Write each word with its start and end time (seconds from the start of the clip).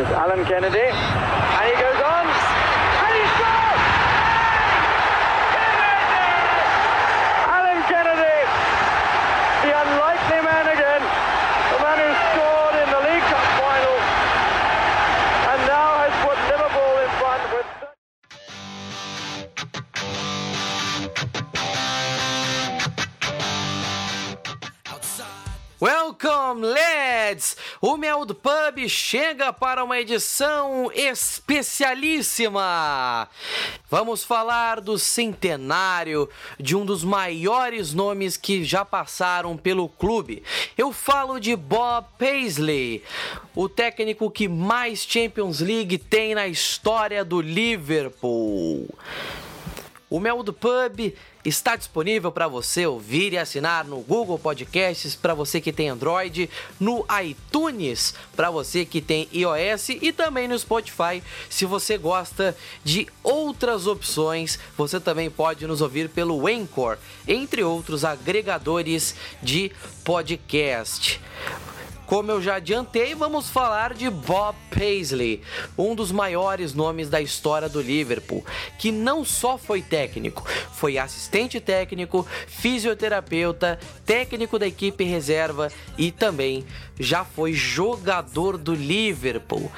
It's 0.00 0.08
Alan 0.12 0.46
Kennedy, 0.46 0.78
and 0.80 1.66
he 1.68 1.74
goes 1.76 2.00
on, 2.00 2.24
and 2.24 3.12
he 3.20 3.24
scores! 3.36 3.82
Alan 7.44 7.82
Kennedy, 7.84 8.40
the 9.60 9.72
unlikely 9.76 10.40
man 10.40 10.66
again, 10.72 11.02
the 11.04 11.78
man 11.84 11.98
who 12.00 12.08
scored 12.32 12.76
in 12.80 12.88
the 12.88 13.00
League 13.12 13.28
Cup 13.28 13.44
final, 13.60 13.96
and 15.52 15.60
now 15.68 16.00
has 16.00 16.16
put 16.24 16.38
Liverpool 16.48 16.94
in 17.04 17.10
front 17.20 17.44
with. 17.52 17.68
Welcome, 25.78 26.62
lads! 26.62 27.56
O 27.82 27.96
Mel 27.96 28.26
do 28.26 28.34
Pub 28.34 28.86
chega 28.88 29.54
para 29.54 29.82
uma 29.82 29.98
edição 29.98 30.92
especialíssima. 30.92 33.26
Vamos 33.88 34.22
falar 34.22 34.82
do 34.82 34.98
centenário 34.98 36.28
de 36.58 36.76
um 36.76 36.84
dos 36.84 37.02
maiores 37.02 37.94
nomes 37.94 38.36
que 38.36 38.64
já 38.64 38.84
passaram 38.84 39.56
pelo 39.56 39.88
clube. 39.88 40.42
Eu 40.76 40.92
falo 40.92 41.40
de 41.40 41.56
Bob 41.56 42.04
Paisley, 42.18 43.02
o 43.54 43.66
técnico 43.66 44.30
que 44.30 44.46
mais 44.46 45.02
Champions 45.02 45.60
League 45.60 45.96
tem 45.96 46.34
na 46.34 46.46
história 46.46 47.24
do 47.24 47.40
Liverpool. 47.40 48.94
O 50.10 50.20
Mel 50.20 50.42
do 50.42 50.52
Pub 50.52 51.14
está 51.44 51.76
disponível 51.76 52.30
para 52.30 52.48
você 52.48 52.86
ouvir 52.86 53.32
e 53.32 53.38
assinar 53.38 53.84
no 53.84 54.00
Google 54.00 54.38
Podcasts 54.38 55.16
para 55.16 55.34
você 55.34 55.60
que 55.60 55.72
tem 55.72 55.88
Android, 55.88 56.50
no 56.78 57.04
iTunes 57.22 58.14
para 58.36 58.50
você 58.50 58.84
que 58.84 59.00
tem 59.00 59.28
iOS 59.32 59.90
e 59.90 60.12
também 60.12 60.46
no 60.46 60.58
Spotify. 60.58 61.22
Se 61.48 61.64
você 61.64 61.96
gosta 61.96 62.56
de 62.84 63.06
outras 63.22 63.86
opções, 63.86 64.58
você 64.76 65.00
também 65.00 65.30
pode 65.30 65.66
nos 65.66 65.80
ouvir 65.80 66.08
pelo 66.08 66.46
Anchor, 66.46 66.98
entre 67.26 67.62
outros 67.62 68.04
agregadores 68.04 69.14
de 69.42 69.72
podcast. 70.04 71.20
Como 72.10 72.28
eu 72.28 72.42
já 72.42 72.56
adiantei, 72.56 73.14
vamos 73.14 73.50
falar 73.50 73.94
de 73.94 74.10
Bob 74.10 74.56
Paisley, 74.76 75.40
um 75.78 75.94
dos 75.94 76.10
maiores 76.10 76.74
nomes 76.74 77.08
da 77.08 77.20
história 77.20 77.68
do 77.68 77.80
Liverpool, 77.80 78.44
que 78.80 78.90
não 78.90 79.24
só 79.24 79.56
foi 79.56 79.80
técnico, 79.80 80.44
foi 80.72 80.98
assistente 80.98 81.60
técnico, 81.60 82.26
fisioterapeuta, 82.48 83.78
técnico 84.04 84.58
da 84.58 84.66
equipe 84.66 85.04
reserva 85.04 85.70
e 85.96 86.10
também 86.10 86.66
já 86.98 87.24
foi 87.24 87.52
jogador 87.52 88.58
do 88.58 88.74
Liverpool. 88.74 89.70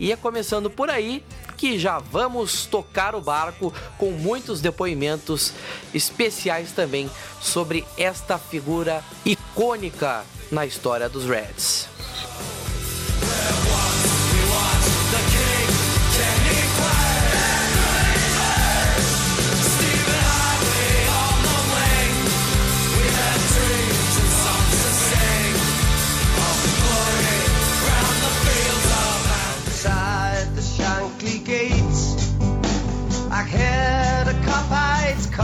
E 0.00 0.10
é 0.10 0.16
começando 0.16 0.68
por 0.68 0.90
aí 0.90 1.22
que 1.56 1.78
já 1.78 2.00
vamos 2.00 2.66
tocar 2.66 3.14
o 3.14 3.20
barco 3.20 3.72
com 3.96 4.10
muitos 4.10 4.60
depoimentos 4.60 5.52
especiais 5.94 6.72
também 6.72 7.08
sobre 7.40 7.84
esta 7.96 8.36
figura 8.36 9.00
icônica 9.24 10.24
na 10.50 10.64
história 10.64 11.08
dos 11.08 11.24
Reds. 11.24 11.88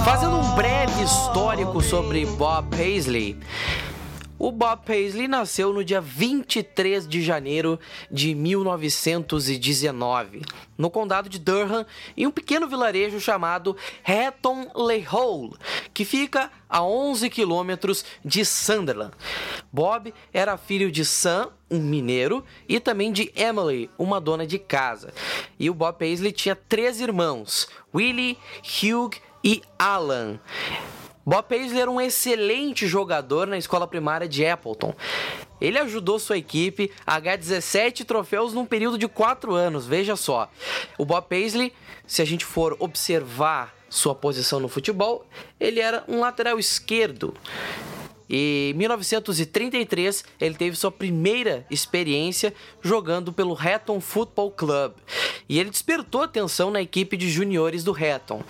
Fazendo 0.04 0.36
um 0.36 0.54
breve 0.54 1.02
histórico 1.02 1.80
sobre 1.80 2.26
Bob 2.26 2.76
Paisley. 2.76 3.38
O 4.44 4.52
Bob 4.52 4.84
Paisley 4.84 5.26
nasceu 5.26 5.72
no 5.72 5.82
dia 5.82 6.02
23 6.02 7.08
de 7.08 7.22
janeiro 7.22 7.80
de 8.10 8.34
1919, 8.34 10.42
no 10.76 10.90
condado 10.90 11.30
de 11.30 11.38
Durham, 11.38 11.86
em 12.14 12.26
um 12.26 12.30
pequeno 12.30 12.68
vilarejo 12.68 13.18
chamado 13.18 13.74
Hatton 14.06 14.70
Le 14.86 15.02
Hole, 15.10 15.54
que 15.94 16.04
fica 16.04 16.50
a 16.68 16.82
11 16.82 17.30
quilômetros 17.30 18.04
de 18.22 18.44
Sunderland. 18.44 19.14
Bob 19.72 20.12
era 20.30 20.58
filho 20.58 20.92
de 20.92 21.06
Sam, 21.06 21.48
um 21.70 21.80
mineiro, 21.80 22.44
e 22.68 22.78
também 22.78 23.12
de 23.12 23.32
Emily, 23.34 23.88
uma 23.98 24.20
dona 24.20 24.46
de 24.46 24.58
casa. 24.58 25.14
E 25.58 25.70
o 25.70 25.74
Bob 25.74 25.98
Paisley 25.98 26.32
tinha 26.32 26.54
três 26.54 27.00
irmãos, 27.00 27.66
Willie, 27.94 28.36
Hugh 28.62 29.16
e 29.42 29.62
Alan. 29.78 30.38
Bob 31.26 31.46
Paisley 31.48 31.80
era 31.80 31.90
um 31.90 32.00
excelente 32.00 32.86
jogador 32.86 33.46
na 33.46 33.56
escola 33.56 33.86
primária 33.86 34.28
de 34.28 34.44
Appleton. 34.44 34.94
Ele 35.60 35.78
ajudou 35.78 36.18
sua 36.18 36.36
equipe 36.36 36.92
a 37.06 37.18
ganhar 37.18 37.36
17 37.36 38.04
troféus 38.04 38.52
num 38.52 38.66
período 38.66 38.98
de 38.98 39.08
4 39.08 39.54
anos, 39.54 39.86
veja 39.86 40.16
só. 40.16 40.50
O 40.98 41.04
Bob 41.04 41.26
Paisley, 41.26 41.72
se 42.06 42.20
a 42.20 42.24
gente 42.24 42.44
for 42.44 42.76
observar 42.78 43.74
sua 43.88 44.14
posição 44.14 44.60
no 44.60 44.68
futebol, 44.68 45.24
ele 45.58 45.80
era 45.80 46.04
um 46.06 46.20
lateral 46.20 46.58
esquerdo. 46.58 47.32
E 48.28 48.70
em 48.72 48.78
1933 48.78 50.24
ele 50.40 50.54
teve 50.54 50.76
sua 50.76 50.90
primeira 50.90 51.66
experiência 51.70 52.54
jogando 52.82 53.32
pelo 53.32 53.56
Hatton 53.58 54.00
Football 54.00 54.50
Club 54.52 54.92
e 55.48 55.58
ele 55.58 55.70
despertou 55.70 56.22
atenção 56.22 56.70
na 56.70 56.80
equipe 56.80 57.16
de 57.16 57.30
juniores 57.30 57.84
do 57.84 57.92
Hatton. 57.92 58.42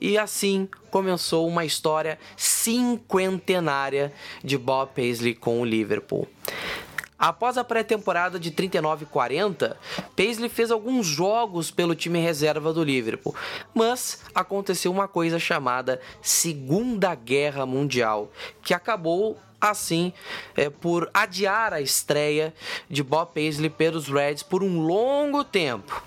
E 0.00 0.18
assim 0.18 0.68
começou 0.90 1.46
uma 1.46 1.64
história 1.64 2.18
cinquentenária 2.36 4.12
de 4.42 4.58
Bob 4.58 4.90
Paisley 4.96 5.36
com 5.36 5.60
o 5.60 5.64
Liverpool. 5.64 6.26
Após 7.22 7.56
a 7.56 7.62
pré-temporada 7.62 8.36
de 8.36 8.50
39 8.50 9.04
e 9.04 9.06
40, 9.06 9.76
Paisley 10.16 10.48
fez 10.48 10.72
alguns 10.72 11.06
jogos 11.06 11.70
pelo 11.70 11.94
time 11.94 12.18
reserva 12.18 12.72
do 12.72 12.82
Liverpool, 12.82 13.32
mas 13.72 14.24
aconteceu 14.34 14.90
uma 14.90 15.06
coisa 15.06 15.38
chamada 15.38 16.00
Segunda 16.20 17.14
Guerra 17.14 17.64
Mundial, 17.64 18.28
que 18.60 18.74
acabou 18.74 19.38
assim 19.60 20.12
é, 20.56 20.68
por 20.68 21.08
adiar 21.14 21.72
a 21.72 21.80
estreia 21.80 22.52
de 22.90 23.04
Bob 23.04 23.32
Paisley 23.32 23.70
pelos 23.70 24.08
Reds 24.08 24.42
por 24.42 24.64
um 24.64 24.80
longo 24.80 25.44
tempo. 25.44 26.02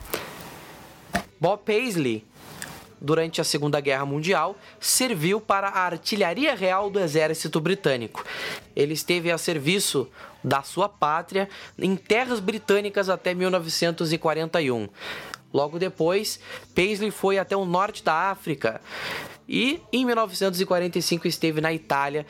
Bob 1.40 1.62
Paisley 1.64 2.26
durante 3.00 3.42
a 3.42 3.44
Segunda 3.44 3.80
Guerra 3.80 4.06
Mundial, 4.06 4.58
serviu 4.80 5.40
para 5.40 5.70
a 5.70 5.86
Artilharia 5.86 6.56
Real 6.56 6.90
do 6.90 7.00
Exército 7.00 7.60
Britânico. 7.60 8.24
Ele 8.76 8.94
esteve 8.94 9.32
a 9.32 9.38
serviço 9.38 10.08
da 10.44 10.62
sua 10.62 10.88
pátria 10.88 11.50
em 11.78 11.96
terras 11.96 12.40
britânicas 12.40 13.10
até 13.10 13.34
1941. 13.34 14.88
Logo 15.54 15.80
depois, 15.80 16.40
Paisley 16.76 17.12
foi 17.12 17.40
até 17.40 17.56
o 17.56 17.66
norte 17.66 18.04
da 18.04 18.30
África 18.30 18.82
e 19.48 19.80
em 19.92 20.06
1945 20.06 21.28
esteve 21.28 21.62
na 21.62 21.72
Itália 21.72 22.26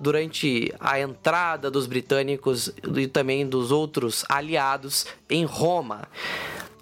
durante 0.00 0.72
a 0.80 0.98
entrada 0.98 1.70
dos 1.70 1.86
britânicos 1.86 2.72
e 2.96 3.06
também 3.06 3.46
dos 3.46 3.70
outros 3.70 4.24
aliados 4.28 5.06
em 5.28 5.44
Roma 5.44 6.08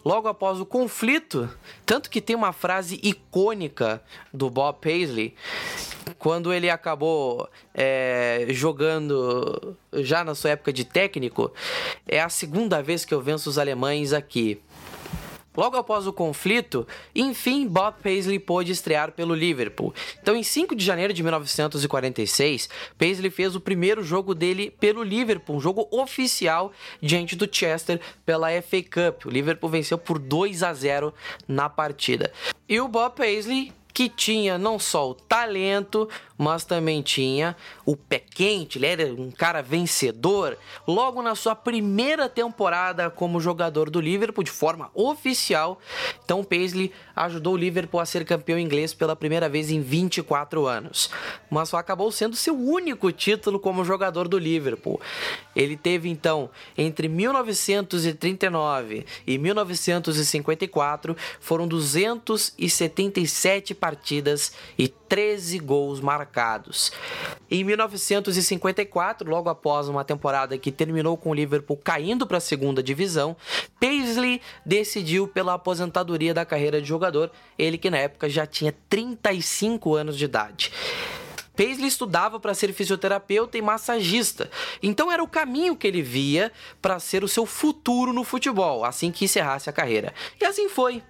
logo 0.04 0.28
após 0.28 0.60
o 0.60 0.66
conflito. 0.66 1.48
Tanto 1.84 2.10
que 2.10 2.20
tem 2.20 2.36
uma 2.36 2.52
frase 2.52 3.00
icônica 3.02 4.02
do 4.32 4.50
Bob 4.50 4.78
Paisley 4.80 5.34
quando 6.18 6.52
ele 6.52 6.68
acabou 6.68 7.48
é, 7.74 8.46
jogando 8.50 9.76
já 9.94 10.24
na 10.24 10.34
sua 10.34 10.50
época 10.50 10.72
de 10.72 10.84
técnico. 10.84 11.52
É 12.06 12.20
a 12.20 12.28
segunda 12.28 12.82
vez 12.82 13.04
que 13.04 13.14
eu 13.14 13.20
venço 13.20 13.48
os 13.48 13.58
alemães 13.58 14.12
aqui. 14.12 14.60
Logo 15.56 15.76
após 15.76 16.06
o 16.06 16.12
conflito, 16.12 16.86
enfim, 17.14 17.66
Bob 17.66 17.96
Paisley 18.02 18.38
pôde 18.38 18.72
estrear 18.72 19.12
pelo 19.12 19.34
Liverpool. 19.34 19.94
Então, 20.20 20.34
em 20.34 20.42
5 20.42 20.74
de 20.74 20.84
janeiro 20.84 21.12
de 21.12 21.22
1946, 21.22 22.68
Paisley 22.96 23.30
fez 23.30 23.54
o 23.54 23.60
primeiro 23.60 24.02
jogo 24.02 24.34
dele 24.34 24.70
pelo 24.70 25.02
Liverpool, 25.02 25.56
um 25.56 25.60
jogo 25.60 25.86
oficial 25.90 26.72
diante 27.00 27.36
do 27.36 27.48
Chester 27.50 28.00
pela 28.24 28.48
FA 28.62 28.82
Cup. 28.82 29.26
O 29.26 29.30
Liverpool 29.30 29.68
venceu 29.68 29.98
por 29.98 30.18
2 30.18 30.62
a 30.62 30.72
0 30.72 31.12
na 31.46 31.68
partida. 31.68 32.32
E 32.66 32.80
o 32.80 32.88
Bob 32.88 33.14
Paisley 33.14 33.72
que 33.92 34.08
tinha 34.08 34.56
não 34.56 34.78
só 34.78 35.10
o 35.10 35.14
talento, 35.14 36.08
mas 36.38 36.64
também 36.64 37.02
tinha 37.02 37.54
o 37.84 37.96
pé 37.96 38.18
quente, 38.18 38.78
ele 38.78 38.86
era 38.86 39.14
um 39.14 39.30
cara 39.30 39.62
vencedor. 39.62 40.56
Logo 40.86 41.22
na 41.22 41.34
sua 41.34 41.54
primeira 41.54 42.28
temporada 42.28 43.10
como 43.10 43.40
jogador 43.40 43.90
do 43.90 44.00
Liverpool, 44.00 44.42
de 44.42 44.50
forma 44.50 44.90
oficial, 44.94 45.78
então 46.24 46.42
Paisley 46.42 46.90
ajudou 47.14 47.54
o 47.54 47.56
Liverpool 47.56 48.00
a 48.00 48.06
ser 48.06 48.24
campeão 48.24 48.58
inglês 48.58 48.94
pela 48.94 49.14
primeira 49.14 49.48
vez 49.48 49.70
em 49.70 49.80
24 49.80 50.66
anos. 50.66 51.10
Mas 51.50 51.68
só 51.68 51.76
acabou 51.76 52.10
sendo 52.10 52.34
seu 52.34 52.58
único 52.58 53.12
título 53.12 53.60
como 53.60 53.84
jogador 53.84 54.26
do 54.26 54.38
Liverpool. 54.38 55.00
Ele 55.54 55.76
teve 55.76 56.08
então 56.08 56.48
entre 56.76 57.08
1939 57.08 59.06
e 59.26 59.38
1954 59.38 61.16
foram 61.40 61.68
277 61.68 63.74
partidas 63.82 64.52
e 64.78 64.86
13 64.86 65.58
gols 65.58 66.00
marcados. 66.00 66.92
Em 67.50 67.64
1954, 67.64 69.28
logo 69.28 69.48
após 69.48 69.88
uma 69.88 70.04
temporada 70.04 70.56
que 70.56 70.70
terminou 70.70 71.16
com 71.16 71.30
o 71.30 71.34
Liverpool 71.34 71.76
caindo 71.76 72.24
para 72.24 72.36
a 72.36 72.40
segunda 72.40 72.80
divisão, 72.80 73.36
Paisley 73.80 74.40
decidiu 74.64 75.26
pela 75.26 75.54
aposentadoria 75.54 76.32
da 76.32 76.44
carreira 76.44 76.80
de 76.80 76.86
jogador, 76.86 77.32
ele 77.58 77.76
que 77.76 77.90
na 77.90 77.98
época 77.98 78.28
já 78.28 78.46
tinha 78.46 78.72
35 78.88 79.96
anos 79.96 80.16
de 80.16 80.26
idade. 80.26 80.70
Paisley 81.56 81.88
estudava 81.88 82.40
para 82.40 82.54
ser 82.54 82.72
fisioterapeuta 82.72 83.58
e 83.58 83.62
massagista, 83.62 84.50
então 84.82 85.10
era 85.10 85.22
o 85.22 85.28
caminho 85.28 85.76
que 85.76 85.86
ele 85.86 86.02
via 86.02 86.50
para 86.80 86.98
ser 86.98 87.22
o 87.22 87.28
seu 87.28 87.44
futuro 87.46 88.12
no 88.12 88.24
futebol, 88.24 88.84
assim 88.84 89.10
que 89.10 89.24
encerrasse 89.24 89.68
a 89.68 89.72
carreira. 89.72 90.14
E 90.40 90.44
assim 90.44 90.68
foi. 90.68 91.02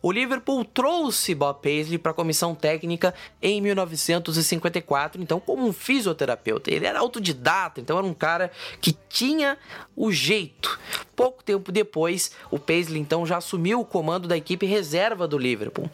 O 0.00 0.10
Liverpool 0.10 0.64
trouxe 0.64 1.34
Bob 1.34 1.62
Paisley 1.62 1.98
para 1.98 2.12
a 2.12 2.14
comissão 2.14 2.54
técnica 2.54 3.14
em 3.40 3.60
1954, 3.60 5.22
então 5.22 5.38
como 5.38 5.66
um 5.66 5.72
fisioterapeuta. 5.72 6.70
Ele 6.70 6.86
era 6.86 6.98
autodidata, 6.98 7.80
então 7.80 7.98
era 7.98 8.06
um 8.06 8.14
cara 8.14 8.50
que 8.80 8.96
tinha 9.08 9.58
o 9.94 10.10
jeito. 10.10 10.78
Pouco 11.22 11.44
tempo 11.44 11.70
depois, 11.70 12.32
o 12.50 12.58
Paisley 12.58 13.00
então 13.00 13.24
já 13.24 13.36
assumiu 13.36 13.78
o 13.78 13.84
comando 13.84 14.26
da 14.26 14.36
equipe 14.36 14.66
reserva 14.66 15.28
do 15.28 15.38
Liverpool. 15.38 15.88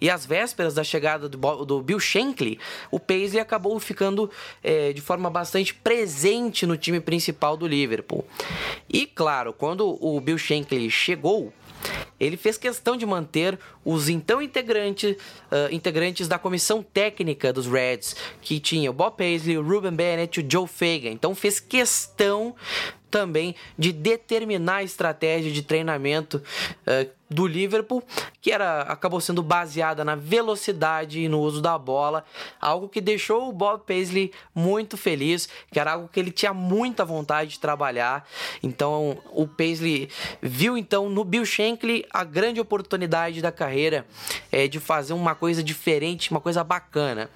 E 0.00 0.10
às 0.10 0.26
vésperas 0.26 0.74
da 0.74 0.82
chegada 0.82 1.28
do, 1.28 1.80
Bill 1.80 2.00
Shankly, 2.00 2.58
o 2.90 2.98
Paisley 2.98 3.40
acabou 3.40 3.78
ficando 3.78 4.28
é, 4.60 4.92
de 4.92 5.00
forma 5.00 5.30
bastante 5.30 5.72
presente 5.72 6.66
no 6.66 6.76
time 6.76 6.98
principal 6.98 7.56
do 7.56 7.68
Liverpool. 7.68 8.26
E 8.88 9.06
claro, 9.06 9.52
quando 9.52 9.96
o 10.04 10.20
Bill 10.20 10.38
Shankly 10.38 10.90
chegou, 10.90 11.52
ele 12.18 12.36
fez 12.36 12.58
questão 12.58 12.96
de 12.96 13.06
manter 13.06 13.58
os 13.84 14.08
então 14.08 14.42
integrante, 14.42 15.16
uh, 15.52 15.72
integrantes 15.72 16.26
da 16.26 16.38
comissão 16.38 16.82
técnica 16.82 17.52
dos 17.52 17.66
Reds, 17.66 18.16
que 18.40 18.58
tinha 18.58 18.90
o 18.90 18.92
Bob 18.92 19.16
Paisley, 19.16 19.56
o 19.56 19.62
Ruben 19.62 19.92
Bennett 19.92 20.40
e 20.40 20.42
o 20.42 20.50
Joe 20.50 20.66
Fagan. 20.66 21.10
Então 21.10 21.34
fez 21.34 21.60
questão 21.60 22.54
também 23.10 23.54
de 23.78 23.92
determinar 23.92 24.76
a 24.76 24.82
estratégia 24.82 25.50
de 25.50 25.62
treinamento 25.62 26.42
uh, 26.86 27.18
do 27.30 27.46
Liverpool, 27.46 28.02
que 28.40 28.50
era 28.50 28.82
acabou 28.82 29.20
sendo 29.20 29.42
baseada 29.42 30.04
na 30.04 30.14
velocidade 30.14 31.20
e 31.20 31.28
no 31.28 31.40
uso 31.40 31.60
da 31.60 31.76
bola, 31.76 32.24
algo 32.60 32.88
que 32.88 33.00
deixou 33.00 33.48
o 33.48 33.52
Bob 33.52 33.82
Paisley 33.86 34.32
muito 34.54 34.96
feliz, 34.96 35.48
que 35.70 35.78
era 35.78 35.92
algo 35.92 36.08
que 36.08 36.18
ele 36.18 36.30
tinha 36.30 36.54
muita 36.54 37.04
vontade 37.04 37.50
de 37.50 37.60
trabalhar. 37.60 38.26
Então, 38.62 39.18
o 39.32 39.46
Paisley 39.46 40.08
viu 40.40 40.78
então 40.78 41.10
no 41.10 41.24
Bill 41.24 41.44
Shankly 41.44 42.06
a 42.10 42.24
grande 42.24 42.60
oportunidade 42.60 43.42
da 43.42 43.52
carreira 43.52 44.06
é, 44.50 44.66
de 44.66 44.80
fazer 44.80 45.12
uma 45.12 45.34
coisa 45.34 45.62
diferente, 45.62 46.30
uma 46.30 46.40
coisa 46.40 46.64
bacana. 46.64 47.28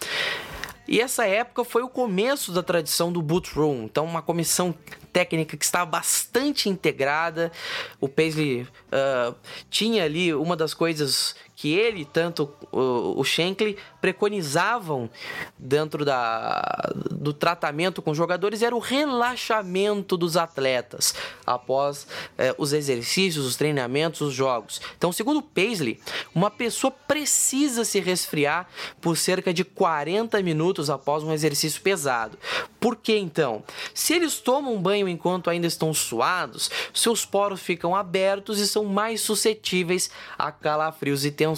E 0.87 1.01
essa 1.01 1.27
época 1.27 1.65
foi 1.65 1.83
o 1.83 1.89
começo 1.89 2.53
da 2.53 2.63
tradição 2.63 3.13
do 3.13 3.23
Boot 3.23 3.55
Room, 3.55 3.85
então 3.85 4.05
uma 4.05 4.21
comissão 4.21 4.75
técnica 5.13 5.57
que 5.57 5.65
estava 5.65 5.87
bastante 5.87 6.69
integrada. 6.69 7.53
O 8.01 8.09
Paisley 8.09 8.63
uh, 8.63 9.35
tinha 9.71 10.05
ali 10.05 10.35
uma 10.35 10.57
das 10.57 10.75
coisas 10.75 11.37
que 11.63 11.73
ele, 11.73 12.05
tanto 12.05 12.53
o, 12.73 13.21
o 13.21 13.23
Shankly, 13.23 13.79
preconizavam 14.01 15.09
dentro 15.57 16.05
da, 16.05 16.93
do 17.09 17.33
tratamento 17.33 18.03
com 18.03 18.13
jogadores 18.13 18.63
era 18.63 18.75
o 18.75 18.81
relaxamento 18.81 20.17
dos 20.17 20.37
atletas 20.37 21.15
após 21.47 22.09
eh, 22.37 22.53
os 22.59 22.73
exercícios, 22.73 23.47
os 23.47 23.55
treinamentos, 23.55 24.23
os 24.23 24.35
jogos. 24.35 24.81
Então, 24.99 25.13
segundo 25.13 25.41
Paisley, 25.41 26.01
uma 26.35 26.51
pessoa 26.51 26.91
precisa 26.91 27.85
se 27.85 28.01
resfriar 28.01 28.67
por 29.01 29.17
cerca 29.17 29.55
de 29.55 29.63
40 29.63 30.43
minutos 30.43 30.91
após 30.91 31.23
um 31.23 31.31
exercício 31.31 31.81
pesado. 31.81 32.37
Por 32.81 32.97
que 32.97 33.17
então? 33.17 33.63
Se 33.95 34.15
eles 34.15 34.41
tomam 34.41 34.83
banho 34.83 35.09
enquanto 35.09 35.49
ainda 35.49 35.69
estão 35.69 35.95
suados, 35.95 36.69
seus 36.93 37.25
poros 37.25 37.61
ficam 37.61 37.95
abertos 37.95 38.59
e 38.59 38.67
são 38.67 38.85
mais 38.85 39.21
suscetíveis 39.21 40.11
a 40.37 40.51
calafrios 40.51 41.25
e 41.25 41.31
tensões. 41.31 41.52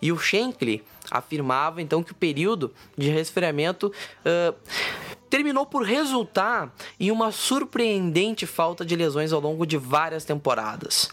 E 0.00 0.12
o 0.12 0.18
Shankly 0.18 0.82
afirmava 1.10 1.82
então 1.82 2.02
que 2.02 2.12
o 2.12 2.14
período 2.14 2.72
de 2.96 3.10
resfriamento 3.10 3.92
uh, 4.24 4.54
terminou 5.28 5.66
por 5.66 5.82
resultar 5.82 6.72
em 6.98 7.10
uma 7.10 7.32
surpreendente 7.32 8.46
falta 8.46 8.84
de 8.84 8.94
lesões 8.94 9.32
ao 9.32 9.40
longo 9.40 9.66
de 9.66 9.76
várias 9.76 10.24
temporadas. 10.24 11.10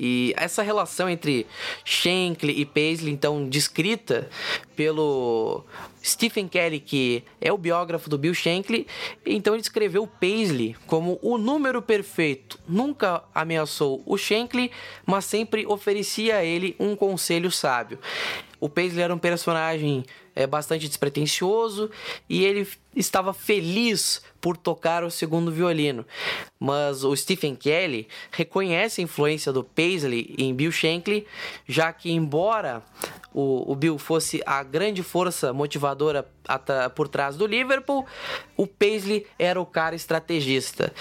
E 0.00 0.32
essa 0.36 0.62
relação 0.62 1.10
entre 1.10 1.44
Shankly 1.84 2.60
e 2.60 2.64
Paisley, 2.64 3.12
então 3.12 3.48
descrita 3.48 4.30
pelo 4.76 5.64
Stephen 6.04 6.46
Kelly, 6.46 6.78
que 6.78 7.24
é 7.40 7.52
o 7.52 7.58
biógrafo 7.58 8.08
do 8.08 8.16
Bill 8.16 8.32
Shankly, 8.32 8.86
então 9.26 9.54
ele 9.54 9.60
descreveu 9.60 10.06
Paisley 10.06 10.76
como 10.86 11.18
o 11.20 11.36
número 11.36 11.82
perfeito. 11.82 12.60
Nunca 12.68 13.24
ameaçou 13.34 14.00
o 14.06 14.16
Shankly, 14.16 14.70
mas 15.04 15.24
sempre 15.24 15.66
oferecia 15.66 16.36
a 16.36 16.44
ele 16.44 16.76
um 16.78 16.94
conselho 16.94 17.50
sábio. 17.50 17.98
O 18.60 18.68
Paisley 18.68 19.02
era 19.02 19.14
um 19.14 19.18
personagem 19.18 20.04
é, 20.34 20.46
bastante 20.46 20.86
despretensioso 20.86 21.90
e 22.28 22.44
ele 22.44 22.68
estava 22.94 23.32
feliz 23.32 24.22
por 24.40 24.56
tocar 24.56 25.04
o 25.04 25.10
segundo 25.10 25.50
violino. 25.50 26.06
Mas 26.58 27.04
o 27.04 27.14
Stephen 27.14 27.54
Kelly 27.54 28.08
reconhece 28.30 29.00
a 29.00 29.04
influência 29.04 29.52
do 29.52 29.62
Paisley 29.62 30.34
em 30.38 30.54
Bill 30.54 30.72
Shankly, 30.72 31.26
já 31.66 31.92
que 31.92 32.10
embora 32.10 32.82
o, 33.32 33.70
o 33.70 33.74
Bill 33.74 33.98
fosse 33.98 34.42
a 34.44 34.62
grande 34.62 35.02
força 35.02 35.52
motivadora 35.52 36.28
por 36.94 37.08
trás 37.08 37.36
do 37.36 37.46
Liverpool, 37.46 38.06
o 38.56 38.66
Paisley 38.66 39.26
era 39.38 39.60
o 39.60 39.66
cara 39.66 39.94
estrategista. 39.94 40.92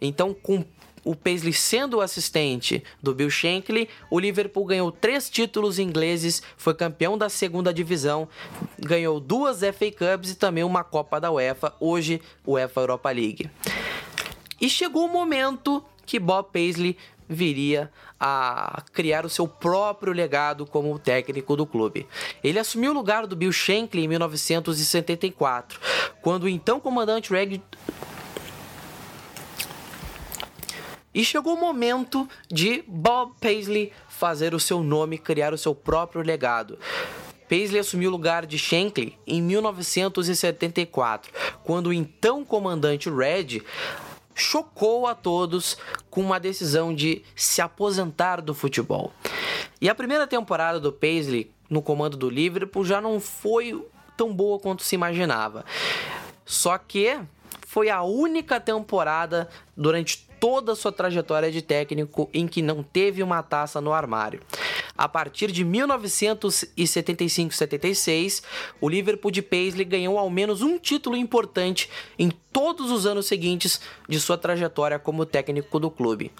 Então, 0.00 0.34
com 0.34 0.64
o 1.06 1.14
Paisley 1.14 1.52
sendo 1.52 1.98
o 1.98 2.00
assistente 2.00 2.82
do 3.00 3.14
Bill 3.14 3.30
Shankly, 3.30 3.88
o 4.10 4.18
Liverpool 4.18 4.64
ganhou 4.64 4.90
três 4.90 5.30
títulos 5.30 5.78
ingleses, 5.78 6.42
foi 6.56 6.74
campeão 6.74 7.16
da 7.16 7.28
segunda 7.28 7.72
divisão, 7.72 8.28
ganhou 8.76 9.20
duas 9.20 9.60
FA 9.60 9.92
Cups 9.96 10.32
e 10.32 10.34
também 10.34 10.64
uma 10.64 10.82
Copa 10.82 11.20
da 11.20 11.30
UEFA, 11.30 11.72
hoje 11.78 12.20
UEFA 12.44 12.80
Europa 12.80 13.10
League. 13.12 13.48
E 14.60 14.68
chegou 14.68 15.06
o 15.06 15.08
momento 15.08 15.82
que 16.04 16.18
Bob 16.18 16.48
Paisley 16.52 16.96
viria 17.28 17.88
a 18.18 18.82
criar 18.92 19.24
o 19.24 19.30
seu 19.30 19.46
próprio 19.46 20.12
legado 20.12 20.66
como 20.66 20.98
técnico 20.98 21.56
do 21.56 21.66
clube. 21.66 22.04
Ele 22.42 22.58
assumiu 22.58 22.90
o 22.90 22.94
lugar 22.94 23.28
do 23.28 23.36
Bill 23.36 23.52
Shankly 23.52 24.04
em 24.04 24.08
1974, 24.08 25.78
quando 26.20 26.44
o 26.44 26.48
então 26.48 26.80
comandante 26.80 27.30
Reg 27.30 27.62
E 31.16 31.24
chegou 31.24 31.54
o 31.54 31.58
momento 31.58 32.28
de 32.46 32.84
Bob 32.86 33.32
Paisley 33.40 33.90
fazer 34.06 34.54
o 34.54 34.60
seu 34.60 34.82
nome, 34.82 35.16
criar 35.16 35.54
o 35.54 35.56
seu 35.56 35.74
próprio 35.74 36.20
legado. 36.20 36.78
Paisley 37.48 37.80
assumiu 37.80 38.10
o 38.10 38.12
lugar 38.12 38.44
de 38.44 38.58
Shankly 38.58 39.18
em 39.26 39.40
1974, 39.40 41.32
quando 41.64 41.86
o 41.86 41.92
então 41.94 42.44
comandante 42.44 43.08
Red 43.08 43.62
chocou 44.34 45.06
a 45.06 45.14
todos 45.14 45.78
com 46.10 46.20
uma 46.20 46.38
decisão 46.38 46.94
de 46.94 47.22
se 47.34 47.62
aposentar 47.62 48.42
do 48.42 48.52
futebol. 48.52 49.10
E 49.80 49.88
a 49.88 49.94
primeira 49.94 50.26
temporada 50.26 50.78
do 50.78 50.92
Paisley 50.92 51.50
no 51.70 51.80
comando 51.80 52.18
do 52.18 52.28
Liverpool 52.28 52.84
já 52.84 53.00
não 53.00 53.18
foi 53.20 53.82
tão 54.18 54.34
boa 54.34 54.60
quanto 54.60 54.82
se 54.82 54.94
imaginava. 54.94 55.64
Só 56.44 56.76
que 56.76 57.18
foi 57.66 57.88
a 57.88 58.02
única 58.02 58.60
temporada 58.60 59.48
durante 59.74 60.25
toda 60.40 60.72
a 60.72 60.76
sua 60.76 60.92
trajetória 60.92 61.50
de 61.50 61.62
técnico 61.62 62.28
em 62.32 62.46
que 62.46 62.62
não 62.62 62.82
teve 62.82 63.22
uma 63.22 63.42
taça 63.42 63.80
no 63.80 63.92
armário. 63.92 64.40
A 64.96 65.08
partir 65.08 65.50
de 65.52 65.64
1975-76, 65.64 68.42
o 68.80 68.88
Liverpool 68.88 69.30
de 69.30 69.42
Paisley 69.42 69.84
ganhou 69.84 70.18
ao 70.18 70.30
menos 70.30 70.62
um 70.62 70.78
título 70.78 71.14
importante 71.16 71.90
em 72.18 72.30
todos 72.52 72.90
os 72.90 73.04
anos 73.04 73.26
seguintes 73.26 73.78
de 74.08 74.18
sua 74.18 74.38
trajetória 74.38 74.98
como 74.98 75.26
técnico 75.26 75.78
do 75.78 75.90
clube. 75.90 76.32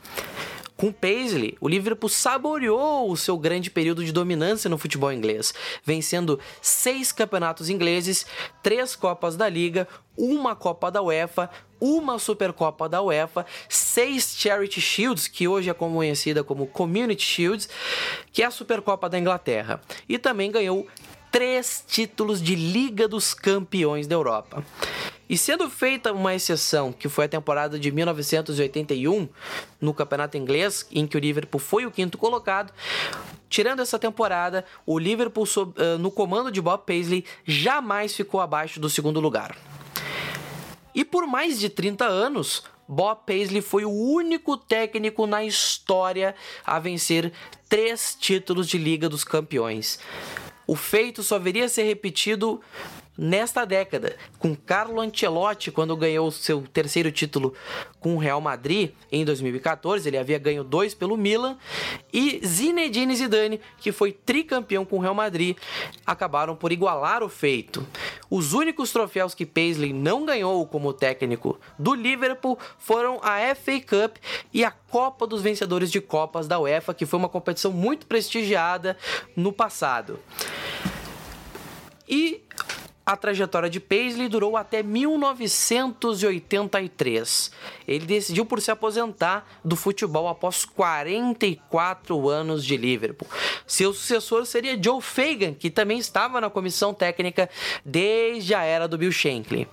Com 0.76 0.92
Paisley, 0.92 1.56
o 1.58 1.68
Liverpool 1.68 2.08
saboreou 2.08 3.10
o 3.10 3.16
seu 3.16 3.38
grande 3.38 3.70
período 3.70 4.04
de 4.04 4.12
dominância 4.12 4.68
no 4.68 4.76
futebol 4.76 5.10
inglês, 5.10 5.54
vencendo 5.82 6.38
seis 6.60 7.12
campeonatos 7.12 7.70
ingleses, 7.70 8.26
três 8.62 8.94
Copas 8.94 9.36
da 9.36 9.48
Liga, 9.48 9.88
uma 10.14 10.54
Copa 10.54 10.90
da 10.90 11.00
UEFA, 11.00 11.48
uma 11.80 12.18
Supercopa 12.18 12.90
da 12.90 13.00
UEFA, 13.00 13.46
seis 13.70 14.34
Charity 14.36 14.80
Shields, 14.80 15.26
que 15.26 15.48
hoje 15.48 15.70
é 15.70 15.74
conhecida 15.74 16.44
como 16.44 16.66
Community 16.66 17.24
Shields, 17.24 17.70
que 18.30 18.42
é 18.42 18.46
a 18.46 18.50
Supercopa 18.50 19.08
da 19.08 19.18
Inglaterra, 19.18 19.80
e 20.06 20.18
também 20.18 20.50
ganhou 20.50 20.86
três 21.32 21.82
títulos 21.86 22.40
de 22.42 22.54
Liga 22.54 23.08
dos 23.08 23.32
Campeões 23.32 24.06
da 24.06 24.14
Europa. 24.14 24.64
E 25.28 25.36
sendo 25.36 25.68
feita 25.68 26.12
uma 26.12 26.34
exceção, 26.34 26.92
que 26.92 27.08
foi 27.08 27.24
a 27.24 27.28
temporada 27.28 27.78
de 27.78 27.90
1981 27.90 29.28
no 29.80 29.92
campeonato 29.92 30.36
inglês, 30.36 30.86
em 30.92 31.06
que 31.06 31.16
o 31.16 31.20
Liverpool 31.20 31.60
foi 31.60 31.84
o 31.84 31.90
quinto 31.90 32.16
colocado, 32.16 32.72
tirando 33.48 33.80
essa 33.80 33.98
temporada, 33.98 34.64
o 34.84 34.98
Liverpool 34.98 35.46
no 35.98 36.10
comando 36.10 36.50
de 36.52 36.60
Bob 36.60 36.84
Paisley 36.86 37.24
jamais 37.44 38.14
ficou 38.14 38.40
abaixo 38.40 38.78
do 38.78 38.88
segundo 38.88 39.18
lugar. 39.18 39.56
E 40.94 41.04
por 41.04 41.26
mais 41.26 41.58
de 41.58 41.68
30 41.68 42.06
anos, 42.06 42.62
Bob 42.88 43.20
Paisley 43.26 43.60
foi 43.60 43.84
o 43.84 43.90
único 43.90 44.56
técnico 44.56 45.26
na 45.26 45.44
história 45.44 46.36
a 46.64 46.78
vencer 46.78 47.32
três 47.68 48.16
títulos 48.18 48.68
de 48.68 48.78
Liga 48.78 49.08
dos 49.08 49.24
Campeões. 49.24 49.98
O 50.68 50.76
feito 50.76 51.22
só 51.22 51.38
viria 51.38 51.64
a 51.66 51.68
ser 51.68 51.82
repetido 51.82 52.60
nesta 53.16 53.64
década, 53.64 54.16
com 54.38 54.54
Carlo 54.54 55.00
Ancelotti 55.00 55.70
quando 55.70 55.96
ganhou 55.96 56.30
seu 56.30 56.62
terceiro 56.62 57.10
título 57.10 57.54
com 58.00 58.14
o 58.14 58.18
Real 58.18 58.40
Madrid 58.40 58.90
em 59.10 59.24
2014, 59.24 60.08
ele 60.08 60.18
havia 60.18 60.38
ganho 60.38 60.62
dois 60.62 60.94
pelo 60.94 61.16
Milan, 61.16 61.56
e 62.12 62.40
Zinedine 62.46 63.16
Zidane, 63.16 63.60
que 63.78 63.92
foi 63.92 64.12
tricampeão 64.12 64.84
com 64.84 64.96
o 64.96 65.00
Real 65.00 65.14
Madrid, 65.14 65.56
acabaram 66.04 66.54
por 66.54 66.72
igualar 66.72 67.22
o 67.22 67.28
feito. 67.28 67.86
Os 68.30 68.52
únicos 68.52 68.92
troféus 68.92 69.34
que 69.34 69.46
Paisley 69.46 69.92
não 69.92 70.24
ganhou 70.26 70.66
como 70.66 70.92
técnico 70.92 71.58
do 71.78 71.94
Liverpool 71.94 72.58
foram 72.78 73.20
a 73.22 73.54
FA 73.54 73.80
Cup 73.80 74.16
e 74.52 74.64
a 74.64 74.70
Copa 74.70 75.26
dos 75.26 75.42
Vencedores 75.42 75.90
de 75.90 76.00
Copas 76.00 76.48
da 76.48 76.58
UEFA, 76.58 76.94
que 76.94 77.06
foi 77.06 77.18
uma 77.18 77.28
competição 77.28 77.72
muito 77.72 78.06
prestigiada 78.06 78.96
no 79.36 79.52
passado. 79.52 80.18
E 82.08 82.42
a 83.06 83.16
trajetória 83.16 83.70
de 83.70 83.78
Paisley 83.78 84.28
durou 84.28 84.56
até 84.56 84.82
1983. 84.82 87.52
Ele 87.86 88.04
decidiu 88.04 88.44
por 88.44 88.60
se 88.60 88.72
aposentar 88.72 89.46
do 89.64 89.76
futebol 89.76 90.26
após 90.26 90.64
44 90.64 92.28
anos 92.28 92.64
de 92.64 92.76
Liverpool. 92.76 93.28
Seu 93.64 93.94
sucessor 93.94 94.44
seria 94.44 94.76
Joe 94.82 95.00
Fagan, 95.00 95.54
que 95.54 95.70
também 95.70 95.98
estava 95.98 96.40
na 96.40 96.50
comissão 96.50 96.92
técnica 96.92 97.48
desde 97.84 98.52
a 98.52 98.64
era 98.64 98.88
do 98.88 98.98
Bill 98.98 99.12
Shankly 99.12 99.68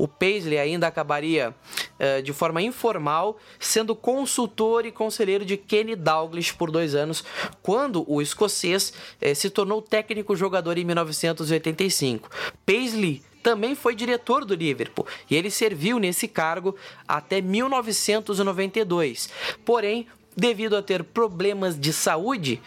o 0.00 0.08
Paisley 0.08 0.58
ainda 0.58 0.86
acabaria 0.86 1.54
uh, 2.00 2.22
de 2.22 2.32
forma 2.32 2.62
informal 2.62 3.38
sendo 3.58 3.94
consultor 3.94 4.86
e 4.86 4.90
conselheiro 4.90 5.44
de 5.44 5.56
Kenny 5.56 5.94
Dalglish 5.94 6.54
por 6.54 6.70
dois 6.70 6.94
anos, 6.94 7.22
quando 7.62 8.04
o 8.10 8.20
escocês 8.22 8.92
uh, 9.20 9.34
se 9.34 9.50
tornou 9.50 9.82
técnico 9.82 10.34
jogador 10.34 10.78
em 10.78 10.84
1985. 10.84 12.30
Paisley 12.64 13.22
também 13.42 13.74
foi 13.74 13.94
diretor 13.94 14.44
do 14.44 14.54
Liverpool 14.54 15.06
e 15.30 15.36
ele 15.36 15.50
serviu 15.50 15.98
nesse 15.98 16.28
cargo 16.28 16.76
até 17.06 17.40
1992. 17.40 19.30
Porém, 19.64 20.06
devido 20.36 20.76
a 20.76 20.82
ter 20.82 21.02
problemas 21.02 21.78
de 21.78 21.92
saúde, 21.92 22.60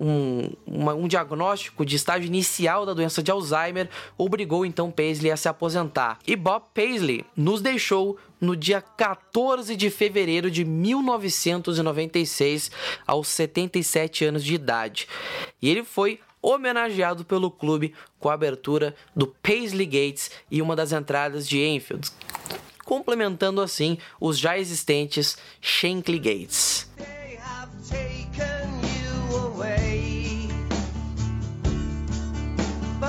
um, 0.00 0.50
uma, 0.66 0.94
um, 0.94 1.06
diagnóstico 1.06 1.84
de 1.84 1.94
estágio 1.94 2.26
inicial 2.26 2.86
da 2.86 2.94
doença 2.94 3.22
de 3.22 3.30
Alzheimer 3.30 3.90
obrigou 4.16 4.64
então 4.64 4.90
Paisley 4.90 5.30
a 5.30 5.36
se 5.36 5.46
aposentar. 5.46 6.18
E 6.26 6.34
Bob 6.34 6.64
Paisley 6.72 7.26
nos 7.36 7.60
deixou 7.60 8.16
no 8.40 8.56
dia 8.56 8.80
14 8.80 9.76
de 9.76 9.90
fevereiro 9.90 10.50
de 10.50 10.64
1996, 10.64 12.70
aos 13.06 13.28
77 13.28 14.24
anos 14.24 14.42
de 14.42 14.54
idade. 14.54 15.06
E 15.60 15.68
ele 15.68 15.84
foi 15.84 16.18
homenageado 16.40 17.22
pelo 17.22 17.50
clube 17.50 17.92
com 18.18 18.30
a 18.30 18.34
abertura 18.34 18.94
do 19.14 19.26
Paisley 19.26 19.84
Gates 19.84 20.30
e 20.50 20.62
uma 20.62 20.74
das 20.74 20.92
entradas 20.92 21.46
de 21.46 21.62
Enfield, 21.62 22.10
complementando 22.86 23.60
assim 23.60 23.98
os 24.18 24.38
já 24.38 24.58
existentes 24.58 25.36
Shankly 25.60 26.18
Gates. 26.18 26.88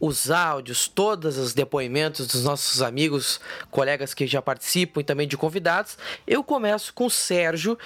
os 0.00 0.30
áudios, 0.30 0.88
todos 0.88 1.36
os 1.36 1.52
depoimentos 1.52 2.26
dos 2.26 2.42
nossos 2.42 2.80
amigos, 2.80 3.38
colegas 3.70 4.14
que 4.14 4.26
já 4.26 4.40
participam 4.40 5.00
e 5.00 5.04
também 5.04 5.28
de 5.28 5.36
convidados. 5.36 5.98
Eu 6.26 6.42
começo 6.42 6.94
com 6.94 7.06
o 7.06 7.10
Sérgio 7.10 7.78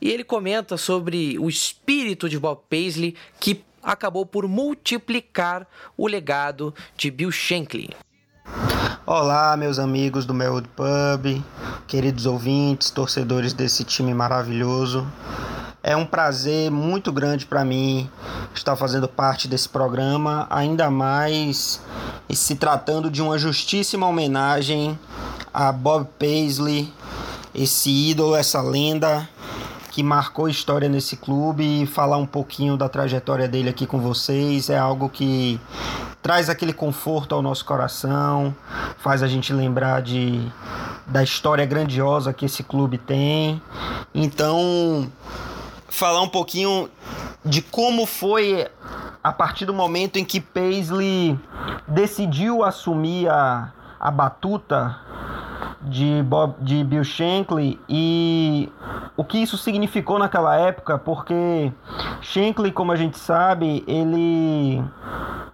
e 0.00 0.10
ele 0.10 0.24
comenta 0.24 0.78
sobre 0.78 1.38
o 1.38 1.48
espírito 1.48 2.28
de 2.28 2.38
Bob 2.38 2.62
Paisley 2.70 3.14
que 3.38 3.62
acabou 3.82 4.24
por 4.24 4.48
multiplicar 4.48 5.68
o 5.96 6.06
legado 6.06 6.74
de 6.96 7.10
Bill 7.10 7.30
Shankly. 7.30 7.90
Olá, 9.06 9.56
meus 9.56 9.78
amigos 9.78 10.26
do 10.26 10.34
meu 10.34 10.62
Pub. 10.76 11.42
queridos 11.86 12.26
ouvintes, 12.26 12.90
torcedores 12.90 13.52
desse 13.52 13.84
time 13.84 14.12
maravilhoso. 14.12 15.06
É 15.82 15.96
um 15.96 16.04
prazer 16.04 16.70
muito 16.70 17.10
grande 17.10 17.46
para 17.46 17.64
mim 17.64 18.10
estar 18.54 18.76
fazendo 18.76 19.08
parte 19.08 19.48
desse 19.48 19.68
programa, 19.68 20.46
ainda 20.50 20.90
mais 20.90 21.80
se 22.30 22.54
tratando 22.54 23.10
de 23.10 23.22
uma 23.22 23.38
justíssima 23.38 24.06
homenagem 24.06 24.98
a 25.54 25.72
Bob 25.72 26.06
Paisley, 26.18 26.92
esse 27.54 27.90
ídolo, 27.90 28.36
essa 28.36 28.60
lenda 28.60 29.28
que 29.90 30.02
marcou 30.02 30.48
história 30.48 30.88
nesse 30.88 31.16
clube 31.16 31.82
e 31.82 31.86
falar 31.86 32.16
um 32.16 32.26
pouquinho 32.26 32.76
da 32.76 32.88
trajetória 32.88 33.48
dele 33.48 33.68
aqui 33.68 33.86
com 33.86 33.98
vocês 33.98 34.70
é 34.70 34.78
algo 34.78 35.08
que 35.08 35.60
traz 36.22 36.50
aquele 36.50 36.72
conforto 36.72 37.34
ao 37.34 37.42
nosso 37.42 37.64
coração, 37.64 38.54
faz 38.98 39.22
a 39.22 39.26
gente 39.26 39.52
lembrar 39.52 40.02
de 40.02 40.46
da 41.06 41.22
história 41.22 41.64
grandiosa 41.64 42.34
que 42.34 42.44
esse 42.44 42.62
clube 42.62 42.98
tem. 42.98 43.62
Então, 44.14 45.10
falar 45.88 46.20
um 46.20 46.28
pouquinho 46.28 46.90
de 47.44 47.62
como 47.62 48.04
foi 48.04 48.68
a 49.24 49.32
partir 49.32 49.64
do 49.64 49.72
momento 49.72 50.18
em 50.18 50.24
que 50.24 50.40
Paisley 50.40 51.38
decidiu 51.86 52.62
assumir 52.62 53.28
a, 53.28 53.72
a 53.98 54.10
batuta 54.10 54.96
de, 55.82 56.22
Bob, 56.22 56.54
de 56.60 56.82
Bill 56.84 57.04
Shankly 57.04 57.80
e 57.88 58.70
o 59.16 59.24
que 59.24 59.38
isso 59.38 59.56
significou 59.56 60.18
naquela 60.18 60.56
época, 60.56 60.98
porque 60.98 61.72
Shankly, 62.20 62.72
como 62.72 62.92
a 62.92 62.96
gente 62.96 63.18
sabe, 63.18 63.84
ele 63.86 64.82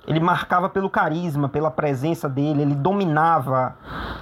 ele 0.07 0.21
marcava 0.21 0.69
pelo 0.69 0.91
carisma, 0.91 1.49
pela 1.49 1.71
presença 1.71 2.29
dele, 2.29 2.63
ele 2.63 2.75
dominava 2.75 3.75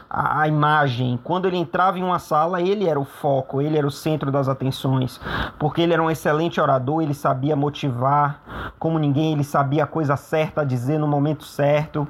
a, 0.08 0.42
a, 0.42 0.48
imagem. 0.48 1.18
Quando 1.24 1.46
ele 1.46 1.56
entrava 1.56 1.98
em 1.98 2.04
uma 2.04 2.18
sala, 2.18 2.60
ele 2.60 2.88
era 2.88 3.00
o 3.00 3.04
foco, 3.04 3.60
ele 3.60 3.76
era 3.76 3.86
o 3.86 3.90
centro 3.90 4.30
das 4.30 4.48
atenções, 4.48 5.20
porque 5.58 5.82
ele 5.82 5.92
era 5.92 6.02
um 6.02 6.10
excelente 6.10 6.60
orador, 6.60 7.02
ele 7.02 7.14
sabia 7.14 7.56
motivar 7.56 8.72
como 8.78 8.98
ninguém, 8.98 9.32
ele 9.32 9.44
sabia 9.44 9.84
a 9.84 9.86
coisa 9.86 10.16
certa 10.16 10.60
a 10.60 10.64
dizer 10.64 10.98
no 10.98 11.06
momento 11.06 11.44
certo. 11.44 12.06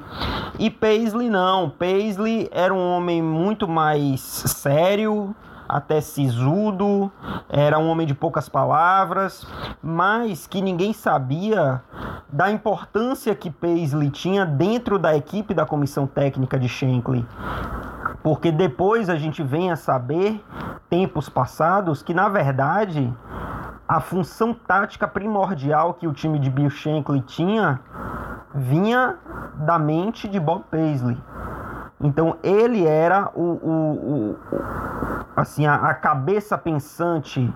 E 0.59 0.69
Paisley 0.69 1.31
não, 1.31 1.71
Paisley 1.71 2.49
era 2.53 2.75
um 2.75 2.97
homem 2.97 3.23
muito 3.23 3.67
mais 3.67 3.82
sério, 4.21 5.35
até 5.69 6.01
sisudo, 6.01 7.11
era 7.49 7.79
um 7.79 7.89
homem 7.89 8.07
de 8.07 8.15
poucas 8.15 8.49
palavras, 8.49 9.47
mas 9.83 10.47
que 10.47 10.61
ninguém 10.61 10.93
sabia 10.93 11.83
da 12.31 12.51
importância 12.51 13.35
que 13.35 13.51
Paisley 13.51 14.11
tinha 14.11 14.45
dentro 14.45 14.99
da 14.99 15.17
equipe 15.17 15.55
da 15.55 15.65
comissão 15.65 16.07
técnica 16.07 16.59
de 16.59 16.69
Shankly. 16.69 17.27
Porque 18.23 18.53
depois 18.53 19.09
a 19.09 19.17
gente 19.17 19.43
vem 19.43 19.73
a 19.73 19.77
saber, 19.77 20.43
tempos 20.89 21.29
passados, 21.29 22.03
que 22.03 22.15
na 22.15 22.29
verdade 22.29 23.13
a 23.93 24.01
função 24.01 24.55
tática 24.55 25.07
primordial 25.07 25.93
que 25.93 26.07
o 26.07 26.15
time 26.15 26.39
de 26.39 26.49
Bill 26.49 26.71
Shankly 26.71 27.21
tinha 27.21 27.79
vinha 28.55 29.19
da 29.67 29.79
mente 29.79 30.27
de 30.27 30.41
Bob 30.41 30.65
Paisley. 30.71 31.19
Então 32.01 32.39
ele 32.43 32.87
era 32.87 33.31
o, 33.35 33.43
o, 33.43 34.31
o 34.31 34.37
assim 35.37 35.67
a, 35.67 35.75
a, 35.75 35.95
cabeça 35.95 36.57
pensante 36.57 37.53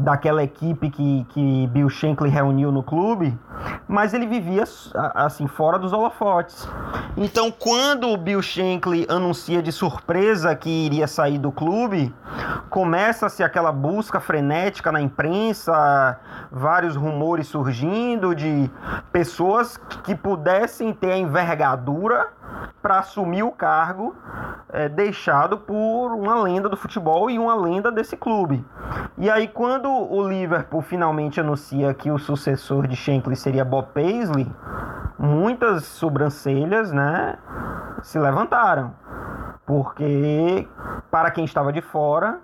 daquela 0.00 0.42
equipe 0.42 0.90
que, 0.90 1.24
que 1.28 1.66
Bill 1.68 1.88
Shankly 1.88 2.28
reuniu 2.28 2.72
no 2.72 2.82
clube, 2.82 3.38
mas 3.86 4.12
ele 4.12 4.26
vivia 4.26 4.64
assim 5.14 5.46
fora 5.46 5.78
dos 5.78 5.92
holofotes. 5.92 6.68
Então, 7.16 7.50
quando 7.50 8.08
o 8.08 8.16
Bill 8.16 8.40
Shankly 8.40 9.06
anuncia 9.08 9.62
de 9.62 9.70
surpresa 9.72 10.54
que 10.54 10.86
iria 10.86 11.06
sair 11.06 11.38
do 11.38 11.52
clube, 11.52 12.14
começa-se 12.70 13.42
aquela 13.42 13.72
busca 13.72 14.20
frenética 14.20 14.92
na 14.92 15.00
imprensa, 15.20 16.18
vários 16.50 16.96
rumores 16.96 17.46
surgindo 17.46 18.34
de 18.34 18.70
pessoas 19.12 19.76
que 20.02 20.14
pudessem 20.14 20.94
ter 20.94 21.12
a 21.12 21.18
envergadura 21.18 22.28
para 22.80 23.00
assumir 23.00 23.42
o 23.42 23.50
cargo 23.50 24.16
é, 24.70 24.88
deixado 24.88 25.58
por 25.58 26.14
uma 26.14 26.42
lenda 26.42 26.68
do 26.68 26.76
futebol 26.76 27.30
e 27.30 27.38
uma 27.38 27.54
lenda 27.54 27.92
desse 27.92 28.16
clube. 28.16 28.64
E 29.18 29.28
aí, 29.28 29.46
quando 29.46 29.90
o 29.90 30.26
Liverpool 30.26 30.80
finalmente 30.80 31.38
anuncia 31.38 31.92
que 31.92 32.10
o 32.10 32.18
sucessor 32.18 32.86
de 32.86 32.96
Shankly 32.96 33.36
seria 33.36 33.64
Bob 33.64 33.88
Paisley, 33.92 34.50
muitas 35.18 35.84
sobrancelhas 35.84 36.90
né, 36.92 37.36
se 38.02 38.18
levantaram. 38.18 38.94
Porque, 39.66 40.66
para 41.10 41.30
quem 41.30 41.44
estava 41.44 41.72
de 41.72 41.82
fora, 41.82 42.40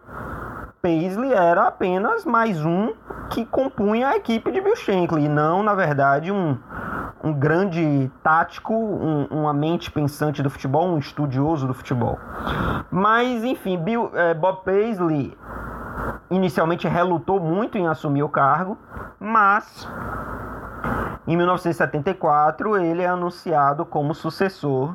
Paisley 0.87 1.33
era 1.33 1.67
apenas 1.67 2.25
mais 2.25 2.65
um 2.65 2.93
que 3.31 3.45
compunha 3.45 4.11
a 4.11 4.17
equipe 4.19 4.53
de 4.53 4.61
Bill 4.61 4.77
Shankly, 4.77 5.25
e 5.25 5.29
não, 5.29 5.61
na 5.61 5.75
verdade, 5.75 6.31
um, 6.31 6.57
um 7.25 7.33
grande 7.33 8.09
tático, 8.23 8.73
um, 8.73 9.25
uma 9.25 9.53
mente 9.53 9.91
pensante 9.91 10.45
do 10.45 10.49
futebol, 10.49 10.87
um 10.87 10.97
estudioso 10.97 11.67
do 11.67 11.75
futebol. 11.75 12.21
Mas, 12.89 13.43
enfim, 13.43 13.77
Bill, 13.77 14.13
é, 14.15 14.33
Bob 14.33 14.63
Paisley 14.65 15.37
inicialmente 16.31 16.87
relutou 16.87 17.41
muito 17.41 17.77
em 17.77 17.89
assumir 17.89 18.23
o 18.23 18.29
cargo, 18.29 18.79
mas 19.19 19.89
em 21.27 21.37
1974 21.37 22.77
ele 22.77 23.03
é 23.03 23.09
anunciado 23.09 23.85
como 23.85 24.15
sucessor 24.15 24.95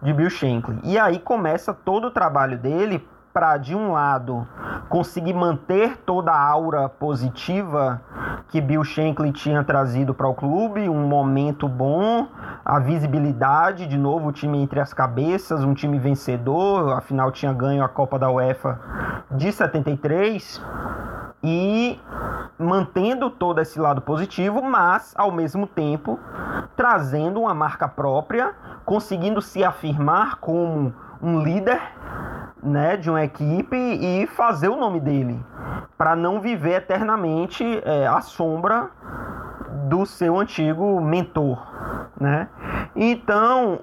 de 0.00 0.14
Bill 0.14 0.30
Shankly. 0.30 0.80
E 0.82 0.98
aí 0.98 1.18
começa 1.18 1.74
todo 1.74 2.06
o 2.06 2.10
trabalho 2.10 2.56
dele 2.56 3.06
para, 3.36 3.58
de 3.58 3.74
um 3.76 3.92
lado, 3.92 4.48
conseguir 4.88 5.34
manter 5.34 5.98
toda 6.06 6.32
a 6.32 6.42
aura 6.42 6.88
positiva 6.88 8.00
que 8.48 8.62
Bill 8.62 8.82
Shankly 8.82 9.30
tinha 9.30 9.62
trazido 9.62 10.14
para 10.14 10.26
o 10.26 10.32
clube, 10.32 10.88
um 10.88 11.06
momento 11.06 11.68
bom, 11.68 12.28
a 12.64 12.78
visibilidade, 12.78 13.86
de 13.86 13.98
novo 13.98 14.28
o 14.28 14.32
time 14.32 14.62
entre 14.62 14.80
as 14.80 14.94
cabeças, 14.94 15.62
um 15.62 15.74
time 15.74 15.98
vencedor, 15.98 16.94
afinal 16.94 17.30
tinha 17.30 17.52
ganho 17.52 17.84
a 17.84 17.88
Copa 17.90 18.18
da 18.18 18.30
UEFA 18.30 18.80
de 19.30 19.52
73 19.52 20.62
e 21.44 22.00
mantendo 22.58 23.28
todo 23.28 23.60
esse 23.60 23.78
lado 23.78 24.00
positivo, 24.00 24.62
mas 24.62 25.12
ao 25.14 25.30
mesmo 25.30 25.66
tempo 25.66 26.18
trazendo 26.74 27.40
uma 27.40 27.52
marca 27.52 27.86
própria, 27.86 28.54
conseguindo 28.86 29.42
se 29.42 29.62
afirmar 29.62 30.36
como 30.36 30.94
um 31.22 31.40
líder 31.40 31.80
né, 32.62 32.96
de 32.96 33.08
uma 33.10 33.22
equipe 33.22 33.76
e 33.76 34.26
fazer 34.26 34.68
o 34.68 34.76
nome 34.76 35.00
dele, 35.00 35.44
para 35.96 36.16
não 36.16 36.40
viver 36.40 36.76
eternamente 36.76 37.64
é, 37.84 38.06
à 38.06 38.20
sombra 38.20 38.90
do 39.88 40.04
seu 40.04 40.38
antigo 40.38 41.00
mentor, 41.00 41.64
né? 42.20 42.48
Então, 42.94 43.80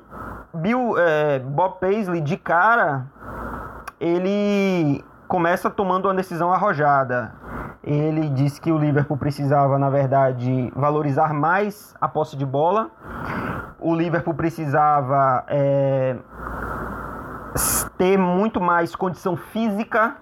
Bill, 0.54 0.98
é, 0.98 1.40
Bob 1.40 1.80
Paisley 1.80 2.20
de 2.22 2.36
cara, 2.36 3.06
ele 4.00 5.04
começa 5.28 5.70
tomando 5.70 6.06
uma 6.06 6.14
decisão 6.14 6.52
arrojada. 6.52 7.34
Ele 7.84 8.30
disse 8.30 8.62
que 8.62 8.72
o 8.72 8.78
Liverpool 8.78 9.18
precisava, 9.18 9.78
na 9.78 9.90
verdade, 9.90 10.72
valorizar 10.76 11.34
mais 11.34 11.96
a 12.00 12.08
posse 12.08 12.36
de 12.38 12.46
bola. 12.46 12.90
O 13.80 13.94
Liverpool 13.94 14.34
precisava 14.34 15.44
é, 15.48 16.16
ter 17.98 18.18
muito 18.18 18.60
mais 18.60 18.96
condição 18.96 19.36
física, 19.36 20.16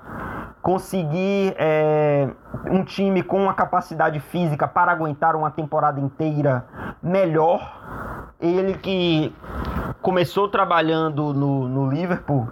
conseguir 0.61 1.55
é, 1.57 2.29
um 2.69 2.83
time 2.83 3.23
com 3.23 3.43
uma 3.43 3.53
capacidade 3.53 4.19
física 4.19 4.67
para 4.67 4.91
aguentar 4.91 5.35
uma 5.35 5.51
temporada 5.51 5.99
inteira 5.99 6.65
melhor. 7.01 7.79
Ele 8.39 8.73
que 8.75 9.35
começou 10.01 10.49
trabalhando 10.49 11.33
no, 11.33 11.67
no 11.67 11.89
Liverpool 11.89 12.47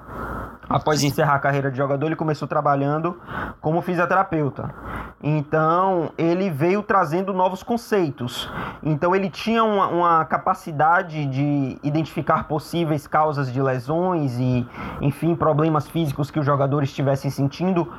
após 0.69 1.03
encerrar 1.03 1.35
a 1.35 1.39
carreira 1.39 1.71
de 1.71 1.77
jogador, 1.77 2.05
ele 2.05 2.15
começou 2.15 2.47
trabalhando 2.47 3.19
como 3.59 3.81
fisioterapeuta. 3.81 4.73
Então, 5.21 6.12
ele 6.17 6.49
veio 6.49 6.81
trazendo 6.81 7.33
novos 7.33 7.62
conceitos. 7.62 8.49
Então, 8.81 9.13
ele 9.13 9.29
tinha 9.29 9.63
uma, 9.63 9.88
uma, 9.88 10.25
capacidade 10.25 11.25
de 11.25 11.77
identificar 11.83 12.45
possíveis 12.47 13.05
causas 13.05 13.51
de 13.51 13.62
lesões 13.62 14.39
e, 14.39 14.65
enfim, 15.01 15.35
problemas 15.35 15.89
físicos 15.89 16.31
que 16.31 16.39
os 16.39 16.45
jogadores 16.45 16.89
estivessem 16.89 17.29
sentindo 17.29 17.91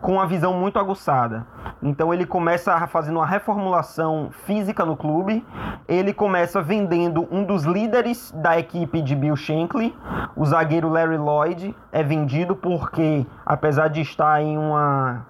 com 0.00 0.14
uma 0.14 0.26
visão 0.26 0.52
muito 0.54 0.76
aguçada. 0.76 1.43
Então, 1.82 2.12
ele 2.12 2.24
começa 2.24 2.86
fazendo 2.86 3.16
uma 3.16 3.26
reformulação 3.26 4.30
física 4.44 4.84
no 4.84 4.96
clube. 4.96 5.44
Ele 5.86 6.12
começa 6.12 6.62
vendendo 6.62 7.28
um 7.30 7.44
dos 7.44 7.64
líderes 7.64 8.32
da 8.36 8.58
equipe 8.58 9.02
de 9.02 9.14
Bill 9.14 9.36
Shankly, 9.36 9.94
o 10.34 10.44
zagueiro 10.46 10.88
Larry 10.88 11.18
Lloyd, 11.18 11.76
é 11.92 12.02
vendido 12.02 12.56
porque, 12.56 13.26
apesar 13.44 13.88
de 13.88 14.00
estar 14.00 14.40
em 14.40 14.56
uma 14.56 15.26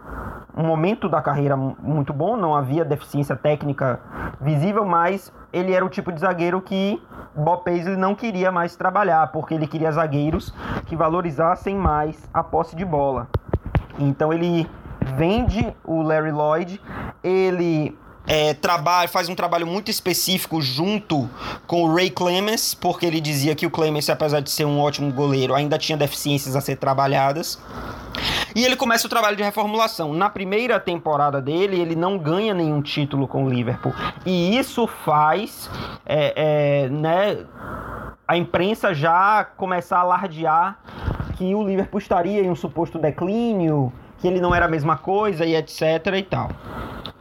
um 0.56 0.64
momento 0.64 1.08
da 1.08 1.20
carreira 1.20 1.56
muito 1.56 2.12
bom, 2.12 2.36
não 2.36 2.54
havia 2.54 2.84
deficiência 2.84 3.34
técnica 3.34 3.98
visível, 4.40 4.84
mas 4.84 5.32
ele 5.52 5.72
era 5.72 5.84
o 5.84 5.88
tipo 5.88 6.12
de 6.12 6.20
zagueiro 6.20 6.60
que 6.60 7.02
Bob 7.34 7.64
Paisley 7.64 7.96
não 7.96 8.14
queria 8.14 8.52
mais 8.52 8.76
trabalhar, 8.76 9.32
porque 9.32 9.54
ele 9.54 9.66
queria 9.66 9.90
zagueiros 9.90 10.54
que 10.86 10.94
valorizassem 10.94 11.76
mais 11.76 12.28
a 12.32 12.44
posse 12.44 12.76
de 12.76 12.84
bola. 12.84 13.26
Então 13.98 14.32
ele 14.32 14.68
vende 15.16 15.74
o 15.84 16.02
Larry 16.02 16.32
Lloyd, 16.32 16.80
ele 17.22 17.96
é, 18.26 18.54
trabalha, 18.54 19.08
faz 19.08 19.28
um 19.28 19.34
trabalho 19.34 19.66
muito 19.66 19.90
específico 19.90 20.60
junto 20.60 21.28
com 21.66 21.84
o 21.84 21.94
Ray 21.94 22.10
Clemens, 22.10 22.74
porque 22.74 23.06
ele 23.06 23.20
dizia 23.20 23.54
que 23.54 23.66
o 23.66 23.70
Clemens, 23.70 24.08
apesar 24.08 24.40
de 24.40 24.50
ser 24.50 24.64
um 24.64 24.80
ótimo 24.80 25.12
goleiro, 25.12 25.54
ainda 25.54 25.78
tinha 25.78 25.96
deficiências 25.96 26.56
a 26.56 26.60
ser 26.60 26.76
trabalhadas. 26.76 27.60
E 28.54 28.64
ele 28.64 28.76
começa 28.76 29.06
o 29.06 29.10
trabalho 29.10 29.36
de 29.36 29.42
reformulação. 29.42 30.14
Na 30.14 30.30
primeira 30.30 30.78
temporada 30.78 31.42
dele, 31.42 31.80
ele 31.80 31.96
não 31.96 32.16
ganha 32.16 32.54
nenhum 32.54 32.80
título 32.80 33.26
com 33.26 33.44
o 33.44 33.50
Liverpool. 33.50 33.92
E 34.24 34.56
isso 34.56 34.86
faz 34.86 35.68
é, 36.06 36.84
é, 36.84 36.88
né, 36.88 37.44
a 38.26 38.36
imprensa 38.36 38.94
já 38.94 39.44
começar 39.56 39.98
a 39.98 40.00
alardear 40.00 40.78
que 41.36 41.52
o 41.54 41.64
Liverpool 41.64 41.98
estaria 41.98 42.42
em 42.42 42.50
um 42.50 42.54
suposto 42.54 42.96
declínio, 42.96 43.92
que 44.24 44.28
ele 44.28 44.40
não 44.40 44.54
era 44.54 44.64
a 44.64 44.68
mesma 44.68 44.96
coisa 44.96 45.44
e 45.44 45.54
etc 45.54 46.06
e 46.16 46.22
tal. 46.22 46.48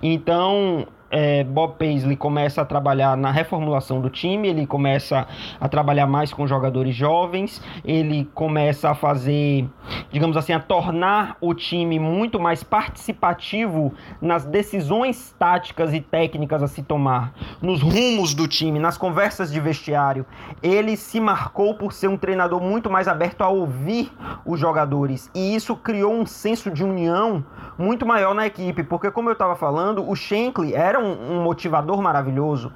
Então, 0.02 0.88
é, 1.14 1.44
Bob 1.44 1.76
Paisley 1.78 2.18
começa 2.18 2.64
a 2.64 2.66
trabalhar 2.66 3.16
na 3.16 3.30
reformulação 3.30 4.02
do 4.02 4.10
time, 4.10 4.48
ele 4.48 4.66
começa 4.66 5.28
a 5.62 5.70
trabalhar 5.70 6.08
mais 6.08 6.34
com 6.34 6.48
jogadores 6.48 6.96
jovens, 6.96 7.62
ele 7.86 8.28
começa 8.34 8.90
a 8.90 8.96
fazer, 8.96 9.70
digamos 10.12 10.36
assim, 10.36 10.54
a 10.54 10.60
tornar 10.60 11.38
o 11.40 11.54
time 11.54 12.00
muito 12.00 12.40
mais 12.40 12.64
participativo 12.64 13.94
nas 14.20 14.44
decisões 14.44 15.36
táticas 15.38 15.94
e 15.94 16.02
técnicas 16.02 16.64
a 16.64 16.68
se 16.68 16.82
tomar, 16.82 17.32
nos 17.62 17.84
rumos 17.84 18.34
do 18.34 18.48
time, 18.48 18.80
nas 18.80 18.98
conversas 18.98 19.52
de 19.52 19.60
vestiário. 19.60 20.26
Ele 20.64 20.98
se 20.98 21.20
marcou 21.20 21.76
por 21.76 21.94
ser 21.94 22.08
um 22.08 22.18
treinador 22.18 22.60
muito 22.60 22.90
mais 22.90 23.08
aberto 23.08 23.44
a 23.44 23.50
ouvir 23.50 24.12
os 24.44 24.60
jogadores 24.60 25.30
e 25.36 25.54
isso 25.54 25.76
criou 25.76 26.12
um 26.12 26.26
senso 26.26 26.72
de 26.72 26.84
união 26.84 27.46
muito 27.78 28.04
maior 28.04 28.34
na 28.34 28.48
equipe, 28.48 28.84
porque 28.84 29.12
como 29.12 29.30
eu 29.30 29.34
estava 29.34 29.56
falando, 29.56 30.08
o 30.10 30.16
Shankly 30.16 30.74
era 30.74 31.03
um, 31.04 31.38
um, 31.38 31.44
motivador 31.44 32.02
maravilhoso, 32.02 32.72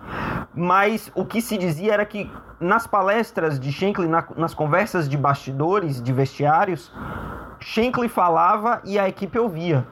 mas 0.53 1.11
o 1.15 1.25
que 1.25 1.41
se 1.41 1.57
dizia 1.57 1.93
era 1.93 2.05
que 2.05 2.29
nas 2.59 2.87
palestras 2.87 3.59
de 3.59 3.71
Shankly, 3.71 4.07
na, 4.07 4.23
nas 4.35 4.53
conversas 4.53 5.07
de 5.07 5.17
bastidores, 5.17 6.01
de 6.01 6.11
vestiários, 6.11 6.91
Shankly 7.59 8.09
falava 8.09 8.81
e 8.83 8.97
a 8.99 9.07
equipe 9.07 9.37
ouvia. 9.37 9.85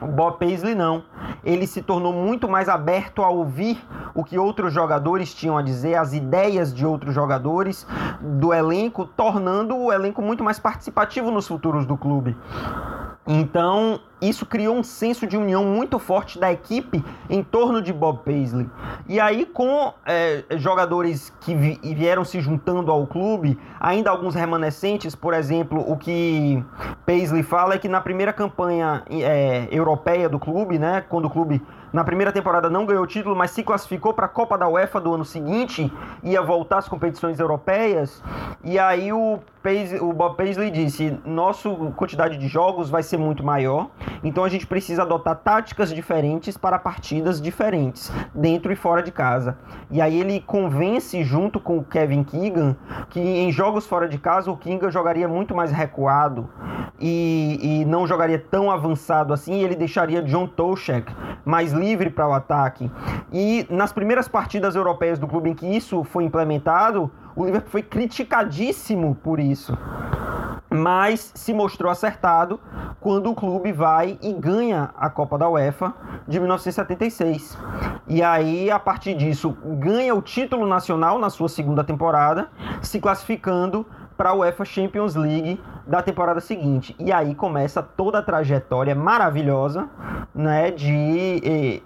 O 0.00 0.06
Bob 0.06 0.38
Paisley 0.38 0.74
não. 0.74 1.02
Ele 1.44 1.66
se 1.66 1.82
tornou 1.82 2.12
muito 2.12 2.48
mais 2.48 2.68
aberto 2.68 3.22
a 3.22 3.28
ouvir 3.28 3.82
o 4.14 4.24
que 4.24 4.38
outros 4.38 4.72
jogadores 4.72 5.34
tinham 5.34 5.56
a 5.56 5.62
dizer, 5.62 5.94
as 5.94 6.12
ideias 6.12 6.74
de 6.74 6.84
outros 6.84 7.14
jogadores 7.14 7.86
do 8.20 8.52
elenco, 8.52 9.04
tornando 9.04 9.76
o 9.76 9.92
elenco 9.92 10.20
muito 10.20 10.42
mais 10.42 10.58
participativo 10.58 11.30
nos 11.30 11.46
futuros 11.46 11.86
do 11.86 11.96
clube. 11.96 12.36
Então, 13.26 14.00
isso 14.20 14.44
criou 14.46 14.76
um 14.76 14.82
senso 14.82 15.26
de 15.26 15.36
união 15.36 15.64
muito 15.64 15.98
forte 15.98 16.38
da 16.38 16.52
equipe 16.52 17.04
em 17.28 17.42
torno 17.42 17.80
de 17.80 17.92
Bob 17.92 18.20
Paisley. 18.24 18.68
E 19.08 19.20
aí, 19.20 19.46
com 19.46 19.92
é, 20.04 20.44
jogadores 20.56 21.32
que 21.40 21.54
vieram 21.54 22.24
se 22.24 22.40
juntando 22.40 22.90
ao 22.90 23.06
clube, 23.06 23.58
ainda 23.80 24.10
alguns 24.10 24.34
remanescentes, 24.34 25.14
por 25.14 25.34
exemplo, 25.34 25.84
o 25.90 25.96
que 25.96 26.62
Paisley 27.06 27.42
fala 27.42 27.74
é 27.74 27.78
que 27.78 27.88
na 27.88 28.00
primeira 28.00 28.32
campanha 28.32 29.02
é, 29.08 29.68
europeia 29.70 30.28
do 30.28 30.38
clube, 30.38 30.78
né, 30.78 31.04
quando 31.08 31.26
o 31.26 31.30
clube 31.30 31.62
na 31.92 32.04
primeira 32.04 32.30
temporada 32.30 32.68
não 32.68 32.84
ganhou 32.84 33.04
o 33.04 33.06
título, 33.06 33.34
mas 33.34 33.50
se 33.50 33.62
classificou 33.62 34.12
para 34.12 34.26
a 34.26 34.28
Copa 34.28 34.58
da 34.58 34.68
UEFA 34.68 35.00
do 35.00 35.14
ano 35.14 35.24
seguinte, 35.24 35.90
ia 36.22 36.42
voltar 36.42 36.78
às 36.78 36.88
competições 36.88 37.40
europeias. 37.40 38.22
E 38.62 38.78
aí 38.78 39.12
o, 39.12 39.38
Paisley, 39.62 40.00
o 40.00 40.12
Bob 40.12 40.36
Paisley 40.36 40.70
disse: 40.70 41.18
nossa 41.24 41.68
quantidade 41.96 42.36
de 42.36 42.48
jogos 42.48 42.90
vai 42.90 43.02
ser 43.02 43.16
muito 43.16 43.44
maior, 43.44 43.88
então 44.22 44.44
a 44.44 44.48
gente 44.48 44.66
precisa 44.66 45.02
adotar 45.02 45.36
táticas 45.36 45.94
diferentes 45.94 46.56
para 46.56 46.78
partidas 46.78 47.40
diferentes, 47.40 48.12
dentro 48.34 48.72
e 48.72 48.76
fora 48.76 49.02
de 49.02 49.12
casa. 49.12 49.58
E 49.90 50.00
aí 50.00 50.20
ele 50.20 50.40
convence, 50.40 51.22
junto 51.22 51.60
com 51.60 51.78
o 51.78 51.84
Kevin 51.84 52.24
Keegan, 52.24 52.76
que 53.10 53.20
em 53.20 53.50
jogos 53.52 53.86
fora 53.86 54.08
de 54.08 54.18
casa 54.18 54.50
o 54.50 54.56
Keegan 54.56 54.90
jogaria 54.90 55.28
muito 55.28 55.54
mais 55.54 55.70
recuado 55.70 56.48
e, 57.00 57.58
e 57.80 57.84
não 57.84 58.06
jogaria 58.06 58.38
tão 58.38 58.70
avançado 58.70 59.32
assim, 59.32 59.62
ele 59.62 59.76
deixaria 59.76 60.22
John 60.22 60.46
Toshek 60.46 61.12
mais 61.44 61.72
livre 61.72 62.10
para 62.10 62.28
o 62.28 62.32
ataque. 62.32 62.90
E 63.32 63.66
nas 63.70 63.92
primeiras 63.92 64.28
partidas 64.28 64.74
europeias 64.74 65.18
do 65.18 65.26
clube 65.26 65.50
em 65.50 65.54
que 65.54 65.66
isso 65.66 66.04
foi 66.04 66.24
implementado, 66.24 67.10
o 67.38 67.44
Liverpool 67.44 67.70
foi 67.70 67.82
criticadíssimo 67.82 69.14
por 69.14 69.38
isso. 69.38 69.78
Mas 70.68 71.30
se 71.36 71.54
mostrou 71.54 71.90
acertado 71.90 72.58
quando 73.00 73.30
o 73.30 73.34
clube 73.34 73.70
vai 73.70 74.18
e 74.20 74.32
ganha 74.32 74.90
a 74.96 75.08
Copa 75.08 75.38
da 75.38 75.48
UEFA 75.48 75.94
de 76.26 76.40
1976. 76.40 77.56
E 78.08 78.24
aí, 78.24 78.68
a 78.70 78.78
partir 78.78 79.14
disso, 79.14 79.56
ganha 79.78 80.14
o 80.16 80.20
título 80.20 80.66
nacional 80.66 81.16
na 81.18 81.30
sua 81.30 81.48
segunda 81.48 81.84
temporada, 81.84 82.50
se 82.82 83.00
classificando 83.00 83.86
para 84.16 84.30
a 84.30 84.34
UEFA 84.34 84.64
Champions 84.64 85.14
League 85.14 85.60
da 85.88 86.02
temporada 86.02 86.40
seguinte. 86.40 86.94
E 86.98 87.10
aí 87.10 87.34
começa 87.34 87.82
toda 87.82 88.18
a 88.18 88.22
trajetória 88.22 88.94
maravilhosa 88.94 89.88
né, 90.34 90.70
de, 90.70 91.82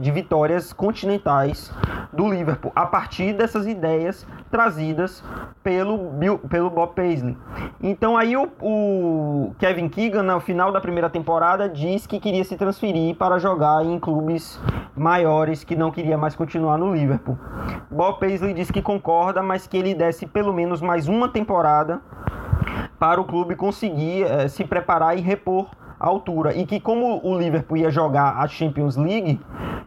de 0.00 0.10
vitórias 0.10 0.72
continentais 0.72 1.70
do 2.12 2.28
Liverpool, 2.28 2.72
a 2.74 2.86
partir 2.86 3.34
dessas 3.34 3.66
ideias 3.66 4.26
trazidas 4.50 5.22
pelo, 5.62 6.10
pelo 6.48 6.70
Bob 6.70 6.94
Paisley. 6.94 7.36
Então 7.82 8.16
aí 8.16 8.36
o, 8.36 8.48
o 8.60 9.54
Kevin 9.58 9.88
Keegan, 9.88 10.22
no 10.22 10.40
final 10.40 10.72
da 10.72 10.80
primeira 10.80 11.10
temporada, 11.10 11.68
diz 11.68 12.06
que 12.06 12.18
queria 12.18 12.44
se 12.44 12.56
transferir 12.56 13.16
para 13.16 13.38
jogar 13.38 13.84
em 13.84 13.98
clubes 13.98 14.60
maiores, 14.96 15.62
que 15.62 15.76
não 15.76 15.90
queria 15.90 16.16
mais 16.16 16.34
continuar 16.34 16.78
no 16.78 16.94
Liverpool. 16.94 17.38
Bob 17.90 18.18
Paisley 18.18 18.54
diz 18.54 18.70
que 18.70 18.80
concorda, 18.80 19.42
mas 19.42 19.66
que 19.66 19.76
ele 19.76 19.94
desse 19.94 20.26
pelo 20.26 20.52
menos 20.52 20.80
mais 20.80 21.08
uma 21.08 21.28
temporada 21.28 22.00
para 23.02 23.20
o 23.20 23.24
clube 23.24 23.56
conseguir 23.56 24.22
é, 24.22 24.46
se 24.46 24.62
preparar 24.62 25.18
e 25.18 25.20
repor 25.20 25.66
a 25.98 26.06
altura. 26.06 26.54
E 26.54 26.64
que 26.64 26.78
como 26.78 27.20
o 27.24 27.36
Liverpool 27.36 27.76
ia 27.76 27.90
jogar 27.90 28.36
a 28.36 28.46
Champions 28.46 28.96
League, 28.96 29.40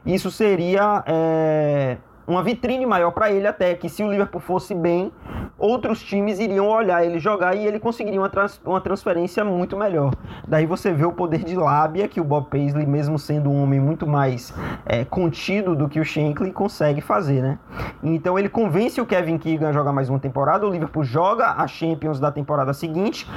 isso 0.05 0.29
seria 0.29 1.01
é, 1.07 1.95
uma 2.27 2.41
vitrine 2.41 2.85
maior 2.85 3.11
para 3.11 3.31
ele 3.31 3.47
até 3.47 3.75
que 3.75 3.87
se 3.87 4.03
o 4.03 4.09
Liverpool 4.09 4.41
fosse 4.41 4.73
bem, 4.73 5.11
outros 5.57 6.01
times 6.03 6.39
iriam 6.39 6.67
olhar 6.67 7.05
ele 7.05 7.19
jogar 7.19 7.55
e 7.55 7.65
ele 7.65 7.79
conseguiria 7.79 8.19
uma, 8.19 8.29
trans 8.29 8.59
uma 8.65 8.81
transferência 8.81 9.43
muito 9.43 9.77
melhor. 9.77 10.13
Daí 10.47 10.65
você 10.65 10.91
vê 10.91 11.05
o 11.05 11.11
poder 11.11 11.43
de 11.43 11.55
lábia 11.55 12.07
que 12.07 12.19
o 12.19 12.23
Bob 12.23 12.49
Paisley, 12.49 12.85
mesmo 12.85 13.17
sendo 13.19 13.49
um 13.49 13.61
homem 13.61 13.79
muito 13.79 14.07
mais 14.07 14.53
é, 14.85 15.05
contido 15.05 15.75
do 15.75 15.87
que 15.87 15.99
o 15.99 16.05
Shankly, 16.05 16.51
consegue 16.51 17.01
fazer, 17.01 17.41
né? 17.41 17.59
Então 18.03 18.37
ele 18.37 18.49
convence 18.49 18.99
o 18.99 19.05
Kevin 19.05 19.37
Keegan 19.37 19.69
a 19.69 19.71
jogar 19.71 19.93
mais 19.93 20.09
uma 20.09 20.19
temporada, 20.19 20.67
o 20.67 20.71
Liverpool 20.71 21.03
joga 21.03 21.53
a 21.57 21.67
Champions 21.67 22.19
da 22.19 22.31
temporada 22.31 22.73
seguinte, 22.73 23.29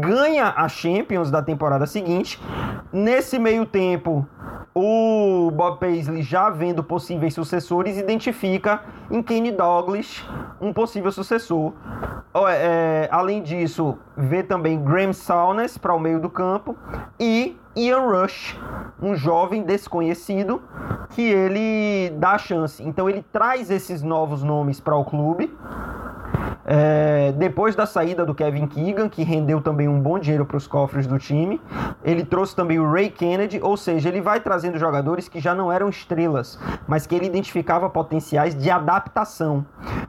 ganha 0.00 0.52
a 0.56 0.68
Champions 0.68 1.30
da 1.30 1.42
temporada 1.42 1.86
seguinte. 1.86 2.40
Nesse 2.92 3.38
meio 3.38 3.66
tempo, 3.66 4.26
o 4.74 5.52
Bob 5.52 5.78
Paisley, 5.78 6.22
já 6.22 6.50
vendo 6.50 6.82
possíveis 6.82 7.32
sucessores, 7.32 7.96
identifica 7.96 8.33
em 9.10 9.22
Kenny 9.22 9.50
Douglas 9.50 10.24
um 10.60 10.72
possível 10.72 11.12
sucessor. 11.12 11.72
É, 12.48 13.08
além 13.12 13.42
disso, 13.42 13.96
vê 14.16 14.42
também 14.42 14.82
Graham 14.82 15.12
Souness 15.12 15.78
para 15.78 15.94
o 15.94 16.00
meio 16.00 16.20
do 16.20 16.28
campo 16.28 16.76
e 17.18 17.56
Ian 17.76 18.00
Rush, 18.10 18.58
um 19.00 19.14
jovem 19.14 19.62
desconhecido 19.62 20.60
que 21.10 21.22
ele 21.22 22.10
dá 22.18 22.32
a 22.32 22.38
chance. 22.38 22.82
Então 22.82 23.08
ele 23.08 23.24
traz 23.32 23.70
esses 23.70 24.02
novos 24.02 24.42
nomes 24.42 24.80
para 24.80 24.96
o 24.96 25.04
clube 25.04 25.56
é, 26.66 27.32
depois 27.32 27.74
da 27.74 27.86
saída 27.86 28.24
do 28.24 28.34
Kevin 28.34 28.66
Keegan, 28.66 29.08
que 29.08 29.22
rendeu 29.22 29.60
também 29.60 29.88
um 29.88 30.00
bom 30.00 30.18
dinheiro 30.18 30.46
para 30.46 30.56
os 30.56 30.66
cofres 30.66 31.06
do 31.06 31.18
time, 31.18 31.60
ele 32.02 32.24
trouxe 32.24 32.56
também 32.56 32.78
o 32.78 32.90
Ray 32.90 33.10
Kennedy, 33.10 33.60
ou 33.62 33.76
seja, 33.76 34.08
ele 34.08 34.20
vai 34.20 34.40
trazendo 34.40 34.78
jogadores 34.78 35.28
que 35.28 35.40
já 35.40 35.54
não 35.54 35.70
eram 35.70 35.88
estrelas, 35.88 36.58
mas 36.86 37.06
que 37.06 37.14
ele 37.14 37.26
identificava 37.26 37.90
potenciais 37.90 38.54
de 38.54 38.70
adaptação. 38.70 39.64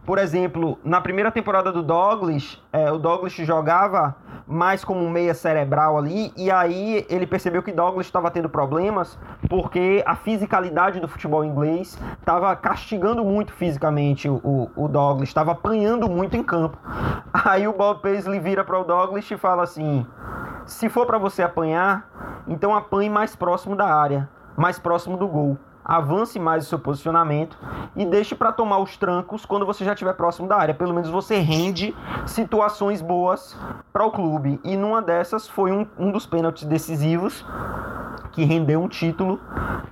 Por 0.06 0.18
exemplo, 0.18 0.78
na 0.84 1.02
primeira 1.02 1.32
temporada 1.32 1.72
do 1.72 1.84
Douglas, 1.84 2.62
é, 2.72 2.91
o 2.91 2.98
Douglas 2.98 3.34
jogava 3.34 4.15
mais 4.47 4.84
como 4.84 5.03
um 5.03 5.10
meia 5.10 5.34
cerebral 5.34 5.97
ali, 5.97 6.31
e 6.38 6.51
aí 6.51 7.05
ele 7.10 7.25
percebeu 7.25 7.63
que 7.63 7.71
Douglas 7.71 8.05
estava 8.05 8.29
tendo 8.29 8.47
problemas 8.47 9.17
porque 9.49 10.03
a 10.05 10.15
fisicalidade 10.15 10.99
do 10.99 11.08
futebol 11.08 11.43
inglês 11.43 11.97
estava 12.19 12.55
castigando 12.55 13.23
muito 13.23 13.53
fisicamente 13.53 14.29
o, 14.29 14.69
o 14.75 14.88
Douglas, 14.88 15.29
estava 15.29 15.53
apanhando 15.53 16.08
muito 16.08 16.38
em 16.38 16.43
campo. 16.43 16.77
Aí 17.34 17.67
o 17.67 17.73
Bob 17.73 18.01
Paisley 18.01 18.39
vira 18.39 18.63
para 18.63 18.79
o 18.79 18.84
Douglas 18.84 19.29
e 19.29 19.38
fala 19.38 19.63
assim: 19.63 20.05
se 20.65 20.89
for 20.89 21.05
para 21.05 21.17
você 21.17 21.43
apanhar, 21.43 22.10
Então 22.47 22.75
apanhe 22.75 23.10
mais 23.10 23.36
próximo 23.36 23.75
da 23.75 23.86
área, 23.86 24.29
mais 24.55 24.79
próximo 24.79 25.17
do 25.17 25.27
gol. 25.27 25.58
Avance 25.86 26.39
mais 26.39 26.65
o 26.65 26.67
seu 26.67 26.80
posicionamento 26.80 27.56
e 27.95 28.04
deixe 28.04 28.34
para 28.34 28.52
tomar 28.52 28.80
os 28.80 28.98
trancos 28.98 29.45
quando 29.45 29.67
você 29.67 29.86
já 29.86 29.93
estiver 29.93 30.13
próximo 30.13 30.48
da 30.48 30.58
área. 30.58 30.74
Pelo 30.74 30.93
menos 30.93 31.10
você 31.10 31.38
rende 31.38 31.95
situações 32.26 33.04
boas 33.04 33.56
para 33.93 34.04
o 34.04 34.12
clube. 34.12 34.60
E 34.63 34.76
numa 34.76 35.02
dessas 35.02 35.48
foi 35.48 35.71
um, 35.71 35.86
um 35.98 36.12
dos 36.12 36.26
pênaltis 36.26 36.65
decisivos 36.65 37.45
que 38.32 38.43
rendeu 38.43 38.82
um 38.82 38.88
título 38.88 39.39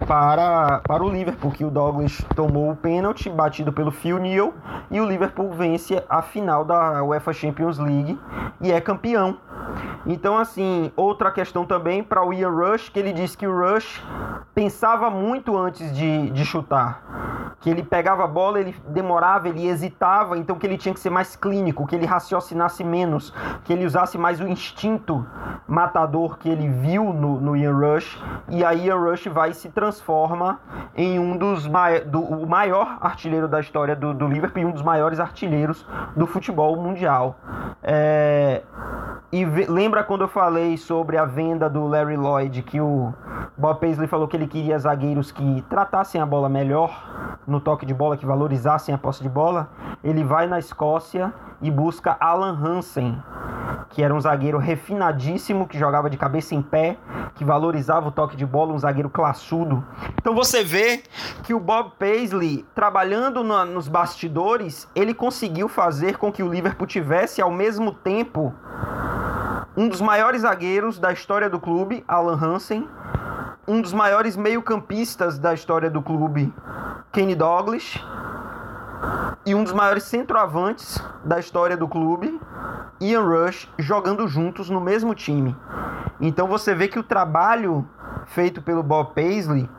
para, 0.06 0.80
para 0.80 1.04
o 1.04 1.10
Liverpool, 1.10 1.52
que 1.52 1.64
o 1.64 1.72
Douglas 1.72 2.22
tomou 2.36 2.72
o 2.72 2.76
pênalti 2.76 3.30
batido 3.30 3.72
pelo 3.72 3.90
Phil 3.90 4.20
Neal 4.20 4.54
e 4.92 5.00
o 5.00 5.06
Liverpool 5.06 5.52
vence 5.54 6.04
a 6.10 6.22
final 6.22 6.66
da 6.66 7.02
UEFA 7.04 7.32
Champions 7.32 7.80
League 7.80 8.20
e 8.60 8.72
é 8.72 8.82
campeão. 8.82 9.38
Então, 10.06 10.38
assim, 10.38 10.92
outra 10.96 11.32
questão 11.32 11.66
também 11.66 12.04
para 12.04 12.26
o 12.26 12.34
Ian 12.34 12.50
Rush, 12.50 12.90
que 12.90 13.00
ele 13.00 13.14
disse 13.14 13.38
que 13.38 13.48
o 13.48 13.58
Rush 13.58 14.04
pensava 14.54 15.10
muito 15.10 15.58
antes 15.58 15.83
de, 15.92 16.30
de 16.32 16.46
chutar. 16.46 17.56
Que 17.60 17.70
ele 17.70 17.82
pegava 17.82 18.26
a 18.26 18.28
bola, 18.28 18.60
ele 18.60 18.76
demorava, 18.90 19.48
ele 19.48 19.66
hesitava, 19.66 20.38
então 20.38 20.58
que 20.58 20.68
ele 20.68 20.78
tinha 20.78 20.94
que 20.94 21.00
ser 21.00 21.10
mais 21.10 21.36
clínico, 21.36 21.88
que 21.88 21.96
ele 21.96 22.06
raciocinasse 22.06 22.84
menos, 22.84 23.34
que 23.64 23.72
ele 23.72 23.86
usasse 23.86 24.18
mais 24.18 24.42
o 24.42 24.48
instinto 24.48 25.26
matador 25.66 26.38
que 26.38 26.50
ele 26.50 26.68
viu 26.68 27.14
no, 27.14 27.40
no 27.40 27.56
Ian 27.56 27.74
Rush. 27.74 28.22
E 28.50 28.66
aí 28.66 28.88
Ian 28.88 28.98
Rush 28.98 29.28
vai 29.28 29.52
e 29.52 29.54
se 29.54 29.70
transforma 29.70 30.60
em 30.96 31.18
um 31.20 31.38
dos 31.38 31.70
do, 32.06 32.22
o 32.22 32.46
maior 32.48 32.98
artilheiro 33.02 33.48
da 33.48 33.60
história 33.60 33.96
do, 33.96 34.14
do 34.14 34.28
Liverpool 34.28 34.62
e 34.62 34.66
um 34.66 34.72
dos 34.72 34.82
maiores 34.82 35.20
artilheiros 35.20 35.86
do 36.16 36.28
futebol 36.28 36.76
mundial. 36.76 37.38
É, 37.82 38.62
e 39.32 39.46
lembra 39.46 40.04
quando 40.04 40.22
eu 40.22 40.28
falei 40.28 40.78
sobre 40.78 41.18
a 41.18 41.26
venda 41.26 41.68
do 41.68 41.88
Larry 41.88 42.16
Lloyd, 42.16 42.62
que 42.62 42.80
o 42.80 43.12
Bob 43.58 43.80
Paisley 43.80 44.08
falou 44.08 44.28
que 44.28 44.38
ele 44.38 44.46
queria 44.46 44.78
zagueiros 44.78 45.32
que 45.32 45.64
tratassem 45.74 46.22
a 46.22 46.26
bola 46.26 46.48
melhor 46.48 47.40
no 47.48 47.60
toque 47.60 47.84
de 47.84 47.96
bola, 47.96 48.16
que 48.16 48.28
valorizassem 48.28 48.94
a 48.94 48.98
posse 48.98 49.24
de 49.24 49.28
bola? 49.28 49.72
Ele 50.04 50.24
vai 50.24 50.46
na 50.46 50.60
Escócia 50.60 51.34
e 51.64 51.72
busca 51.72 52.16
Alan 52.20 52.56
Hansen, 52.64 53.18
que 53.90 54.04
era 54.04 54.14
um 54.14 54.22
zagueiro 54.22 54.60
refinadíssimo, 54.60 55.68
que 55.68 55.80
jogava 55.80 56.12
de 56.12 56.16
cabeça 56.16 56.54
em 56.54 56.62
pé, 56.62 56.96
que 57.34 57.44
valorizava 57.44 58.10
o 58.10 58.12
toque 58.12 58.36
de 58.36 58.46
bola, 58.46 58.72
um 58.72 58.78
zagueiro 58.78 59.10
classudo. 59.10 59.84
Então 60.22 60.36
você 60.36 60.64
vê 60.64 61.02
que 61.42 61.56
o 61.56 61.60
Bob 61.60 61.94
Paisley, 61.98 62.64
trabalhando 62.76 63.44
no, 63.44 63.66
nos 63.66 63.88
bastidores, 63.88 64.88
ele 64.94 65.16
conseguiu 65.16 65.68
fazer 65.68 66.20
com 66.20 66.32
que 66.32 66.44
o 66.44 66.50
Liverpool 66.50 66.86
tivesse 66.86 67.42
ao 67.42 67.50
mesmo 67.50 67.92
tempo 67.92 68.54
um 69.76 69.90
dos 69.90 70.02
maiores 70.02 70.44
zagueiros 70.44 71.00
da 71.00 71.12
história 71.12 71.50
do 71.50 71.60
clube, 71.60 72.04
Alan 72.08 72.40
Hansen, 72.40 72.88
um 73.68 73.82
dos 73.82 73.94
maiores 73.94 74.36
meio-campistas 74.36 75.40
da 75.40 75.54
história 75.54 75.90
do 75.90 76.02
clube, 76.02 76.54
Kenny 77.12 77.36
Douglas, 77.36 77.98
e 79.46 79.56
um 79.56 79.64
dos 79.64 79.74
maiores 79.74 80.04
centroavantes 80.04 81.02
da 81.24 81.40
história 81.40 81.78
do 81.78 81.88
clube, 81.88 82.40
Ian 83.00 83.22
Rush, 83.22 83.70
jogando 83.78 84.28
juntos 84.28 84.70
no 84.70 84.82
mesmo 84.82 85.16
time. 85.16 85.56
Então 86.20 86.48
você 86.48 86.74
vê 86.76 86.88
que 86.88 87.00
o 87.00 87.04
trabalho 87.04 87.88
feito 88.28 88.62
pelo 88.62 88.84
Bob 88.84 89.14
Paisley 89.14 89.70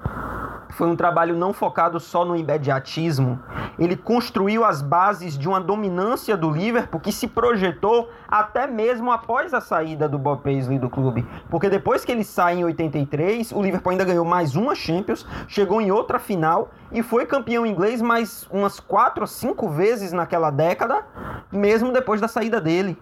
foi 0.71 0.89
um 0.89 0.97
trabalho 0.97 1.37
não 1.37 1.53
focado 1.53 2.01
só 2.01 2.25
no 2.25 2.37
imediatismo. 2.37 3.41
Ele 3.79 3.97
construiu 3.97 4.65
as 4.65 4.83
bases 4.83 5.37
de 5.37 5.49
uma 5.49 5.61
dominância 5.61 6.37
do 6.37 6.51
Liverpool 6.51 7.01
que 7.01 7.13
se 7.13 7.27
projetou 7.27 8.11
até 8.29 8.67
mesmo 8.67 9.11
após 9.11 9.55
a 9.55 9.61
saída 9.61 10.09
do 10.09 10.19
Bob 10.19 10.43
Paisley 10.43 10.79
do 10.79 10.91
clube. 10.91 11.27
Porque 11.49 11.69
depois 11.69 12.05
que 12.05 12.13
ele 12.13 12.25
sai 12.25 12.59
em 12.59 12.65
83, 12.65 13.53
o 13.53 13.63
Liverpool 13.63 13.93
ainda 13.93 14.05
ganhou 14.05 14.25
mais 14.25 14.57
uma 14.57 14.75
Champions, 14.75 15.27
chegou 15.49 15.81
em 15.81 15.91
outra 15.91 16.19
final 16.19 16.71
e 16.93 17.03
foi 17.03 17.27
campeão 17.27 17.67
inglês 17.67 18.01
mais 18.01 18.47
umas 18.51 18.79
quatro 18.79 19.23
ou 19.23 19.27
cinco 19.27 19.69
vezes 19.69 20.13
naquela 20.13 20.51
década, 20.51 21.05
mesmo 21.51 21.93
depois 21.93 22.21
da 22.21 22.29
saída 22.29 22.61
dele. 22.61 22.97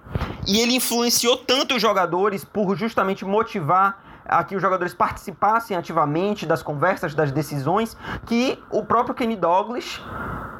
E 0.46 0.60
ele 0.60 0.76
influenciou 0.76 1.36
tanto 1.36 1.76
os 1.76 1.82
jogadores 1.82 2.44
por 2.44 2.76
justamente 2.76 3.24
motivar 3.24 4.11
a 4.24 4.42
que 4.44 4.56
os 4.56 4.62
jogadores 4.62 4.94
participassem 4.94 5.76
ativamente 5.76 6.46
das 6.46 6.62
conversas, 6.62 7.14
das 7.14 7.32
decisões, 7.32 7.96
que 8.26 8.62
o 8.70 8.84
próprio 8.84 9.14
Kenny 9.14 9.36
Douglas 9.36 10.02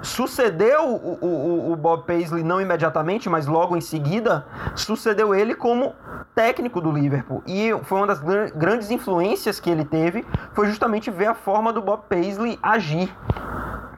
sucedeu 0.02 0.84
o, 0.84 1.18
o, 1.20 1.72
o 1.72 1.76
Bob 1.76 2.04
Paisley 2.04 2.42
não 2.42 2.60
imediatamente, 2.60 3.28
mas 3.28 3.46
logo 3.46 3.76
em 3.76 3.80
seguida, 3.80 4.46
sucedeu 4.74 5.34
ele 5.34 5.54
como 5.54 5.94
técnico 6.34 6.80
do 6.80 6.90
Liverpool. 6.90 7.42
E 7.46 7.70
foi 7.84 7.98
uma 7.98 8.06
das 8.06 8.20
grandes 8.54 8.90
influências 8.90 9.60
que 9.60 9.70
ele 9.70 9.84
teve, 9.84 10.26
foi 10.52 10.66
justamente 10.66 11.10
ver 11.10 11.26
a 11.26 11.34
forma 11.34 11.72
do 11.72 11.80
Bob 11.80 12.02
Paisley 12.08 12.58
agir. 12.62 13.14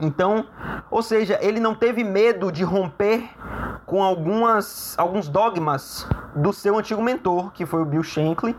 Então, 0.01 0.47
ou 0.91 1.03
seja, 1.03 1.39
ele 1.41 1.61
não 1.61 1.75
teve 1.75 2.05
medo 2.05 2.51
de 2.51 2.65
romper 2.65 3.31
com 3.87 4.03
algumas, 4.03 4.95
alguns 4.99 5.29
dogmas 5.29 6.09
do 6.35 6.53
seu 6.53 6.79
antigo 6.79 7.03
mentor, 7.03 7.53
que 7.53 7.65
foi 7.65 7.83
o 7.83 7.85
Bill 7.85 8.03
Shankly, 8.03 8.57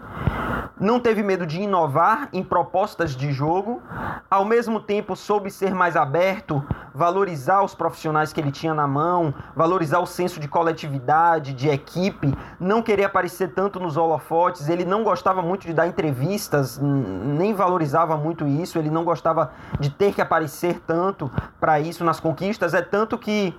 não 0.79 0.94
teve 0.99 1.23
medo 1.23 1.45
de 1.45 1.61
inovar 1.61 2.29
em 2.31 2.43
propostas 2.43 3.15
de 3.15 3.31
jogo, 3.31 3.81
ao 4.29 4.45
mesmo 4.45 4.79
tempo 4.79 5.15
soube 5.15 5.49
ser 5.49 5.73
mais 5.73 5.95
aberto, 5.95 6.63
valorizar 6.93 7.63
os 7.63 7.75
profissionais 7.75 8.31
que 8.31 8.39
ele 8.39 8.51
tinha 8.51 8.73
na 8.73 8.87
mão, 8.87 9.33
valorizar 9.55 9.99
o 9.99 10.05
senso 10.05 10.39
de 10.39 10.47
coletividade, 10.47 11.53
de 11.53 11.69
equipe, 11.69 12.33
não 12.59 12.81
querer 12.81 13.05
aparecer 13.05 13.53
tanto 13.53 13.79
nos 13.79 13.97
holofotes, 13.97 14.69
ele 14.69 14.85
não 14.85 15.03
gostava 15.03 15.41
muito 15.41 15.65
de 15.67 15.73
dar 15.73 15.87
entrevistas, 15.87 16.79
nem 16.79 17.53
valorizava 17.53 18.15
muito 18.17 18.47
isso, 18.47 18.77
ele 18.77 18.89
não 18.89 19.03
gostava 19.03 19.51
de 19.79 19.89
ter 19.89 20.13
que 20.13 20.21
aparecer 20.21 20.81
tanto 20.87 21.31
para 21.59 21.79
isso 21.79 22.03
nas 22.03 22.19
conquistas, 22.19 22.73
é 22.73 22.81
tanto 22.81 23.17
que 23.17 23.57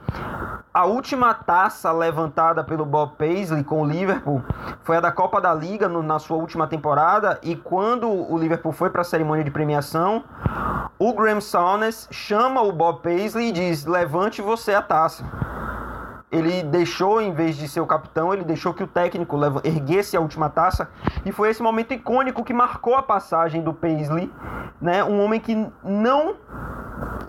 a 0.76 0.84
última 0.84 1.32
taça 1.32 1.90
levantada 1.90 2.62
pelo 2.62 2.84
Bob 2.84 3.12
Paisley 3.16 3.64
com 3.64 3.80
o 3.80 3.86
Liverpool 3.86 4.44
foi 4.82 4.98
a 4.98 5.00
da 5.00 5.10
Copa 5.10 5.40
da 5.40 5.54
Liga 5.54 5.88
no, 5.88 6.02
na 6.02 6.18
sua 6.18 6.36
última 6.36 6.66
temporada. 6.66 7.25
E 7.42 7.56
quando 7.56 8.08
o 8.08 8.36
Liverpool 8.38 8.72
foi 8.72 8.90
para 8.90 9.00
a 9.00 9.04
cerimônia 9.04 9.44
de 9.44 9.50
premiação, 9.50 10.24
o 10.98 11.12
Graham 11.12 11.40
Souness 11.40 12.08
chama 12.10 12.62
o 12.62 12.72
Bob 12.72 13.02
Paisley 13.02 13.48
e 13.48 13.52
diz: 13.52 13.84
Levante 13.84 14.40
você 14.40 14.74
a 14.74 14.82
taça. 14.82 15.24
Ele 16.30 16.62
deixou, 16.64 17.20
em 17.20 17.32
vez 17.32 17.56
de 17.56 17.68
ser 17.68 17.80
o 17.80 17.86
capitão, 17.86 18.34
ele 18.34 18.44
deixou 18.44 18.74
que 18.74 18.82
o 18.82 18.86
técnico 18.86 19.38
erguesse 19.62 20.16
a 20.16 20.20
última 20.20 20.50
taça. 20.50 20.88
E 21.24 21.32
foi 21.32 21.50
esse 21.50 21.62
momento 21.62 21.94
icônico 21.94 22.44
que 22.44 22.52
marcou 22.52 22.96
a 22.96 23.02
passagem 23.02 23.62
do 23.62 23.72
Paisley, 23.72 24.30
né? 24.80 25.04
Um 25.04 25.22
homem 25.24 25.40
que 25.40 25.54
não 25.84 26.36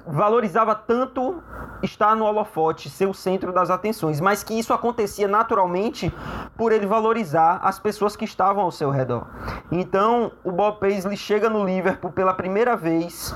valorizava 0.08 0.74
tanto 0.74 1.43
estar 1.84 2.15
no 2.15 2.26
holofote, 2.26 2.89
ser 2.89 3.06
o 3.06 3.13
centro 3.13 3.52
das 3.52 3.70
atenções, 3.70 4.20
mas 4.20 4.43
que 4.43 4.58
isso 4.58 4.74
acontecia 4.74 5.28
naturalmente 5.28 6.13
por 6.56 6.72
ele 6.72 6.86
valorizar 6.86 7.60
as 7.62 7.78
pessoas 7.78 8.15
que 8.15 8.26
estavam 8.26 8.63
ao 8.63 8.72
seu 8.72 8.89
redor. 8.89 9.28
Então, 9.72 10.32
o 10.43 10.52
Bob 10.52 10.80
Paisley 10.80 11.17
chega 11.17 11.50
no 11.50 11.65
Liverpool 11.65 12.12
pela 12.12 12.34
primeira 12.34 12.76
vez 12.76 13.36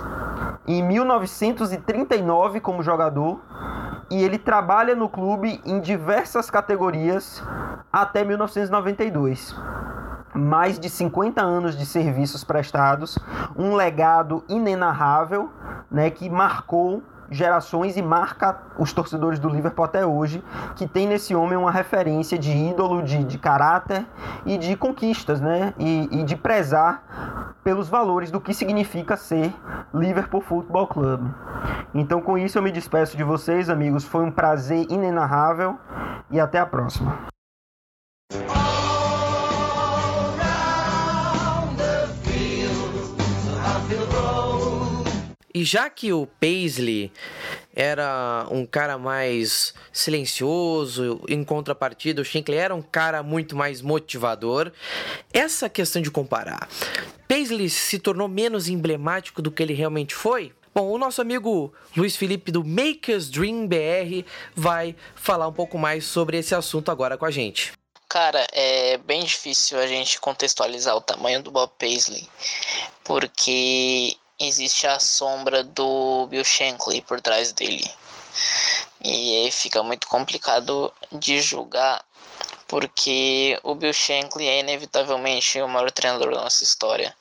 em 0.67 0.81
1939 0.81 2.59
como 2.61 2.81
jogador 2.81 3.39
e 4.09 4.23
ele 4.23 4.37
trabalha 4.37 4.95
no 4.95 5.07
clube 5.07 5.61
em 5.65 5.79
diversas 5.79 6.49
categorias 6.49 7.43
até 7.91 8.23
1992 8.23 9.55
mais 10.33 10.79
de 10.79 10.89
50 10.89 11.41
anos 11.41 11.77
de 11.77 11.85
serviços 11.85 12.43
prestados, 12.43 13.17
um 13.55 13.75
legado 13.75 14.43
inenarrável, 14.47 15.49
né, 15.89 16.09
que 16.09 16.29
marcou 16.29 17.03
gerações 17.31 17.95
e 17.95 18.01
marca 18.01 18.57
os 18.77 18.91
torcedores 18.91 19.39
do 19.39 19.47
Liverpool 19.47 19.85
até 19.85 20.05
hoje, 20.05 20.43
que 20.75 20.85
tem 20.85 21.07
nesse 21.07 21.33
homem 21.33 21.57
uma 21.57 21.71
referência 21.71 22.37
de 22.37 22.51
ídolo, 22.51 23.01
de, 23.01 23.23
de 23.23 23.37
caráter 23.37 24.05
e 24.45 24.57
de 24.57 24.75
conquistas, 24.75 25.39
né? 25.39 25.73
E, 25.79 26.09
e 26.11 26.23
de 26.23 26.35
prezar 26.35 27.55
pelos 27.63 27.87
valores 27.87 28.29
do 28.29 28.41
que 28.41 28.53
significa 28.53 29.15
ser 29.15 29.53
Liverpool 29.93 30.41
Football 30.41 30.87
Club. 30.87 31.31
Então, 31.93 32.21
com 32.21 32.37
isso, 32.37 32.57
eu 32.57 32.61
me 32.61 32.71
despeço 32.71 33.15
de 33.15 33.23
vocês, 33.23 33.69
amigos. 33.69 34.03
Foi 34.03 34.23
um 34.23 34.31
prazer 34.31 34.85
inenarrável 34.89 35.77
e 36.29 36.39
até 36.39 36.59
a 36.59 36.65
próxima. 36.65 37.31
E 45.53 45.63
já 45.63 45.89
que 45.89 46.13
o 46.13 46.25
Paisley 46.39 47.11
era 47.75 48.45
um 48.49 48.65
cara 48.65 48.97
mais 48.97 49.73
silencioso, 49.91 51.21
em 51.27 51.43
contrapartida, 51.43 52.21
o 52.21 52.25
Shankly 52.25 52.57
era 52.57 52.75
um 52.75 52.81
cara 52.81 53.21
muito 53.23 53.55
mais 53.55 53.81
motivador, 53.81 54.71
essa 55.33 55.69
questão 55.69 56.01
de 56.01 56.11
comparar, 56.11 56.67
Paisley 57.27 57.69
se 57.69 57.97
tornou 57.97 58.27
menos 58.27 58.67
emblemático 58.67 59.41
do 59.41 59.49
que 59.49 59.63
ele 59.63 59.73
realmente 59.73 60.13
foi? 60.13 60.53
Bom, 60.73 60.89
o 60.89 60.97
nosso 60.97 61.21
amigo 61.21 61.73
Luiz 61.95 62.15
Felipe 62.15 62.51
do 62.51 62.63
Makers 62.63 63.29
Dream 63.29 63.67
BR 63.67 64.25
vai 64.55 64.95
falar 65.15 65.47
um 65.47 65.53
pouco 65.53 65.77
mais 65.77 66.05
sobre 66.05 66.37
esse 66.37 66.55
assunto 66.55 66.91
agora 66.91 67.17
com 67.17 67.25
a 67.25 67.31
gente. 67.31 67.73
Cara, 68.07 68.45
é 68.51 68.97
bem 68.97 69.23
difícil 69.23 69.79
a 69.79 69.87
gente 69.87 70.19
contextualizar 70.19 70.93
o 70.95 71.01
tamanho 71.01 71.41
do 71.41 71.51
Bob 71.51 71.71
Paisley, 71.79 72.27
porque 73.05 74.17
existe 74.47 74.87
a 74.87 74.99
sombra 74.99 75.63
do 75.63 76.27
Bill 76.27 76.43
Shankly 76.43 77.01
por 77.01 77.21
trás 77.21 77.51
dele. 77.51 77.89
E 79.03 79.43
aí 79.43 79.51
fica 79.51 79.81
muito 79.83 80.07
complicado 80.07 80.93
de 81.11 81.41
julgar, 81.41 82.03
porque 82.67 83.59
o 83.63 83.75
Bill 83.75 83.93
Shankly 83.93 84.47
é 84.47 84.59
inevitavelmente 84.59 85.59
o 85.61 85.67
maior 85.67 85.91
treinador 85.91 86.33
da 86.33 86.41
nossa 86.41 86.63
história. 86.63 87.15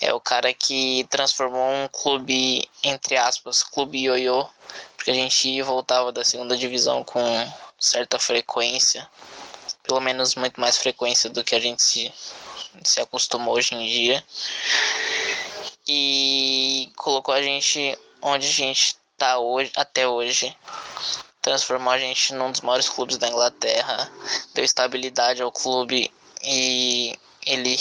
É 0.00 0.12
o 0.12 0.20
cara 0.20 0.52
que 0.52 1.06
transformou 1.10 1.72
um 1.72 1.88
clube, 1.88 2.68
entre 2.82 3.16
aspas, 3.16 3.62
clube 3.62 4.04
ioiô, 4.04 4.46
porque 4.96 5.10
a 5.10 5.14
gente 5.14 5.60
voltava 5.62 6.12
da 6.12 6.24
segunda 6.24 6.56
divisão 6.56 7.02
com 7.02 7.52
certa 7.78 8.18
frequência, 8.18 9.08
pelo 9.82 10.00
menos 10.00 10.34
muito 10.34 10.60
mais 10.60 10.78
frequência 10.78 11.28
do 11.28 11.42
que 11.42 11.54
a 11.54 11.60
gente 11.60 11.82
se, 11.82 12.12
se 12.82 13.00
acostumou 13.00 13.54
hoje 13.54 13.74
em 13.74 13.86
dia. 13.86 14.24
E 15.86 16.90
colocou 16.96 17.34
a 17.34 17.42
gente 17.42 17.98
onde 18.22 18.46
a 18.46 18.50
gente 18.50 18.96
está 19.12 19.38
hoje, 19.38 19.70
até 19.76 20.08
hoje 20.08 20.56
transformou 21.44 21.92
a 21.92 21.98
gente 21.98 22.32
num 22.32 22.50
dos 22.50 22.62
maiores 22.62 22.88
clubes 22.88 23.18
da 23.18 23.28
Inglaterra, 23.28 24.10
deu 24.54 24.64
estabilidade 24.64 25.42
ao 25.42 25.52
clube 25.52 26.10
e 26.42 27.18
ele 27.44 27.76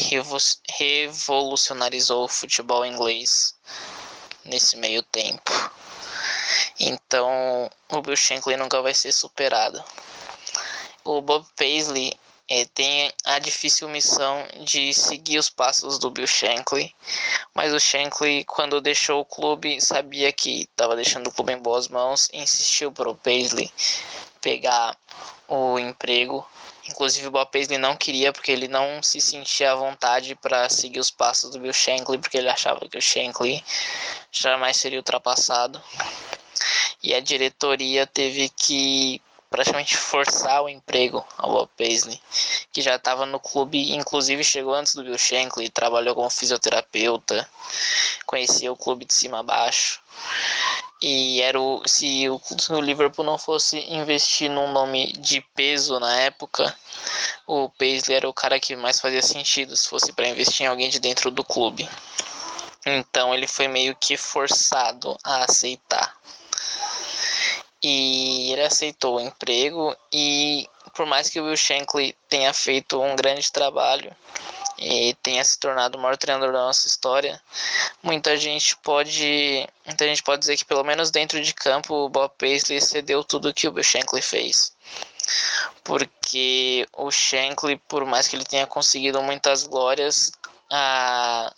revolucionarizou 0.77 2.25
o 2.25 2.27
futebol 2.27 2.85
inglês 2.85 3.55
nesse 4.43 4.75
meio 4.75 5.01
tempo. 5.03 5.51
Então, 6.77 7.69
o 7.89 8.01
Bill 8.01 8.17
Shankly 8.17 8.57
nunca 8.57 8.81
vai 8.81 8.93
ser 8.93 9.13
superado. 9.13 9.81
O 11.05 11.21
Bob 11.21 11.45
Paisley 11.55 12.13
é, 12.53 12.65
tem 12.65 13.11
a 13.25 13.39
difícil 13.39 13.89
missão 13.89 14.45
de 14.63 14.93
seguir 14.93 15.39
os 15.39 15.49
passos 15.49 15.97
do 15.97 16.11
Bill 16.11 16.27
Shankly, 16.27 16.93
mas 17.51 17.73
o 17.73 17.79
Shankly, 17.79 18.43
quando 18.43 18.79
deixou 18.79 19.21
o 19.21 19.25
clube, 19.25 19.81
sabia 19.81 20.31
que 20.31 20.61
estava 20.61 20.95
deixando 20.95 21.27
o 21.27 21.31
clube 21.31 21.51
em 21.51 21.57
boas 21.57 21.87
mãos 21.87 22.29
e 22.31 22.37
insistiu 22.37 22.91
para 22.91 23.09
o 23.09 23.15
Paisley 23.15 23.71
pegar 24.39 24.95
o 25.47 25.79
emprego. 25.79 26.47
Inclusive 26.87 27.25
o 27.25 27.31
Bob 27.31 27.49
Paisley 27.49 27.79
não 27.79 27.95
queria 27.95 28.31
porque 28.31 28.51
ele 28.51 28.67
não 28.67 29.01
se 29.01 29.19
sentia 29.19 29.71
à 29.71 29.75
vontade 29.75 30.35
para 30.35 30.69
seguir 30.69 30.99
os 30.99 31.09
passos 31.09 31.49
do 31.49 31.59
Bill 31.59 31.73
Shankly, 31.73 32.19
porque 32.19 32.37
ele 32.37 32.49
achava 32.49 32.87
que 32.87 32.97
o 32.99 33.01
Shankly 33.01 33.63
jamais 34.31 34.77
seria 34.77 34.99
ultrapassado. 34.99 35.81
E 37.01 37.15
a 37.15 37.19
diretoria 37.19 38.05
teve 38.05 38.47
que 38.49 39.19
praticamente 39.53 39.95
forçar 39.95 40.63
o 40.63 40.67
emprego 40.67 41.23
ao 41.37 41.51
Bob 41.51 41.69
Paisley, 41.77 42.19
que 42.71 42.81
já 42.81 42.95
estava 42.95 43.23
no 43.23 43.39
clube, 43.39 43.93
inclusive 43.93 44.43
chegou 44.43 44.73
antes 44.73 44.95
do 44.95 45.03
Bill 45.03 45.15
Shankly, 45.15 45.69
trabalhou 45.69 46.15
como 46.15 46.27
fisioterapeuta, 46.27 47.47
conhecia 48.25 48.73
o 48.73 48.75
clube 48.75 49.05
de 49.05 49.13
cima 49.13 49.41
a 49.41 49.43
baixo. 49.43 50.01
E 50.99 51.39
era 51.39 51.61
o, 51.61 51.83
se 51.85 52.27
o, 52.29 52.41
o 52.71 52.81
Liverpool 52.81 53.23
não 53.23 53.37
fosse 53.37 53.77
investir 53.93 54.49
num 54.49 54.71
nome 54.71 55.13
de 55.13 55.39
peso 55.53 55.99
na 55.99 56.15
época, 56.21 56.75
o 57.45 57.69
Paisley 57.69 58.17
era 58.17 58.27
o 58.27 58.33
cara 58.33 58.59
que 58.59 58.75
mais 58.75 58.99
fazia 58.99 59.21
sentido 59.21 59.77
se 59.77 59.87
fosse 59.87 60.11
para 60.13 60.27
investir 60.29 60.65
em 60.65 60.69
alguém 60.69 60.89
de 60.89 60.99
dentro 60.99 61.29
do 61.29 61.43
clube. 61.43 61.87
Então 62.83 63.31
ele 63.35 63.45
foi 63.45 63.67
meio 63.67 63.95
que 63.95 64.17
forçado 64.17 65.15
a 65.23 65.43
aceitar 65.43 66.17
e 67.83 68.51
ele 68.53 68.61
aceitou 68.61 69.17
o 69.17 69.19
emprego 69.19 69.95
e 70.11 70.67
por 70.95 71.05
mais 71.05 71.29
que 71.29 71.39
o 71.39 71.45
Will 71.45 71.57
Shankly 71.57 72.15
tenha 72.29 72.53
feito 72.53 73.01
um 73.01 73.15
grande 73.15 73.51
trabalho 73.51 74.15
e 74.77 75.13
tenha 75.21 75.43
se 75.43 75.59
tornado 75.59 75.97
o 75.97 76.01
maior 76.01 76.17
treinador 76.17 76.51
da 76.51 76.59
nossa 76.59 76.87
história, 76.87 77.41
muita 78.01 78.37
gente 78.37 78.75
pode, 78.77 79.67
muita 79.85 80.05
gente 80.05 80.23
pode 80.23 80.39
dizer 80.39 80.57
que 80.57 80.65
pelo 80.65 80.83
menos 80.83 81.11
dentro 81.11 81.41
de 81.41 81.53
campo 81.53 81.93
o 81.93 82.09
Bob 82.09 82.31
Paisley 82.37 82.81
cedeu 82.81 83.23
tudo 83.23 83.53
que 83.53 83.67
o 83.67 83.73
Will 83.73 83.83
Shankly 83.83 84.21
fez. 84.21 84.73
Porque 85.83 86.87
o 86.93 87.11
Shankly, 87.11 87.77
por 87.87 88.05
mais 88.05 88.27
que 88.27 88.35
ele 88.35 88.45
tenha 88.45 88.67
conseguido 88.67 89.21
muitas 89.21 89.63
glórias, 89.63 90.31
a, 90.69 91.53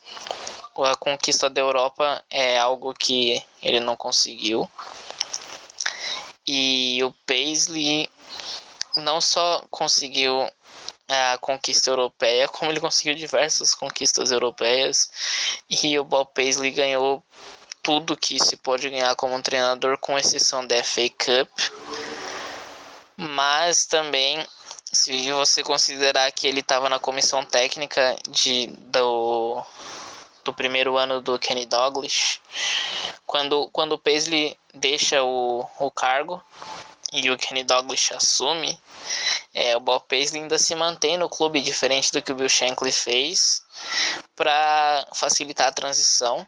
a 0.78 0.96
conquista 0.98 1.50
da 1.50 1.62
Europa 1.62 2.24
é 2.30 2.60
algo 2.60 2.94
que 2.94 3.44
ele 3.62 3.80
não 3.80 3.96
conseguiu. 3.96 4.70
E 6.48 7.04
o 7.04 7.14
Paisley 7.26 8.10
não 8.96 9.20
só 9.20 9.64
conseguiu 9.70 10.48
a 11.08 11.38
conquista 11.40 11.90
europeia, 11.90 12.48
como 12.48 12.72
ele 12.72 12.80
conseguiu 12.80 13.16
diversas 13.16 13.74
conquistas 13.74 14.32
europeias. 14.32 15.10
E 15.70 15.98
o 16.00 16.04
Bob 16.04 16.30
Paisley 16.34 16.72
ganhou 16.72 17.24
tudo 17.82 18.18
que 18.18 18.44
se 18.44 18.58
pode 18.58 18.90
ganhar 18.90 19.16
como 19.16 19.36
um 19.36 19.42
treinador, 19.42 19.98
com 20.00 20.18
exceção 20.18 20.66
da 20.66 20.84
FA 20.84 21.10
Cup. 21.10 21.50
Mas 23.16 23.86
também, 23.86 24.46
se 24.92 25.32
você 25.32 25.64
considerar 25.64 26.32
que 26.32 26.48
ele 26.48 26.62
estava 26.62 26.90
na 26.90 27.00
comissão 27.00 27.46
técnica 27.46 28.16
de, 28.30 28.68
do, 28.68 29.64
do 30.44 30.54
primeiro 30.54 30.98
ano 30.98 31.22
do 31.22 31.38
Kenny 31.38 31.66
Douglas, 31.66 32.40
quando, 33.36 33.70
quando 33.74 33.92
o 33.92 33.98
Paisley 33.98 34.58
deixa 34.74 35.22
o, 35.22 35.68
o 35.78 35.92
cargo 35.92 36.42
e 37.12 37.30
o 37.30 37.38
Kenny 37.38 37.66
Douglas 37.66 38.10
assume, 38.16 38.80
é, 39.54 39.76
o 39.76 39.82
Bob 39.82 40.06
Paisley 40.08 40.42
ainda 40.42 40.58
se 40.58 40.74
mantém 40.74 41.18
no 41.18 41.28
clube, 41.28 41.60
diferente 41.60 42.14
do 42.14 42.22
que 42.22 42.32
o 42.32 42.36
Bill 42.36 42.48
Shankly 42.48 42.94
fez, 42.94 43.62
para 44.38 45.06
facilitar 45.14 45.68
a 45.68 45.72
transição. 45.74 46.48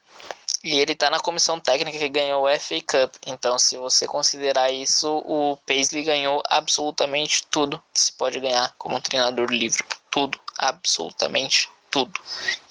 E 0.64 0.80
ele 0.80 0.94
está 0.94 1.10
na 1.10 1.20
comissão 1.20 1.60
técnica 1.60 2.00
que 2.00 2.08
ganhou 2.08 2.46
o 2.46 2.60
FA 2.60 2.80
Cup. 2.80 3.16
Então, 3.26 3.60
se 3.60 3.76
você 3.76 4.08
considerar 4.08 4.72
isso, 4.72 5.22
o 5.26 5.58
Paisley 5.68 6.04
ganhou 6.04 6.42
absolutamente 6.48 7.46
tudo 7.52 7.84
que 7.94 8.00
se 8.00 8.14
pode 8.14 8.40
ganhar 8.40 8.74
como 8.78 9.02
treinador 9.02 9.52
livre. 9.52 9.84
Tudo, 10.10 10.40
absolutamente 10.58 11.70
tudo. 11.92 12.18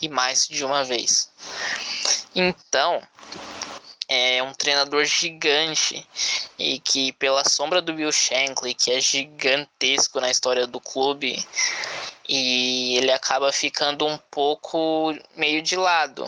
E 0.00 0.08
mais 0.08 0.48
de 0.48 0.64
uma 0.64 0.84
vez. 0.84 1.30
Então, 2.34 3.02
é 4.08 4.42
um 4.42 4.52
treinador 4.52 5.04
gigante 5.04 6.06
e 6.58 6.78
que 6.78 7.12
pela 7.14 7.48
sombra 7.48 7.82
do 7.82 7.92
Bill 7.92 8.12
Shankly, 8.12 8.74
que 8.74 8.92
é 8.92 9.00
gigantesco 9.00 10.20
na 10.20 10.30
história 10.30 10.66
do 10.66 10.80
clube, 10.80 11.44
e 12.28 12.96
ele 12.96 13.12
acaba 13.12 13.52
ficando 13.52 14.06
um 14.06 14.18
pouco 14.30 15.14
meio 15.36 15.62
de 15.62 15.76
lado. 15.76 16.26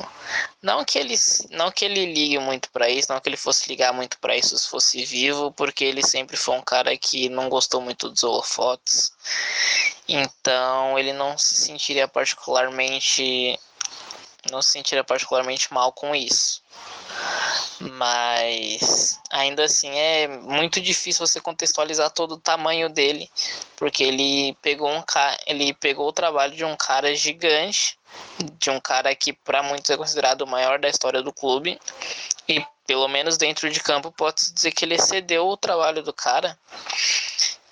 Não 0.63 0.85
que 0.85 0.99
ele, 0.99 1.15
não 1.51 1.71
que 1.71 1.85
ele 1.85 2.07
ligue 2.07 2.39
muito 2.39 2.71
para 2.71 2.89
isso, 2.89 3.13
não 3.13 3.21
que 3.21 3.29
ele 3.29 3.37
fosse 3.37 3.69
ligar 3.69 3.93
muito 3.93 4.19
para 4.19 4.37
isso 4.37 4.57
se 4.57 4.69
fosse 4.69 5.05
vivo, 5.05 5.53
porque 5.53 5.85
ele 5.85 6.07
sempre 6.07 6.37
foi 6.37 6.57
um 6.57 6.63
cara 6.63 6.97
que 6.97 7.29
não 7.29 7.49
gostou 7.49 7.81
muito 7.81 8.09
dos 8.11 8.23
holofotes. 8.23 9.13
Então, 10.09 10.99
ele 10.99 11.13
não 11.13 11.37
se 11.37 11.57
sentiria 11.57 12.09
particularmente 12.09 13.59
não 14.51 14.63
se 14.63 14.71
sentiria 14.73 15.05
particularmente 15.05 15.73
mal 15.73 15.93
com 15.93 16.15
isso. 16.15 16.63
Mas 17.81 19.21
ainda 19.31 19.65
assim 19.65 19.91
é 19.91 20.27
muito 20.27 20.81
difícil 20.81 21.27
você 21.27 21.41
contextualizar 21.41 22.11
todo 22.11 22.33
o 22.33 22.41
tamanho 22.41 22.89
dele, 22.89 23.31
porque 23.77 24.03
ele 24.03 24.57
pegou 24.61 24.91
um 24.91 25.03
cara, 25.03 25.39
ele 25.47 25.73
pegou 25.75 26.09
o 26.09 26.13
trabalho 26.13 26.57
de 26.57 26.65
um 26.65 26.77
cara 26.77 27.15
gigante, 27.15 27.97
de 28.59 28.71
um 28.71 28.81
cara 28.81 29.15
que 29.15 29.33
para 29.33 29.63
muitos 29.63 29.91
é 29.91 29.97
considerado 29.97 30.43
o 30.43 30.47
maior 30.47 30.79
da 30.79 30.89
história 30.89 31.23
do 31.23 31.33
clube, 31.33 31.79
e 32.49 32.65
pelo 32.87 33.07
menos 33.07 33.37
dentro 33.37 33.71
de 33.71 33.81
campo 33.81 34.11
pode 34.11 34.53
dizer 34.53 34.73
que 34.73 34.85
ele 34.85 34.95
excedeu 34.95 35.47
o 35.47 35.57
trabalho 35.57 36.03
do 36.03 36.13
cara. 36.13 36.59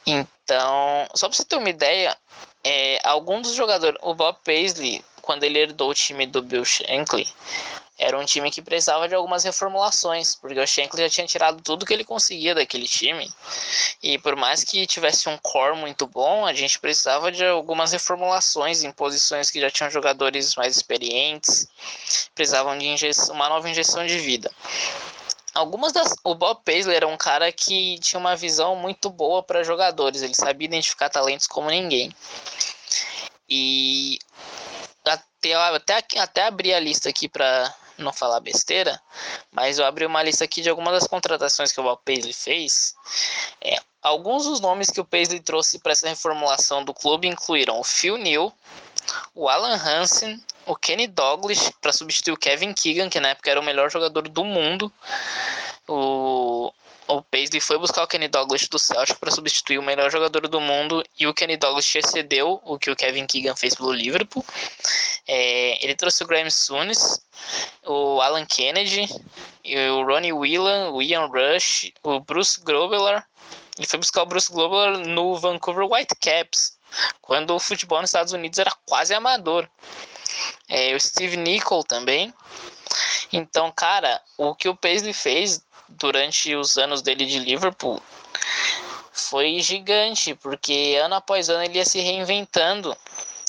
Então, 0.06 1.08
só 1.14 1.28
para 1.28 1.36
você 1.36 1.44
ter 1.44 1.56
uma 1.56 1.70
ideia, 1.70 2.16
é, 2.62 3.00
alguns 3.02 3.48
dos 3.48 3.56
jogadores, 3.56 3.98
o 4.02 4.14
Bob 4.14 4.38
Paisley, 4.44 5.04
quando 5.20 5.42
ele 5.42 5.58
herdou 5.58 5.90
o 5.90 5.94
time 5.94 6.26
do 6.26 6.42
Bill 6.42 6.64
Shankly, 6.64 7.26
era 7.98 8.18
um 8.18 8.24
time 8.24 8.50
que 8.50 8.60
precisava 8.60 9.08
de 9.08 9.14
algumas 9.14 9.42
reformulações, 9.42 10.34
porque 10.34 10.60
o 10.60 10.66
Shankly 10.66 11.02
já 11.02 11.08
tinha 11.08 11.26
tirado 11.26 11.62
tudo 11.62 11.86
que 11.86 11.94
ele 11.94 12.04
conseguia 12.04 12.54
daquele 12.54 12.86
time. 12.86 13.30
E 14.02 14.18
por 14.18 14.36
mais 14.36 14.62
que 14.62 14.86
tivesse 14.86 15.28
um 15.28 15.38
core 15.38 15.76
muito 15.76 16.06
bom, 16.06 16.44
a 16.44 16.52
gente 16.52 16.78
precisava 16.78 17.32
de 17.32 17.44
algumas 17.44 17.92
reformulações 17.92 18.84
em 18.84 18.92
posições 18.92 19.50
que 19.50 19.60
já 19.60 19.70
tinham 19.70 19.90
jogadores 19.90 20.54
mais 20.56 20.76
experientes, 20.76 21.68
precisavam 22.34 22.76
de 22.76 22.86
uma 23.30 23.48
nova 23.48 23.68
injeção 23.68 24.06
de 24.06 24.18
vida. 24.18 24.50
Algumas 25.54 25.90
das. 25.90 26.12
O 26.22 26.34
Bob 26.34 26.60
Paisley 26.66 26.94
era 26.94 27.08
um 27.08 27.16
cara 27.16 27.50
que 27.50 27.98
tinha 28.00 28.20
uma 28.20 28.36
visão 28.36 28.76
muito 28.76 29.08
boa 29.08 29.42
para 29.42 29.64
jogadores, 29.64 30.20
ele 30.20 30.34
sabia 30.34 30.66
identificar 30.66 31.08
talentos 31.08 31.46
como 31.46 31.70
ninguém. 31.70 32.14
E 33.48 34.18
até, 35.02 35.54
até, 35.54 36.04
até 36.18 36.42
abrir 36.44 36.74
a 36.74 36.80
lista 36.80 37.08
aqui 37.08 37.26
para 37.26 37.74
não 37.98 38.12
falar 38.12 38.40
besteira, 38.40 39.00
mas 39.50 39.78
eu 39.78 39.86
abri 39.86 40.04
uma 40.06 40.22
lista 40.22 40.44
aqui 40.44 40.62
de 40.62 40.68
algumas 40.68 40.92
das 40.92 41.06
contratações 41.06 41.72
que 41.72 41.80
o 41.80 41.96
Paisley 41.96 42.32
fez. 42.32 42.94
É, 43.60 43.80
Alguns 44.06 44.44
dos 44.44 44.60
nomes 44.60 44.88
que 44.88 45.00
o 45.00 45.04
Paisley 45.04 45.40
trouxe 45.40 45.80
para 45.80 45.90
essa 45.90 46.08
reformulação 46.08 46.84
do 46.84 46.94
clube 46.94 47.26
incluíram 47.26 47.80
o 47.80 47.82
Phil 47.82 48.16
Neal, 48.16 48.52
o 49.34 49.48
Alan 49.48 49.74
Hansen, 49.74 50.40
o 50.64 50.76
Kenny 50.76 51.08
Douglas 51.08 51.72
para 51.82 51.92
substituir 51.92 52.32
o 52.32 52.36
Kevin 52.36 52.72
Keegan, 52.72 53.10
que 53.10 53.18
na 53.18 53.30
época 53.30 53.50
era 53.50 53.58
o 53.58 53.64
melhor 53.64 53.90
jogador 53.90 54.28
do 54.28 54.44
mundo. 54.44 54.92
O, 55.88 56.72
o 57.08 57.22
Paisley 57.22 57.60
foi 57.60 57.78
buscar 57.78 58.02
o 58.02 58.06
Kenny 58.06 58.28
Douglas 58.28 58.66
do 58.68 58.78
Celtic 58.78 59.18
para 59.18 59.30
substituir 59.30 59.78
o 59.78 59.82
melhor 59.82 60.10
jogador 60.10 60.48
do 60.48 60.60
mundo 60.60 61.04
e 61.18 61.26
o 61.26 61.34
Kenny 61.34 61.56
Douglas 61.56 61.94
excedeu 61.94 62.60
o 62.64 62.78
que 62.78 62.90
o 62.90 62.96
Kevin 62.96 63.26
Keegan 63.26 63.54
fez 63.54 63.74
pelo 63.74 63.92
Liverpool. 63.92 64.44
É, 65.26 65.84
ele 65.84 65.94
trouxe 65.94 66.24
o 66.24 66.26
Graham 66.26 66.50
Souness, 66.50 67.20
o 67.84 68.20
Alan 68.20 68.44
Kennedy, 68.44 69.08
o 69.64 70.04
Ronnie 70.04 70.32
Whelan, 70.32 70.90
o 70.90 71.00
Ian 71.00 71.26
Rush, 71.26 71.92
o 72.02 72.20
Bruce 72.20 72.60
Grobbelaar. 72.60 73.26
Ele 73.78 73.86
foi 73.86 73.98
buscar 73.98 74.22
o 74.22 74.26
Bruce 74.26 74.52
Grobbelaar 74.52 74.98
no 74.98 75.36
Vancouver 75.36 75.86
Whitecaps, 75.86 76.76
quando 77.20 77.54
o 77.54 77.60
futebol 77.60 78.00
nos 78.00 78.10
Estados 78.10 78.32
Unidos 78.32 78.58
era 78.58 78.74
quase 78.84 79.14
amador. 79.14 79.68
É, 80.68 80.94
o 80.94 81.00
Steve 81.00 81.36
Nicol 81.36 81.84
também. 81.84 82.32
Então, 83.32 83.70
cara, 83.72 84.20
o 84.38 84.54
que 84.54 84.68
o 84.68 84.76
Paisley 84.76 85.12
fez 85.12 85.60
durante 85.88 86.54
os 86.54 86.76
anos 86.76 87.02
dele 87.02 87.24
de 87.26 87.38
Liverpool 87.38 88.02
foi 89.16 89.60
gigante, 89.60 90.34
porque 90.34 90.98
ano 91.02 91.14
após 91.14 91.48
ano 91.48 91.64
ele 91.64 91.78
ia 91.78 91.84
se 91.84 92.00
reinventando. 92.00 92.96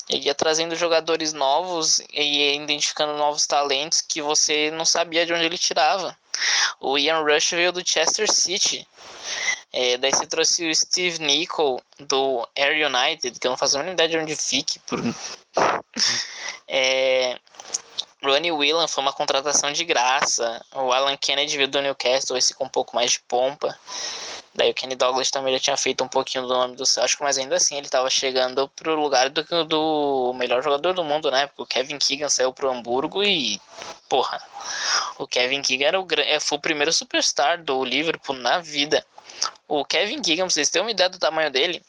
Ele 0.10 0.26
ia 0.26 0.34
trazendo 0.34 0.76
jogadores 0.76 1.34
novos 1.34 2.00
e 2.14 2.56
identificando 2.56 3.18
novos 3.18 3.46
talentos 3.46 4.00
que 4.00 4.22
você 4.22 4.72
não 4.72 4.86
sabia 4.86 5.26
de 5.26 5.34
onde 5.34 5.44
ele 5.44 5.58
tirava. 5.58 6.18
O 6.80 6.98
Ian 6.98 7.20
Rush 7.20 7.52
veio 7.52 7.74
do 7.74 7.86
Chester 7.86 8.32
City. 8.32 8.88
É, 9.74 9.98
daí 9.98 10.12
você 10.12 10.26
trouxe 10.26 10.70
o 10.70 10.74
Steve 10.74 11.20
Nicol 11.20 11.82
do 12.00 12.48
Air 12.56 12.88
United, 12.88 13.38
que 13.38 13.46
eu 13.46 13.52
não 13.52 13.58
faço 13.58 13.78
a 13.78 13.86
ideia 13.86 14.08
de 14.08 14.18
onde 14.18 14.36
fique. 14.36 14.80
Por... 14.80 15.00
É, 16.70 17.40
Ronnie 18.28 18.52
Whelan 18.52 18.88
foi 18.88 19.02
uma 19.02 19.14
contratação 19.14 19.72
de 19.72 19.86
graça. 19.86 20.64
O 20.76 20.92
Alan 20.92 21.16
Kennedy 21.16 21.56
veio 21.56 21.70
do 21.70 21.82
Newcastle, 21.82 22.38
esse 22.38 22.54
com 22.54 22.66
um 22.66 22.70
pouco 22.70 22.96
mais 22.96 23.12
de 23.12 23.20
pompa. 23.22 23.78
Daí 24.54 24.72
o 24.72 24.74
Kenny 24.74 24.96
Douglas 24.96 25.30
também 25.30 25.54
já 25.54 25.60
tinha 25.60 25.78
feito 25.78 26.04
um 26.04 26.08
pouquinho 26.08 26.48
do 26.48 26.54
nome 26.54 26.76
do 26.76 26.86
Celtic, 26.86 27.22
mas 27.22 27.38
ainda 27.38 27.56
assim 27.56 27.78
ele 27.78 27.86
estava 27.86 28.10
chegando 28.10 28.68
pro 28.70 29.00
lugar 29.00 29.30
do, 29.30 29.44
do 29.66 30.34
melhor 30.36 30.64
jogador 30.64 30.94
do 30.94 31.04
mundo, 31.04 31.30
né? 31.30 31.46
Porque 31.46 31.62
o 31.62 31.66
Kevin 31.66 32.00
Keegan 32.00 32.28
saiu 32.28 32.52
pro 32.52 32.70
Hamburgo 32.70 33.24
e, 33.24 33.62
porra, 34.10 34.42
o 35.20 35.28
Kevin 35.28 35.62
Keegan 35.62 35.86
era 35.86 36.02
o, 36.02 36.08
é, 36.18 36.40
foi 36.40 36.58
o 36.58 36.62
primeiro 36.62 36.92
superstar 36.92 37.64
do 37.64 37.86
Liverpool 37.86 38.36
na 38.36 38.60
vida. 38.60 39.06
O 39.68 39.86
Kevin 39.86 40.24
Keegan, 40.24 40.46
pra 40.46 40.50
vocês 40.50 40.70
terem 40.70 40.86
uma 40.86 40.92
ideia 40.92 41.10
do 41.10 41.20
tamanho 41.20 41.52
dele, 41.52 41.84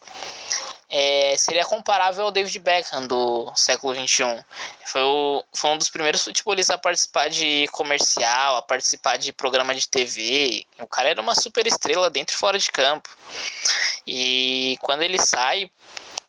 é, 0.90 1.36
seria 1.36 1.64
comparável 1.64 2.24
ao 2.24 2.30
David 2.30 2.58
Beckham 2.60 3.06
do 3.06 3.52
século 3.54 3.94
XXI. 3.94 4.42
Foi, 4.86 5.02
o, 5.02 5.44
foi 5.52 5.70
um 5.70 5.78
dos 5.78 5.90
primeiros 5.90 6.24
futebolistas 6.24 6.74
a 6.74 6.78
participar 6.78 7.28
de 7.28 7.68
comercial, 7.72 8.56
a 8.56 8.62
participar 8.62 9.18
de 9.18 9.32
programa 9.32 9.74
de 9.74 9.86
TV. 9.86 10.66
O 10.78 10.86
cara 10.86 11.10
era 11.10 11.20
uma 11.20 11.34
super 11.34 11.66
estrela 11.66 12.08
dentro 12.08 12.34
e 12.34 12.38
fora 12.38 12.58
de 12.58 12.70
campo. 12.70 13.08
E 14.06 14.78
quando 14.80 15.02
ele 15.02 15.18
sai, 15.18 15.70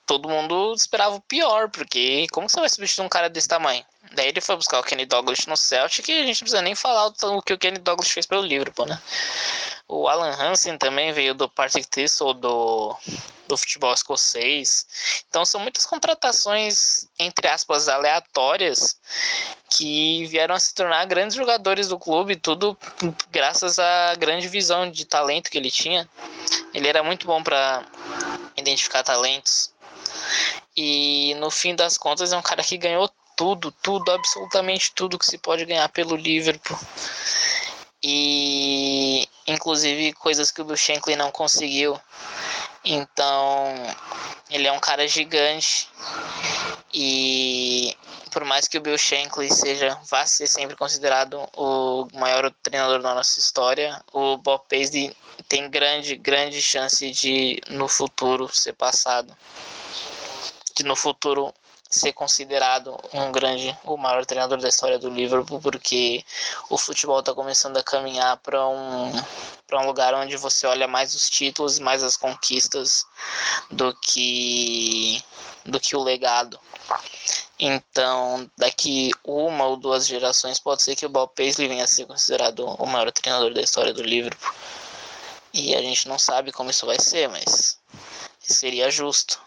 todo 0.05 0.27
mundo 0.27 0.73
esperava 0.75 1.15
o 1.15 1.21
pior, 1.21 1.69
porque 1.69 2.27
como 2.31 2.49
você 2.49 2.59
vai 2.59 2.67
substituir 2.67 3.05
um 3.05 3.09
cara 3.09 3.29
desse 3.29 3.47
tamanho? 3.47 3.85
Daí 4.13 4.27
ele 4.27 4.41
foi 4.41 4.57
buscar 4.57 4.79
o 4.79 4.83
Kenny 4.83 5.05
Douglas 5.05 5.45
no 5.45 5.55
Celtic 5.55 6.09
e 6.09 6.19
a 6.19 6.25
gente 6.25 6.41
não 6.41 6.45
precisa 6.45 6.61
nem 6.61 6.75
falar 6.75 7.07
o 7.07 7.41
que 7.41 7.53
o 7.53 7.57
Kenny 7.57 7.77
Douglas 7.77 8.09
fez 8.09 8.25
pelo 8.25 8.41
Liverpool, 8.41 8.87
né? 8.87 8.99
O 9.87 10.07
Alan 10.07 10.35
Hansen 10.35 10.77
também 10.77 11.13
veio 11.13 11.33
do 11.33 11.47
Partick 11.47 11.87
Thistle 11.87 12.33
do, 12.33 12.97
do 13.49 13.57
futebol 13.57 13.91
escocês. 13.93 14.85
Então 15.27 15.43
são 15.43 15.59
muitas 15.59 15.85
contratações, 15.85 17.07
entre 17.19 17.47
aspas, 17.47 17.89
aleatórias 17.89 18.97
que 19.69 20.25
vieram 20.27 20.55
a 20.55 20.59
se 20.59 20.73
tornar 20.73 21.03
grandes 21.05 21.35
jogadores 21.35 21.87
do 21.87 21.99
clube, 21.99 22.35
tudo 22.35 22.77
graças 23.31 23.79
à 23.79 24.15
grande 24.15 24.47
visão 24.47 24.89
de 24.89 25.03
talento 25.03 25.49
que 25.49 25.57
ele 25.57 25.71
tinha. 25.71 26.07
Ele 26.73 26.87
era 26.87 27.03
muito 27.03 27.25
bom 27.25 27.43
para 27.43 27.83
identificar 28.55 29.03
talentos. 29.03 29.71
E 30.77 31.33
no 31.39 31.49
fim 31.49 31.75
das 31.75 31.97
contas 31.97 32.31
é 32.31 32.37
um 32.37 32.41
cara 32.41 32.63
que 32.63 32.77
ganhou 32.77 33.09
tudo, 33.35 33.71
tudo, 33.71 34.11
absolutamente 34.11 34.91
tudo 34.93 35.17
que 35.17 35.25
se 35.25 35.37
pode 35.37 35.65
ganhar 35.65 35.89
pelo 35.89 36.15
Liverpool 36.15 36.77
e 38.03 39.27
inclusive 39.45 40.13
coisas 40.13 40.51
que 40.51 40.61
o 40.61 40.77
Shankly 40.77 41.15
não 41.15 41.31
conseguiu. 41.31 41.99
Então, 42.83 43.73
ele 44.49 44.67
é 44.67 44.71
um 44.71 44.79
cara 44.79 45.07
gigante 45.07 45.89
e 46.93 47.95
por 48.31 48.43
mais 48.45 48.67
que 48.67 48.77
o 48.77 48.81
Bill 48.81 48.97
Shankly 48.97 49.51
seja 49.51 49.99
vá 50.09 50.25
ser 50.25 50.47
sempre 50.47 50.75
considerado 50.75 51.47
o 51.55 52.07
maior 52.13 52.51
treinador 52.63 53.01
da 53.01 53.13
nossa 53.13 53.39
história, 53.39 54.01
o 54.13 54.37
Bob 54.37 54.63
Paisley 54.69 55.15
tem 55.47 55.69
grande, 55.69 56.15
grande 56.15 56.61
chance 56.61 57.09
de 57.11 57.61
no 57.69 57.87
futuro 57.87 58.47
ser 58.53 58.73
passado. 58.73 59.35
De 60.75 60.83
no 60.83 60.95
futuro 60.95 61.53
ser 61.89 62.13
considerado 62.13 62.95
um 63.13 63.31
grande, 63.31 63.75
o 63.83 63.97
maior 63.97 64.23
treinador 64.25 64.59
da 64.59 64.69
história 64.69 64.99
do 64.99 65.09
Liverpool, 65.09 65.59
porque 65.59 66.23
o 66.69 66.77
futebol 66.77 67.19
está 67.19 67.33
começando 67.33 67.77
a 67.77 67.83
caminhar 67.83 68.37
para 68.37 68.67
um 68.67 69.11
para 69.65 69.81
um 69.81 69.85
lugar 69.85 70.15
onde 70.15 70.35
você 70.35 70.65
olha 70.65 70.87
mais 70.87 71.13
os 71.13 71.29
títulos, 71.29 71.79
mais 71.79 72.03
as 72.03 72.17
conquistas 72.17 73.05
do 73.71 73.95
que 73.95 75.23
do 75.65 75.79
que 75.79 75.95
o 75.95 76.03
legado. 76.03 76.59
Então, 77.59 78.49
daqui 78.57 79.11
uma 79.23 79.65
ou 79.65 79.77
duas 79.77 80.07
gerações 80.07 80.59
pode 80.59 80.81
ser 80.81 80.95
que 80.95 81.05
o 81.05 81.09
Bob 81.09 81.31
Paisley 81.35 81.67
venha 81.67 81.83
a 81.83 81.87
ser 81.87 82.05
considerado 82.05 82.65
o 82.65 82.85
maior 82.85 83.11
treinador 83.11 83.53
da 83.53 83.61
história 83.61 83.93
do 83.93 84.01
Liverpool. 84.01 84.53
E 85.53 85.75
a 85.75 85.81
gente 85.81 86.07
não 86.07 86.17
sabe 86.17 86.51
como 86.51 86.69
isso 86.69 86.85
vai 86.85 86.99
ser, 86.99 87.27
mas 87.27 87.77
seria 88.41 88.89
justo 88.89 89.39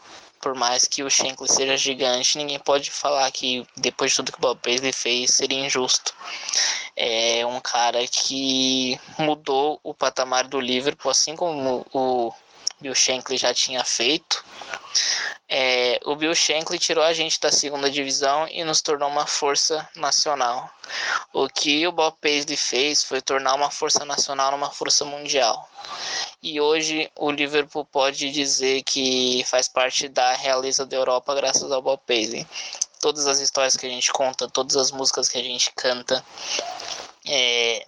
por 0.43 0.57
mais 0.57 0.84
que 0.84 1.05
o 1.05 1.09
Shankly 1.09 1.49
seja 1.49 1.76
gigante, 1.76 2.36
ninguém 2.36 2.59
pode 2.59 2.90
falar 2.90 3.30
que 3.30 3.64
depois 3.76 4.11
de 4.11 4.16
tudo 4.16 4.32
que 4.32 4.38
o 4.38 4.40
Bob 4.40 4.59
Paisley 4.61 4.93
fez 4.93 5.30
seria 5.30 5.64
injusto. 5.64 6.12
É 6.97 7.47
um 7.47 7.61
cara 7.61 8.05
que 8.09 8.99
mudou 9.16 9.78
o 9.84 9.95
patamar 9.95 10.49
do 10.49 10.61
Liverpool, 10.61 11.12
assim 11.12 11.36
como 11.36 11.86
o 11.95 12.32
Bill 12.83 12.95
Shankly 12.95 13.37
já 13.39 13.55
tinha 13.55 13.85
feito. 13.85 14.45
É, 15.49 16.01
o 16.05 16.16
Bill 16.16 16.35
Shankly 16.35 16.78
tirou 16.78 17.05
a 17.05 17.12
gente 17.12 17.39
da 17.39 17.53
segunda 17.53 17.91
divisão 17.91 18.49
e 18.51 18.64
nos 18.64 18.83
tornou 18.83 19.09
uma 19.09 19.26
força 19.26 19.89
nacional. 19.95 20.68
O 21.33 21.49
que 21.49 21.87
o 21.87 21.93
Bob 21.93 22.16
Paisley 22.20 22.57
fez 22.57 23.05
foi 23.05 23.20
tornar 23.20 23.55
uma 23.55 23.70
força 23.70 24.05
nacional 24.05 24.51
numa 24.51 24.70
força 24.70 25.05
mundial. 25.05 25.68
E 26.43 26.61
hoje 26.61 27.11
o 27.14 27.30
Liverpool 27.30 27.85
pode 27.85 28.30
dizer 28.30 28.83
que 28.83 29.45
faz 29.47 29.68
parte 29.68 30.09
da 30.09 30.33
realeza 30.33 30.85
da 30.85 30.97
Europa 30.97 31.35
graças 31.35 31.70
ao 31.70 31.83
Bob 31.83 32.01
Paisley. 32.07 32.47
Todas 33.01 33.26
as 33.26 33.39
histórias 33.39 33.76
que 33.76 33.87
a 33.87 33.91
gente 33.91 34.12
conta, 34.12 34.49
todas 34.49 34.76
as 34.76 34.91
músicas 34.91 35.28
que 35.28 35.39
a 35.39 35.43
gente 35.43 35.70
canta, 35.76 36.24
é, 37.26 37.87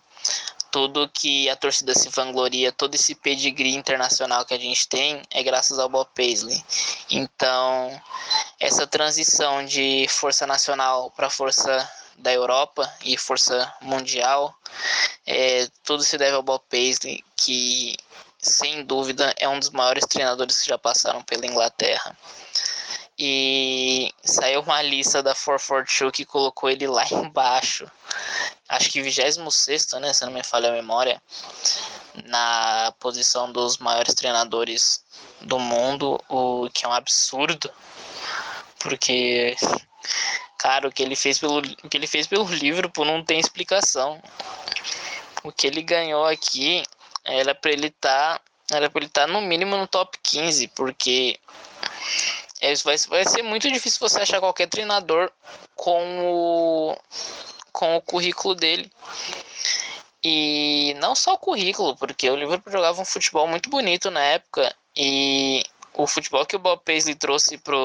tudo 0.74 1.08
que 1.08 1.48
a 1.48 1.54
torcida 1.54 1.94
se 1.94 2.08
vangloria, 2.08 2.72
todo 2.72 2.96
esse 2.96 3.14
pedigree 3.14 3.76
internacional 3.76 4.44
que 4.44 4.54
a 4.54 4.58
gente 4.58 4.88
tem 4.88 5.22
é 5.30 5.40
graças 5.40 5.78
ao 5.78 5.88
Bob 5.88 6.08
Paisley. 6.16 6.60
Então, 7.08 8.02
essa 8.58 8.84
transição 8.84 9.64
de 9.64 10.04
força 10.08 10.48
nacional 10.48 11.12
para 11.12 11.30
força 11.30 11.88
da 12.18 12.32
Europa 12.32 12.92
e 13.04 13.16
força 13.16 13.72
mundial, 13.82 14.52
é, 15.24 15.68
tudo 15.84 16.02
se 16.02 16.18
deve 16.18 16.34
ao 16.34 16.42
Bob 16.42 16.60
Paisley, 16.68 17.24
que 17.36 17.96
sem 18.40 18.84
dúvida 18.84 19.32
é 19.38 19.48
um 19.48 19.60
dos 19.60 19.70
maiores 19.70 20.04
treinadores 20.06 20.60
que 20.60 20.68
já 20.68 20.76
passaram 20.76 21.22
pela 21.22 21.46
Inglaterra. 21.46 22.18
E 23.16 24.12
saiu 24.24 24.62
uma 24.62 24.82
lista 24.82 25.22
da 25.22 25.36
442 25.36 26.10
que 26.10 26.24
colocou 26.24 26.68
ele 26.68 26.88
lá 26.88 27.04
embaixo 27.14 27.88
acho 28.74 28.90
que 28.90 29.02
26, 29.02 29.38
né, 30.00 30.12
se 30.12 30.24
não 30.24 30.32
me 30.32 30.42
falha 30.42 30.68
a 30.68 30.72
memória, 30.72 31.20
na 32.26 32.92
posição 33.00 33.50
dos 33.50 33.78
maiores 33.78 34.14
treinadores 34.14 35.04
do 35.40 35.58
mundo, 35.58 36.20
o 36.28 36.68
que 36.72 36.84
é 36.84 36.88
um 36.88 36.92
absurdo, 36.92 37.70
porque 38.78 39.56
cara, 40.58 40.88
o 40.88 40.92
que 40.92 41.02
ele 41.02 41.16
fez 41.16 41.38
pelo 41.38 41.58
o 41.58 41.88
que 41.88 41.96
ele 41.96 42.06
fez 42.06 42.26
pelo 42.26 42.44
Liverpool 42.44 43.04
não 43.04 43.22
tem 43.22 43.38
explicação. 43.38 44.22
O 45.42 45.52
que 45.52 45.66
ele 45.66 45.82
ganhou 45.82 46.24
aqui 46.24 46.82
era 47.24 47.54
para 47.54 47.70
ele 47.70 47.88
estar 47.88 48.38
tá, 48.38 48.76
era 48.76 48.88
para 48.88 49.00
ele 49.00 49.06
estar 49.06 49.26
tá 49.26 49.32
no 49.32 49.42
mínimo 49.42 49.76
no 49.76 49.86
top 49.86 50.18
15, 50.22 50.68
porque 50.68 51.38
é, 52.62 52.74
vai, 52.76 52.96
vai 52.96 53.24
ser 53.26 53.42
muito 53.42 53.70
difícil 53.70 54.00
você 54.00 54.20
achar 54.22 54.40
qualquer 54.40 54.68
treinador 54.68 55.30
com 55.74 56.20
o 56.22 56.96
com 57.74 57.96
o 57.96 58.00
currículo 58.00 58.54
dele. 58.54 58.90
E 60.22 60.94
não 61.00 61.14
só 61.14 61.34
o 61.34 61.38
currículo, 61.38 61.94
porque 61.96 62.30
o 62.30 62.36
Liverpool 62.36 62.72
jogava 62.72 63.02
um 63.02 63.04
futebol 63.04 63.46
muito 63.46 63.68
bonito 63.68 64.10
na 64.10 64.22
época 64.22 64.74
E 64.96 65.62
o 65.92 66.06
futebol 66.06 66.46
que 66.46 66.56
o 66.56 66.58
Bob 66.58 66.80
Paisley 66.82 67.14
trouxe 67.14 67.58
para 67.58 67.76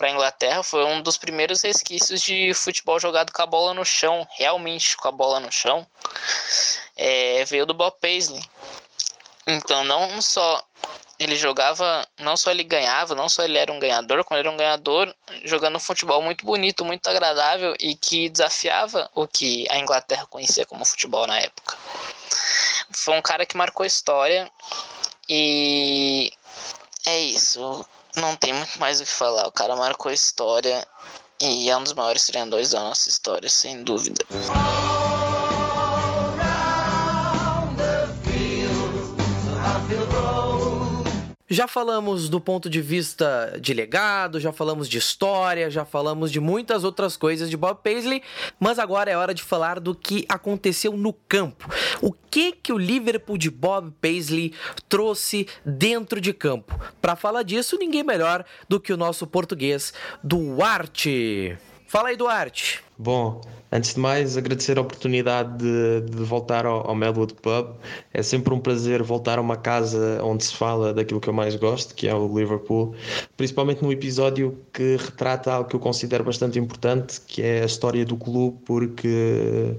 a 0.00 0.10
Inglaterra 0.10 0.62
foi 0.62 0.84
um 0.84 1.00
dos 1.00 1.16
primeiros 1.16 1.62
resquícios 1.62 2.20
de 2.20 2.52
futebol 2.54 3.00
jogado 3.00 3.32
com 3.32 3.42
a 3.42 3.46
bola 3.46 3.72
no 3.72 3.84
chão, 3.84 4.26
realmente 4.36 4.96
com 4.96 5.08
a 5.08 5.12
bola 5.12 5.40
no 5.40 5.50
chão. 5.50 5.86
É, 6.96 7.44
veio 7.46 7.64
do 7.64 7.74
Bob 7.74 7.94
Paisley. 8.00 8.42
Então, 9.46 9.84
não 9.84 10.20
só 10.20 10.62
ele 11.18 11.36
jogava, 11.36 12.06
não 12.18 12.36
só 12.36 12.50
ele 12.50 12.64
ganhava, 12.64 13.14
não 13.14 13.28
só 13.28 13.42
ele 13.42 13.56
era 13.56 13.72
um 13.72 13.78
ganhador, 13.78 14.24
quando 14.24 14.40
ele 14.40 14.48
era 14.48 14.54
um 14.54 14.58
ganhador, 14.58 15.14
jogando 15.44 15.76
um 15.76 15.80
futebol 15.80 16.20
muito 16.22 16.44
bonito, 16.44 16.84
muito 16.84 17.08
agradável 17.08 17.74
e 17.78 17.94
que 17.94 18.28
desafiava 18.28 19.08
o 19.14 19.26
que 19.26 19.66
a 19.70 19.78
Inglaterra 19.78 20.26
conhecia 20.26 20.66
como 20.66 20.84
futebol 20.84 21.26
na 21.26 21.38
época. 21.38 21.76
Foi 22.92 23.16
um 23.16 23.22
cara 23.22 23.46
que 23.46 23.56
marcou 23.56 23.86
história 23.86 24.50
e 25.28 26.32
é 27.06 27.18
isso. 27.20 27.84
Não 28.16 28.36
tem 28.36 28.52
muito 28.52 28.78
mais 28.78 29.00
o 29.00 29.04
que 29.04 29.10
falar. 29.10 29.46
O 29.46 29.52
cara 29.52 29.74
marcou 29.76 30.12
história 30.12 30.86
e 31.40 31.68
é 31.68 31.76
um 31.76 31.82
dos 31.82 31.92
maiores 31.92 32.24
treinadores 32.24 32.70
da 32.70 32.80
nossa 32.80 33.08
história, 33.08 33.48
sem 33.48 33.82
dúvida. 33.82 34.24
Já 41.54 41.68
falamos 41.68 42.28
do 42.28 42.40
ponto 42.40 42.68
de 42.68 42.80
vista 42.80 43.56
de 43.60 43.72
legado, 43.72 44.40
já 44.40 44.52
falamos 44.52 44.88
de 44.88 44.98
história, 44.98 45.70
já 45.70 45.84
falamos 45.84 46.32
de 46.32 46.40
muitas 46.40 46.82
outras 46.82 47.16
coisas 47.16 47.48
de 47.48 47.56
Bob 47.56 47.78
Paisley, 47.80 48.24
mas 48.58 48.76
agora 48.76 49.08
é 49.08 49.16
hora 49.16 49.32
de 49.32 49.40
falar 49.40 49.78
do 49.78 49.94
que 49.94 50.24
aconteceu 50.28 50.96
no 50.96 51.12
campo. 51.12 51.72
O 52.02 52.12
que 52.12 52.50
que 52.50 52.72
o 52.72 52.76
Liverpool 52.76 53.38
de 53.38 53.52
Bob 53.52 53.92
Paisley 54.00 54.52
trouxe 54.88 55.46
dentro 55.64 56.20
de 56.20 56.32
campo? 56.32 56.76
Para 57.00 57.14
falar 57.14 57.44
disso, 57.44 57.78
ninguém 57.78 58.02
melhor 58.02 58.44
do 58.68 58.80
que 58.80 58.92
o 58.92 58.96
nosso 58.96 59.24
português 59.24 59.94
Duarte. 60.24 61.56
Fala 61.86 62.08
aí, 62.08 62.16
Duarte. 62.16 62.82
Bom, 62.96 63.40
antes 63.72 63.94
de 63.94 64.00
mais, 64.00 64.36
agradecer 64.36 64.78
a 64.78 64.80
oportunidade 64.80 65.58
de, 65.58 66.02
de 66.08 66.22
voltar 66.22 66.64
ao, 66.64 66.88
ao, 66.88 66.94
Melwood 66.94 67.34
Pub. 67.34 67.70
É 68.12 68.22
sempre 68.22 68.54
um 68.54 68.60
prazer 68.60 69.02
voltar 69.02 69.36
a 69.36 69.40
uma 69.40 69.56
casa 69.56 70.20
onde 70.22 70.44
se 70.44 70.54
fala 70.54 70.94
daquilo 70.94 71.20
que 71.20 71.28
eu 71.28 71.32
mais 71.32 71.56
gosto, 71.56 71.92
que 71.92 72.06
é 72.06 72.14
o 72.14 72.38
Liverpool, 72.38 72.94
principalmente 73.36 73.82
num 73.82 73.90
episódio 73.90 74.56
que 74.72 74.96
retrata 74.96 75.52
algo 75.52 75.68
que 75.68 75.74
eu 75.74 75.80
considero 75.80 76.22
bastante 76.22 76.56
importante, 76.56 77.20
que 77.22 77.42
é 77.42 77.62
a 77.62 77.66
história 77.66 78.04
do 78.04 78.16
clube, 78.16 78.58
porque 78.64 79.76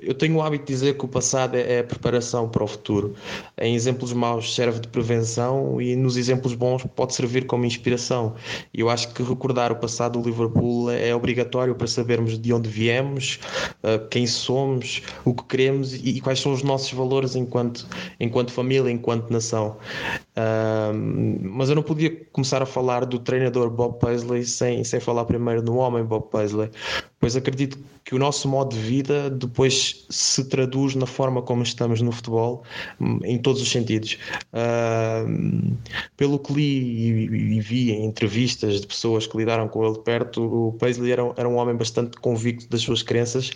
eu 0.00 0.14
tenho 0.14 0.36
o 0.36 0.42
hábito 0.42 0.64
de 0.66 0.72
dizer 0.72 0.96
que 0.96 1.04
o 1.04 1.08
passado 1.08 1.56
é 1.56 1.80
a 1.80 1.84
preparação 1.84 2.48
para 2.48 2.62
o 2.64 2.66
futuro. 2.66 3.14
Em 3.58 3.74
exemplos 3.74 4.12
maus 4.12 4.54
serve 4.54 4.80
de 4.80 4.88
prevenção 4.88 5.80
e 5.80 5.94
nos 5.96 6.16
exemplos 6.16 6.54
bons 6.54 6.84
pode 6.94 7.14
servir 7.14 7.46
como 7.46 7.64
inspiração. 7.64 8.34
E 8.72 8.80
eu 8.80 8.88
acho 8.88 9.12
que 9.12 9.22
recordar 9.22 9.72
o 9.72 9.76
passado 9.76 10.20
do 10.20 10.28
Liverpool 10.28 10.90
é 10.90 11.14
obrigatório 11.14 11.74
para 11.74 11.86
sabermos 11.86 12.31
de 12.38 12.52
onde 12.52 12.68
viemos, 12.68 13.38
uh, 13.82 14.06
quem 14.08 14.26
somos, 14.26 15.02
o 15.24 15.34
que 15.34 15.44
queremos 15.44 15.94
e, 15.94 16.16
e, 16.16 16.20
quais 16.20 16.40
são 16.40 16.52
os 16.52 16.62
nossos 16.62 16.92
valores 16.92 17.36
enquanto, 17.36 17.86
enquanto 18.18 18.52
família, 18.52 18.90
enquanto 18.90 19.30
nação. 19.30 19.76
Uh, 20.36 20.94
mas 21.42 21.68
eu 21.68 21.74
não 21.74 21.82
podia 21.82 22.10
começar 22.32 22.62
a 22.62 22.66
falar 22.66 23.04
do 23.04 23.18
treinador 23.18 23.70
Bob 23.70 23.98
Paisley 23.98 24.44
sem, 24.44 24.82
sem 24.84 25.00
falar 25.00 25.24
primeiro 25.24 25.62
no 25.62 25.76
homem 25.76 26.04
Bob 26.04 26.30
Paisley, 26.30 26.70
pois 27.22 27.36
acredito 27.36 27.78
que 28.04 28.16
o 28.16 28.18
nosso 28.18 28.48
modo 28.48 28.74
de 28.74 28.82
vida 28.82 29.30
depois 29.30 30.04
se 30.10 30.44
traduz 30.48 30.96
na 30.96 31.06
forma 31.06 31.40
como 31.40 31.62
estamos 31.62 32.00
no 32.00 32.10
futebol, 32.10 32.64
em 33.22 33.38
todos 33.38 33.62
os 33.62 33.70
sentidos. 33.70 34.18
Uh, 34.52 35.72
pelo 36.16 36.36
que 36.40 36.52
li 36.52 36.62
e, 36.62 37.56
e, 37.56 37.60
vi 37.60 37.92
em 37.92 38.04
entrevistas 38.06 38.80
de 38.80 38.88
pessoas 38.88 39.24
que 39.24 39.36
lidaram 39.36 39.68
com 39.68 39.86
ele 39.86 39.98
perto, 40.00 40.42
o 40.42 40.72
Paisley 40.72 41.12
era, 41.12 41.32
era 41.36 41.48
um 41.48 41.54
homem 41.54 41.76
bastante 41.76 42.16
convicto 42.18 42.68
das 42.68 42.80
suas 42.82 43.04
crenças, 43.04 43.52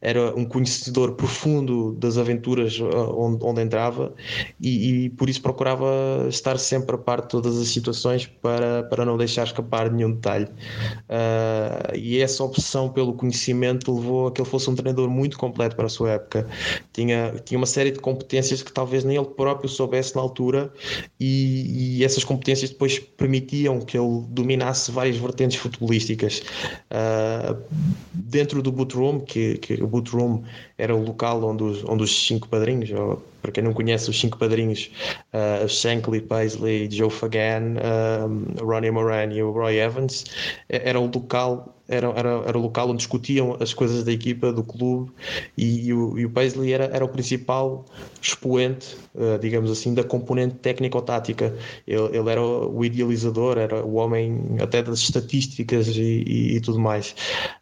era 0.00 0.32
um 0.36 0.44
conhecedor 0.44 1.16
profundo 1.16 1.92
das 1.94 2.16
aventuras 2.16 2.78
ah, 2.80 3.10
onde, 3.12 3.44
onde 3.44 3.60
entrava 3.60 4.14
e, 4.60 5.06
e 5.06 5.10
por 5.10 5.28
isso 5.28 5.42
procurava 5.42 6.26
estar 6.28 6.60
sempre 6.60 6.94
a 6.94 6.98
par 6.98 7.22
de 7.22 7.28
todas 7.28 7.58
as 7.58 7.66
situações 7.66 8.26
para, 8.26 8.84
para 8.84 9.04
não 9.04 9.16
deixar 9.16 9.42
escapar 9.44 9.90
nenhum 9.90 10.12
detalhe. 10.12 10.46
Uh, 11.08 11.96
e 11.96 12.20
essa 12.20 12.44
opção 12.44 12.88
pelo 13.00 13.14
conhecimento 13.14 13.94
levou 13.94 14.26
a 14.26 14.30
que 14.30 14.42
ele 14.42 14.48
fosse 14.48 14.68
um 14.68 14.74
treinador 14.74 15.08
muito 15.08 15.38
completo 15.38 15.74
para 15.74 15.86
a 15.86 15.88
sua 15.88 16.10
época. 16.10 16.46
Tinha, 16.92 17.34
tinha 17.46 17.56
uma 17.56 17.66
série 17.66 17.90
de 17.90 17.98
competências 17.98 18.62
que 18.62 18.70
talvez 18.70 19.04
nem 19.04 19.16
ele 19.16 19.24
próprio 19.24 19.70
soubesse 19.70 20.14
na 20.14 20.20
altura, 20.20 20.70
e, 21.18 21.96
e 21.98 22.04
essas 22.04 22.24
competências 22.24 22.68
depois 22.68 22.98
permitiam 22.98 23.80
que 23.80 23.96
ele 23.96 24.22
dominasse 24.28 24.92
várias 24.92 25.16
vertentes 25.16 25.56
futebolísticas. 25.56 26.42
Uh, 26.90 27.58
dentro 28.12 28.60
do 28.62 28.70
boot 28.70 28.94
room, 28.94 29.20
que, 29.20 29.56
que 29.56 29.82
o 29.82 29.86
boot 29.86 30.10
room 30.10 30.42
era 30.76 30.94
o 30.94 31.02
local 31.02 31.42
onde 31.42 31.62
os, 31.62 31.84
onde 31.84 32.02
os 32.04 32.26
cinco 32.26 32.48
padrinhos, 32.48 32.90
ou, 32.90 33.22
para 33.40 33.50
quem 33.50 33.64
não 33.64 33.72
conhece 33.72 34.10
os 34.10 34.20
cinco 34.20 34.36
padrinhos, 34.36 34.90
uh, 35.32 35.66
Shankly, 35.66 36.20
Paisley, 36.20 36.90
Joe 36.90 37.08
Fagan, 37.08 37.76
uh, 37.80 38.62
Ronnie 38.62 38.90
Moran 38.90 39.32
e 39.32 39.42
o 39.42 39.50
Roy 39.52 39.78
Evans, 39.78 40.26
era 40.68 41.00
o 41.00 41.06
local 41.06 41.79
era, 41.90 42.08
era, 42.16 42.42
era 42.46 42.58
o 42.58 42.62
local 42.62 42.88
onde 42.88 42.98
discutiam 42.98 43.56
as 43.60 43.74
coisas 43.74 44.04
da 44.04 44.12
equipa, 44.12 44.52
do 44.52 44.62
clube, 44.62 45.10
e, 45.58 45.88
e, 45.88 45.92
o, 45.92 46.16
e 46.18 46.24
o 46.24 46.30
Paisley 46.30 46.72
era, 46.72 46.84
era 46.84 47.04
o 47.04 47.08
principal 47.08 47.84
expoente, 48.22 48.96
uh, 49.14 49.38
digamos 49.40 49.70
assim, 49.70 49.92
da 49.92 50.04
componente 50.04 50.54
técnico-tática. 50.56 51.52
Ele, 51.86 52.16
ele, 52.16 52.30
era 52.30 52.42
o 52.42 52.84
idealizador, 52.84 53.58
era 53.58 53.84
o 53.84 53.94
homem 53.94 54.56
até 54.62 54.82
das 54.82 55.00
estatísticas 55.00 55.88
e, 55.88 56.22
e, 56.26 56.56
e 56.56 56.60
tudo 56.60 56.78
mais. 56.78 57.14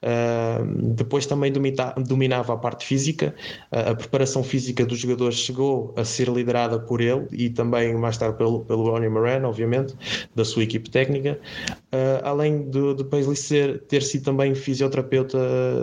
Uh, 0.03 0.93
depois 0.95 1.24
também 1.24 1.51
domita, 1.51 1.95
dominava 2.07 2.53
a 2.53 2.57
parte 2.57 2.85
física, 2.85 3.35
uh, 3.72 3.91
a 3.91 3.95
preparação 3.95 4.43
física 4.43 4.85
dos 4.85 4.99
jogadores 4.99 5.39
chegou 5.39 5.95
a 5.97 6.05
ser 6.05 6.29
liderada 6.29 6.79
por 6.79 7.01
ele 7.01 7.26
e 7.33 7.49
também 7.49 7.95
mais 7.95 8.18
tarde 8.18 8.37
pelo, 8.37 8.61
pelo 8.61 8.91
Ronnie 8.91 9.09
Moran, 9.09 9.47
obviamente, 9.47 9.95
da 10.35 10.45
sua 10.45 10.64
equipe 10.64 10.91
técnica, 10.91 11.39
além 12.22 12.68
de, 12.68 12.95
de 12.95 13.05
Paisley 13.05 13.37
ser, 13.37 13.81
ter 13.83 14.03
sido 14.03 14.18
também 14.21 14.55
fisioterapeuta 14.55 15.39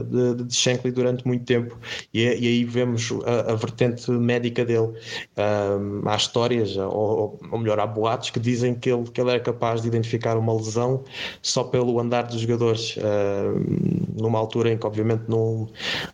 de, 0.10 0.44
de 0.44 0.56
Shankly 0.56 0.92
durante 0.92 1.26
muito 1.26 1.46
tempo 1.46 1.78
e, 2.14 2.22
e 2.24 2.48
aí 2.48 2.64
vemos 2.64 3.12
a, 3.26 3.52
a, 3.52 3.56
vertente 3.56 4.10
médica 4.12 4.66
dele. 4.66 4.94
Um, 5.38 6.08
há 6.08 6.16
histórias, 6.16 6.78
ou, 6.78 7.40
ou, 7.52 7.60
melhor, 7.60 7.80
há 7.80 7.88
boatos 7.88 8.30
que 8.30 8.40
dizem 8.40 8.76
que 8.76 8.92
ele, 8.92 9.04
que 9.10 9.20
ele 9.20 9.32
era 9.32 9.40
capaz 9.40 9.82
de 9.82 9.88
identificar 9.88 10.38
uma 10.38 10.54
lesão 10.54 11.04
só 11.42 11.64
pelo 11.64 12.00
andar 12.00 12.24
dos 12.24 12.42
jogadores, 12.42 12.96
numa 14.16 14.40
altura 14.40 14.72
em 14.72 14.78
que 14.78 14.86
obviamente 14.86 15.24
não, 15.28 15.68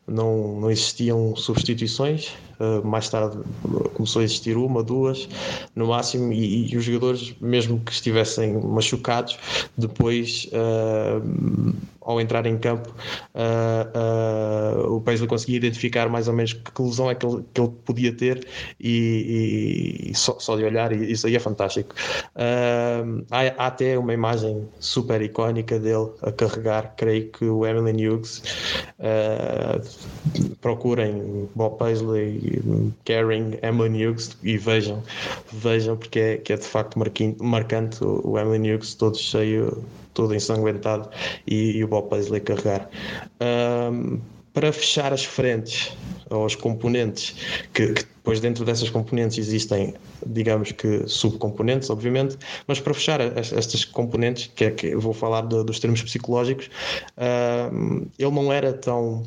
não, 0.07 0.59
não 0.61 0.72
existiam 0.72 1.36
substituições. 1.36 2.34
Uh, 2.62 2.86
mais 2.86 3.09
tarde 3.09 3.39
começou 3.95 4.22
a 4.22 4.24
existir 4.24 4.55
uma, 4.55 4.84
duas, 4.84 5.28
no 5.76 5.88
máximo, 5.88 6.32
e, 6.32 6.72
e 6.72 6.78
os 6.78 6.84
jogadores, 6.84 7.34
mesmo 7.41 7.80
que 7.80 7.91
estivessem 7.91 8.53
machucados, 8.53 9.38
depois 9.78 10.47
uh, 10.53 11.74
ao 12.01 12.20
entrar 12.20 12.45
em 12.45 12.57
campo, 12.57 12.89
uh, 13.36 14.88
uh, 14.88 14.95
o 14.95 15.01
Paisley 15.01 15.28
conseguia 15.28 15.57
identificar 15.57 16.09
mais 16.09 16.28
ou 16.28 16.34
menos 16.34 16.53
que 16.53 16.82
lesão 16.82 17.09
é 17.09 17.16
que 17.16 17.26
ele, 17.26 17.43
que 17.53 17.62
ele 17.62 17.72
podia 17.86 18.12
ter 18.12 18.47
e, 18.80 20.09
e 20.09 20.16
só, 20.16 20.38
só, 20.39 20.57
de 20.57 20.64
olhar, 20.64 20.91
isso 20.91 21.28
aí 21.28 21.36
é 21.36 21.39
fantástico. 21.39 21.93
Uh, 22.36 23.24
há, 23.30 23.41
há, 23.64 23.68
até 23.68 23.97
uma 23.97 24.14
imagem 24.14 24.68
super 24.80 25.22
icónica 25.22 25.80
dele 25.80 26.09
a 26.24 26.32
carregar, 26.32 26.93
creio 26.97 27.30
que 27.32 27.45
o 27.45 27.66
Emily 27.66 28.09
Hughes. 28.09 28.41
procurem 30.59 31.49
Bob 31.55 31.78
Paisley, 31.78 32.50
Caring, 33.05 33.57
Emily 33.61 34.05
Hughes 34.05 34.37
e 34.43 34.57
vejam, 34.57 35.03
vejam 35.51 35.97
porque 35.97 36.19
é, 36.19 36.37
que 36.37 36.53
é 36.53 36.57
de 36.57 36.65
facto 36.65 36.97
marcante 37.39 38.03
o 38.03 38.37
Emily 38.37 38.73
Hughes 38.73 38.93
todo 38.95 39.17
cheio 39.17 39.83
todo 40.13 40.35
ensanguentado 40.35 41.09
e, 41.47 41.77
e 41.77 41.83
o 41.83 41.87
Bob 41.87 42.09
Paisley 42.09 42.41
carregar. 42.41 42.89
Um, 43.41 44.19
para 44.53 44.71
fechar 44.73 45.13
as 45.13 45.23
frentes 45.23 45.95
ou 46.29 46.45
os 46.45 46.55
componentes, 46.55 47.35
que, 47.73 47.93
que, 47.93 48.03
depois 48.03 48.39
dentro 48.39 48.65
dessas 48.65 48.89
componentes 48.89 49.37
existem, 49.37 49.93
digamos 50.25 50.71
que 50.73 51.07
subcomponentes, 51.07 51.89
obviamente, 51.89 52.37
mas 52.67 52.79
para 52.79 52.93
fechar 52.93 53.21
estas 53.37 53.85
componentes, 53.85 54.51
que 54.55 54.65
é 54.65 54.71
que 54.71 54.95
vou 54.95 55.13
falar 55.13 55.41
de, 55.41 55.63
dos 55.63 55.79
termos 55.79 56.01
psicológicos, 56.03 56.69
uh, 57.17 58.07
ele 58.19 58.31
não 58.31 58.51
era 58.51 58.73
tão 58.73 59.23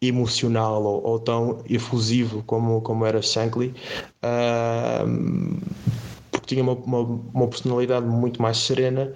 emocional 0.00 0.82
ou, 0.82 1.04
ou, 1.04 1.18
tão 1.18 1.62
efusivo 1.68 2.42
como, 2.44 2.80
como 2.82 3.04
era 3.04 3.20
Shankly. 3.20 3.74
Uh, 4.22 5.58
tinha 6.48 6.62
uma, 6.62 6.72
uma, 6.72 7.00
uma, 7.34 7.46
personalidade 7.46 8.06
muito 8.06 8.40
mais 8.40 8.56
serena, 8.56 9.12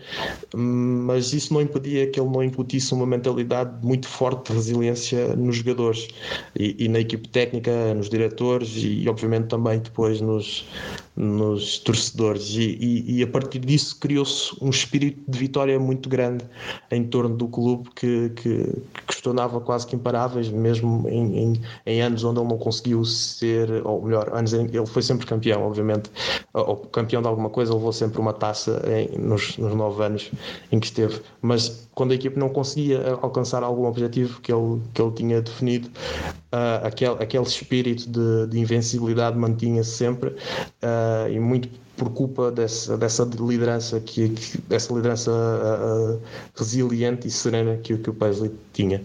mas 0.54 1.32
isso 1.32 1.54
não 1.54 1.62
impedia 1.62 2.06
que 2.10 2.20
ele 2.20 2.28
não 2.28 2.44
incutisse 2.44 2.92
uma 2.92 3.06
mentalidade 3.06 3.84
muito 3.84 4.06
forte 4.06 4.48
de 4.48 4.58
resiliência 4.58 5.34
nos 5.34 5.56
jogadores 5.56 6.08
e, 6.54 6.84
e 6.84 6.88
na 6.88 7.00
equipe 7.00 7.26
técnica, 7.28 7.94
nos 7.94 8.10
diretores 8.10 8.72
e, 8.76 9.08
obviamente, 9.08 9.46
também 9.46 9.78
depois 9.78 10.20
nos, 10.20 10.66
nos 11.14 11.78
torcedores. 11.78 12.50
E, 12.50 12.78
e, 12.80 13.18
e 13.18 13.22
a 13.22 13.26
partir 13.26 13.58
disso 13.58 13.98
criou-se 13.98 14.56
um 14.60 14.70
espírito 14.70 15.20
de 15.28 15.38
vitória 15.38 15.78
muito 15.78 16.08
grande 16.08 16.44
em 16.90 17.04
torno 17.04 17.36
do 17.36 17.46
clube 17.48 17.90
que, 17.94 18.30
que, 18.30 18.82
que 19.06 19.14
se 19.14 19.22
tornava 19.22 19.60
quase 19.60 19.86
que 19.86 19.94
imparáveis, 19.94 20.48
mesmo 20.48 21.08
em, 21.08 21.38
em, 21.38 21.62
em, 21.86 22.00
anos 22.00 22.24
onde 22.24 22.40
ele 22.40 22.48
não 22.48 22.58
conseguiu 22.58 23.04
ser, 23.04 23.84
ou 23.86 24.02
melhor, 24.02 24.30
anos 24.32 24.54
em, 24.54 24.64
ele 24.64 24.86
foi 24.86 25.02
sempre 25.02 25.26
campeão, 25.26 25.62
obviamente, 25.62 26.10
ou 26.52 26.76
campeão 26.76 27.20
de 27.20 27.28
alguma 27.28 27.50
coisa, 27.50 27.74
levou 27.74 27.92
sempre 27.92 28.20
uma 28.20 28.32
taça 28.32 28.82
nos, 29.18 29.56
nos 29.58 29.74
nove 29.74 30.02
anos 30.04 30.30
em 30.70 30.80
que 30.80 30.86
esteve, 30.86 31.20
mas 31.40 31.88
quando 31.94 32.12
a 32.12 32.14
equipe 32.14 32.38
não 32.38 32.48
conseguia 32.48 33.18
alcançar 33.20 33.62
algum 33.62 33.86
objetivo 33.86 34.40
que 34.40 34.52
ele, 34.52 34.80
que 34.94 35.02
ele 35.02 35.12
tinha 35.12 35.42
definido, 35.42 35.88
uh, 35.88 36.86
aquele, 36.86 37.22
aquele 37.22 37.44
espírito 37.44 38.08
de, 38.08 38.46
de 38.48 38.58
invencibilidade 38.58 39.36
mantinha-se 39.36 39.90
sempre 39.90 40.30
uh, 40.30 41.30
e 41.30 41.38
muito 41.38 41.68
por 41.96 42.10
culpa 42.10 42.50
dessa, 42.50 42.96
dessa 42.96 43.28
liderança 43.38 44.00
que, 44.00 44.30
que 44.30 44.58
liderança 44.94 45.30
uh, 45.30 46.20
resiliente 46.56 47.28
e 47.28 47.30
serena 47.30 47.76
que, 47.76 47.96
que 47.96 48.10
o 48.10 48.14
Paisley 48.14 48.50
tinha 48.72 49.02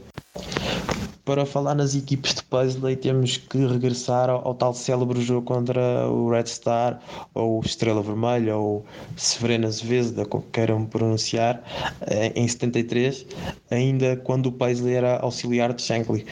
para 1.28 1.46
falar 1.46 1.76
nas 1.76 1.94
equipes 1.94 2.36
de 2.36 2.44
Paisley 2.44 2.96
temos 2.96 3.36
que 3.36 3.58
regressar 3.58 4.30
ao, 4.30 4.48
ao, 4.48 4.56
tal 4.56 4.74
célebre 4.74 5.22
jogo 5.22 5.42
contra 5.42 6.08
o 6.08 6.30
Red 6.30 6.46
Star 6.46 7.02
ou 7.34 7.60
Estrela 7.60 8.02
Vermelha 8.02 8.56
ou 8.56 8.86
Severina 9.18 9.70
Zvezda, 9.70 10.26
como 10.26 10.46
queiram 10.54 10.86
pronunciar, 10.86 11.62
eh, 12.00 12.32
em 12.34 12.48
73, 12.48 13.26
ainda 13.70 14.16
quando 14.16 14.46
o 14.46 14.52
Paisley 14.54 14.94
era 14.94 15.20
auxiliar 15.20 15.74
de 15.74 15.82
Shankly 15.82 16.26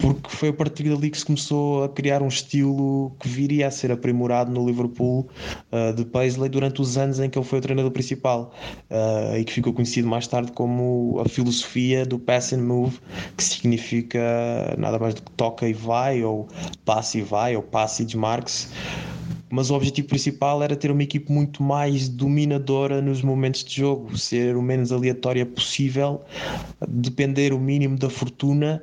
porque 0.00 0.30
foi 0.30 0.48
a 0.48 0.52
partir 0.52 0.88
dali 0.88 1.10
que 1.10 1.18
se 1.18 1.24
começou 1.24 1.84
a 1.84 1.88
criar 1.88 2.22
um 2.22 2.28
estilo 2.28 3.12
que 3.20 3.28
viria 3.28 3.68
a 3.68 3.70
ser 3.70 3.92
aprimorado 3.92 4.50
no 4.50 4.66
Liverpool 4.66 5.28
uh, 5.70 5.92
de 5.94 6.04
Paisley 6.04 6.48
durante 6.48 6.80
os 6.80 6.96
anos 6.96 7.20
em 7.20 7.28
que 7.28 7.38
ele 7.38 7.44
foi 7.44 7.58
o 7.58 7.62
treinador 7.62 7.90
principal 7.90 8.52
uh, 8.90 9.36
e 9.36 9.44
que 9.44 9.52
ficou 9.52 9.72
conhecido 9.72 10.08
mais 10.08 10.26
tarde 10.26 10.52
como 10.52 11.20
a 11.24 11.28
filosofia 11.28 12.06
do 12.06 12.18
pass 12.18 12.52
and 12.52 12.62
move, 12.62 12.98
que 13.36 13.44
significa 13.44 14.20
nada 14.78 14.98
mais 14.98 15.14
do 15.14 15.22
que 15.22 15.30
toca 15.32 15.68
e 15.68 15.72
vai, 15.72 16.24
ou 16.24 16.48
passe 16.84 17.18
e 17.18 17.22
vai, 17.22 17.54
ou 17.54 17.62
passe 17.62 18.02
e 18.02 18.06
desmarque-se 18.06 18.68
mas 19.50 19.68
o 19.68 19.74
objetivo 19.74 20.06
principal 20.06 20.62
era 20.62 20.76
ter 20.76 20.90
uma 20.90 21.02
equipe 21.02 21.30
muito 21.30 21.62
mais 21.62 22.08
dominadora 22.08 23.02
nos 23.02 23.20
momentos 23.20 23.64
de 23.64 23.76
jogo, 23.76 24.16
ser 24.16 24.56
o 24.56 24.62
menos 24.62 24.92
aleatória 24.92 25.44
possível, 25.44 26.20
depender 26.88 27.52
o 27.52 27.58
mínimo 27.58 27.98
da 27.98 28.08
fortuna 28.08 28.82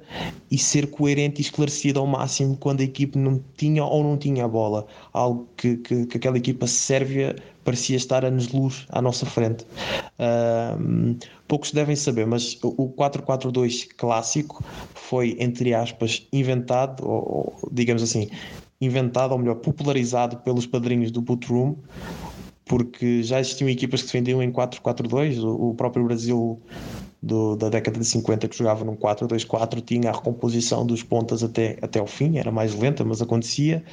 e 0.52 0.58
ser 0.58 0.88
coerente 0.88 1.42
e 1.42 1.46
esclarecida 1.46 2.00
ao 2.00 2.06
máximo 2.06 2.58
quando 2.58 2.82
a 2.82 2.84
equipe 2.84 3.18
não 3.18 3.42
tinha 3.56 3.84
ou 3.86 4.04
não 4.04 4.18
tinha 4.18 4.44
a 4.44 4.48
bola, 4.48 4.86
algo 5.14 5.48
que, 5.56 5.78
que, 5.78 6.06
que 6.06 6.18
aquela 6.18 6.38
equipa 6.38 6.68
sérvia 6.68 7.36
parecia 7.64 7.98
estar 7.98 8.24
anos-luz 8.24 8.86
à 8.90 9.02
nossa 9.02 9.26
frente. 9.26 9.66
Uh, 10.18 11.18
poucos 11.48 11.72
devem 11.72 11.96
saber, 11.98 12.26
mas 12.26 12.58
o 12.64 12.90
4-4-2 12.90 13.88
clássico 13.98 14.64
foi, 14.94 15.36
entre 15.38 15.74
aspas, 15.74 16.26
inventado, 16.32 17.06
ou, 17.06 17.54
digamos 17.72 18.02
assim, 18.02 18.30
inventado, 18.80 19.32
ou 19.32 19.38
melhor, 19.38 19.56
popularizado 19.56 20.38
pelos 20.38 20.66
padrinhos 20.66 21.12
do 21.12 21.22
Boot 21.22 21.48
Room, 21.48 21.76
porque 22.66 23.24
já 23.24 23.40
existiam 23.40 23.70
equipas 23.70 24.02
que 24.02 24.08
defendiam 24.08 24.44
em 24.44 24.52
4-4-2, 24.52 25.44
o, 25.44 25.74
próprio 25.74 26.06
Brasil 26.06 26.62
do, 27.22 27.56
da 27.56 27.70
década 27.70 28.00
de 28.00 28.06
50 28.06 28.48
que 28.48 28.58
jogava 28.58 28.84
num 28.84 28.96
4-2-4 28.96 29.82
tinha 29.84 30.10
a 30.10 30.14
recomposição 30.14 30.86
dos 30.86 31.02
pontas 31.02 31.44
até, 31.44 31.78
até 31.82 32.00
ao 32.00 32.08
fim, 32.08 32.38
era 32.38 32.52
mais 32.52 32.76
lenta, 32.76 33.04
mas 33.04 33.22
acontecia. 33.22 33.84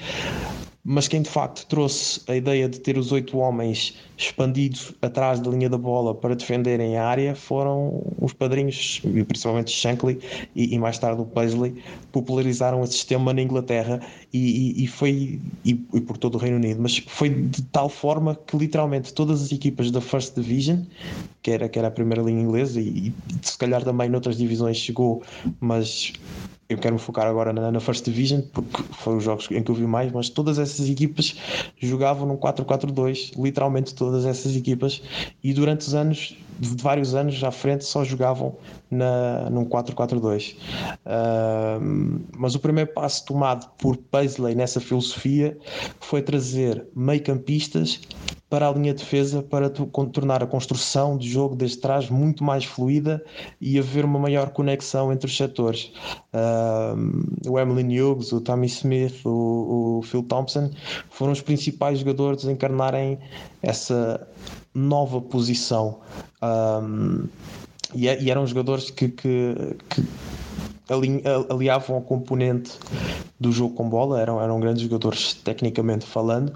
Mas 0.86 1.08
quem 1.08 1.22
de 1.22 1.30
facto 1.30 1.66
trouxe 1.66 2.20
a 2.28 2.36
ideia 2.36 2.68
de 2.68 2.78
ter 2.78 2.98
os 2.98 3.10
oito 3.10 3.38
homens 3.38 3.96
expandidos 4.18 4.92
atrás 5.00 5.40
da 5.40 5.50
linha 5.50 5.70
da 5.70 5.78
bola 5.78 6.14
para 6.14 6.36
defenderem 6.36 6.98
a 6.98 7.06
área 7.06 7.34
foram 7.34 8.02
os 8.20 8.34
padrinhos, 8.34 9.00
principalmente 9.26 9.70
Shankly 9.70 10.20
e, 10.54 10.74
e 10.74 10.78
mais 10.78 10.98
tarde 10.98 11.22
o 11.22 11.24
Paisley, 11.24 11.82
popularizaram 12.12 12.84
esse 12.84 12.92
sistema 12.92 13.32
na 13.32 13.40
Inglaterra 13.40 13.98
e, 14.34 14.38
e, 14.80 14.84
e 14.84 14.86
foi 14.88 15.40
e, 15.64 15.74
por 15.74 16.18
todo 16.18 16.34
o 16.34 16.38
Reino 16.38 16.56
Unido, 16.56 16.82
mas 16.82 16.98
foi 17.06 17.30
de 17.30 17.62
tal 17.62 17.88
forma 17.88 18.34
que 18.34 18.56
literalmente 18.56 19.14
todas 19.14 19.40
as 19.40 19.52
equipas 19.52 19.92
da 19.92 20.00
First 20.00 20.34
Division, 20.34 20.80
que 21.40 21.52
era, 21.52 21.68
que 21.68 21.78
era 21.78 21.86
a 21.86 21.90
primeira 21.90 22.20
linha 22.20 22.42
inglesa 22.42 22.80
e, 22.80 23.08
e 23.08 23.14
se 23.40 23.56
calhar 23.56 23.84
também 23.84 24.08
noutras 24.08 24.36
divisões 24.36 24.76
chegou, 24.76 25.22
mas 25.60 26.12
eu 26.68 26.78
quero 26.78 26.94
me 26.94 27.00
focar 27.00 27.28
agora 27.28 27.52
na, 27.52 27.70
na, 27.70 27.78
First 27.78 28.04
Division 28.04 28.40
porque 28.52 28.82
foram 28.94 29.18
os 29.18 29.24
jogos 29.24 29.48
em 29.52 29.62
que 29.62 29.70
eu 29.70 29.74
vi 29.76 29.86
mais, 29.86 30.10
mas 30.10 30.28
todas 30.28 30.58
essas 30.58 30.88
equipas 30.88 31.36
jogavam 31.78 32.26
num 32.26 32.36
4-4-2, 32.36 33.40
literalmente 33.40 33.94
todas 33.94 34.24
essas 34.24 34.56
equipas, 34.56 35.00
e 35.44 35.52
durante 35.52 35.82
os 35.82 35.94
anos, 35.94 36.36
de 36.58 36.82
vários 36.82 37.14
anos 37.14 37.42
à 37.42 37.50
frente, 37.50 37.84
só 37.84 38.04
jogavam 38.04 38.56
na, 38.90 39.48
num 39.50 39.64
4-4-2. 39.64 40.56
Uh, 41.04 42.20
mas 42.36 42.54
o 42.54 42.60
primeiro 42.60 42.92
passo 42.92 43.24
tomado 43.24 43.68
por 43.78 43.96
Paisley 43.96 44.54
nessa 44.54 44.80
filosofia 44.80 45.56
foi 46.00 46.22
trazer 46.22 46.86
meio-campistas 46.94 48.00
para 48.48 48.68
a 48.68 48.72
linha 48.72 48.94
de 48.94 49.02
defesa 49.02 49.42
para 49.42 49.68
tornar 49.70 50.42
a 50.42 50.46
construção 50.46 51.16
de 51.16 51.28
jogo 51.28 51.56
desde 51.56 51.78
trás 51.78 52.08
muito 52.08 52.44
mais 52.44 52.64
fluida 52.64 53.24
e 53.60 53.78
haver 53.78 54.04
uma 54.04 54.18
maior 54.18 54.50
conexão 54.50 55.12
entre 55.12 55.26
os 55.26 55.36
setores. 55.36 55.90
Uh, 56.32 57.50
o 57.50 57.58
Emily 57.58 58.00
Hughes, 58.00 58.32
o 58.32 58.40
Tommy 58.40 58.66
Smith, 58.66 59.24
o, 59.24 59.98
o, 59.98 60.02
Phil 60.02 60.22
Thompson 60.22 60.70
foram 61.10 61.32
os 61.32 61.40
principais 61.40 61.98
jogadores 61.98 62.46
a 62.46 62.52
encarnarem 62.52 63.18
essa 63.62 64.26
nova 64.74 65.20
posição. 65.20 66.00
Um, 66.42 67.26
e, 67.94 68.06
e, 68.06 68.30
eram 68.30 68.46
jogadores 68.46 68.90
que, 68.90 69.08
que, 69.08 69.54
que 69.88 70.04
aliavam 71.48 71.96
ao 71.96 72.02
componente 72.02 72.72
do 73.38 73.50
jogo 73.50 73.74
com 73.74 73.88
bola, 73.88 74.20
eram, 74.20 74.40
eram 74.40 74.60
grandes 74.60 74.82
jogadores 74.82 75.34
tecnicamente 75.34 76.06
falando, 76.06 76.52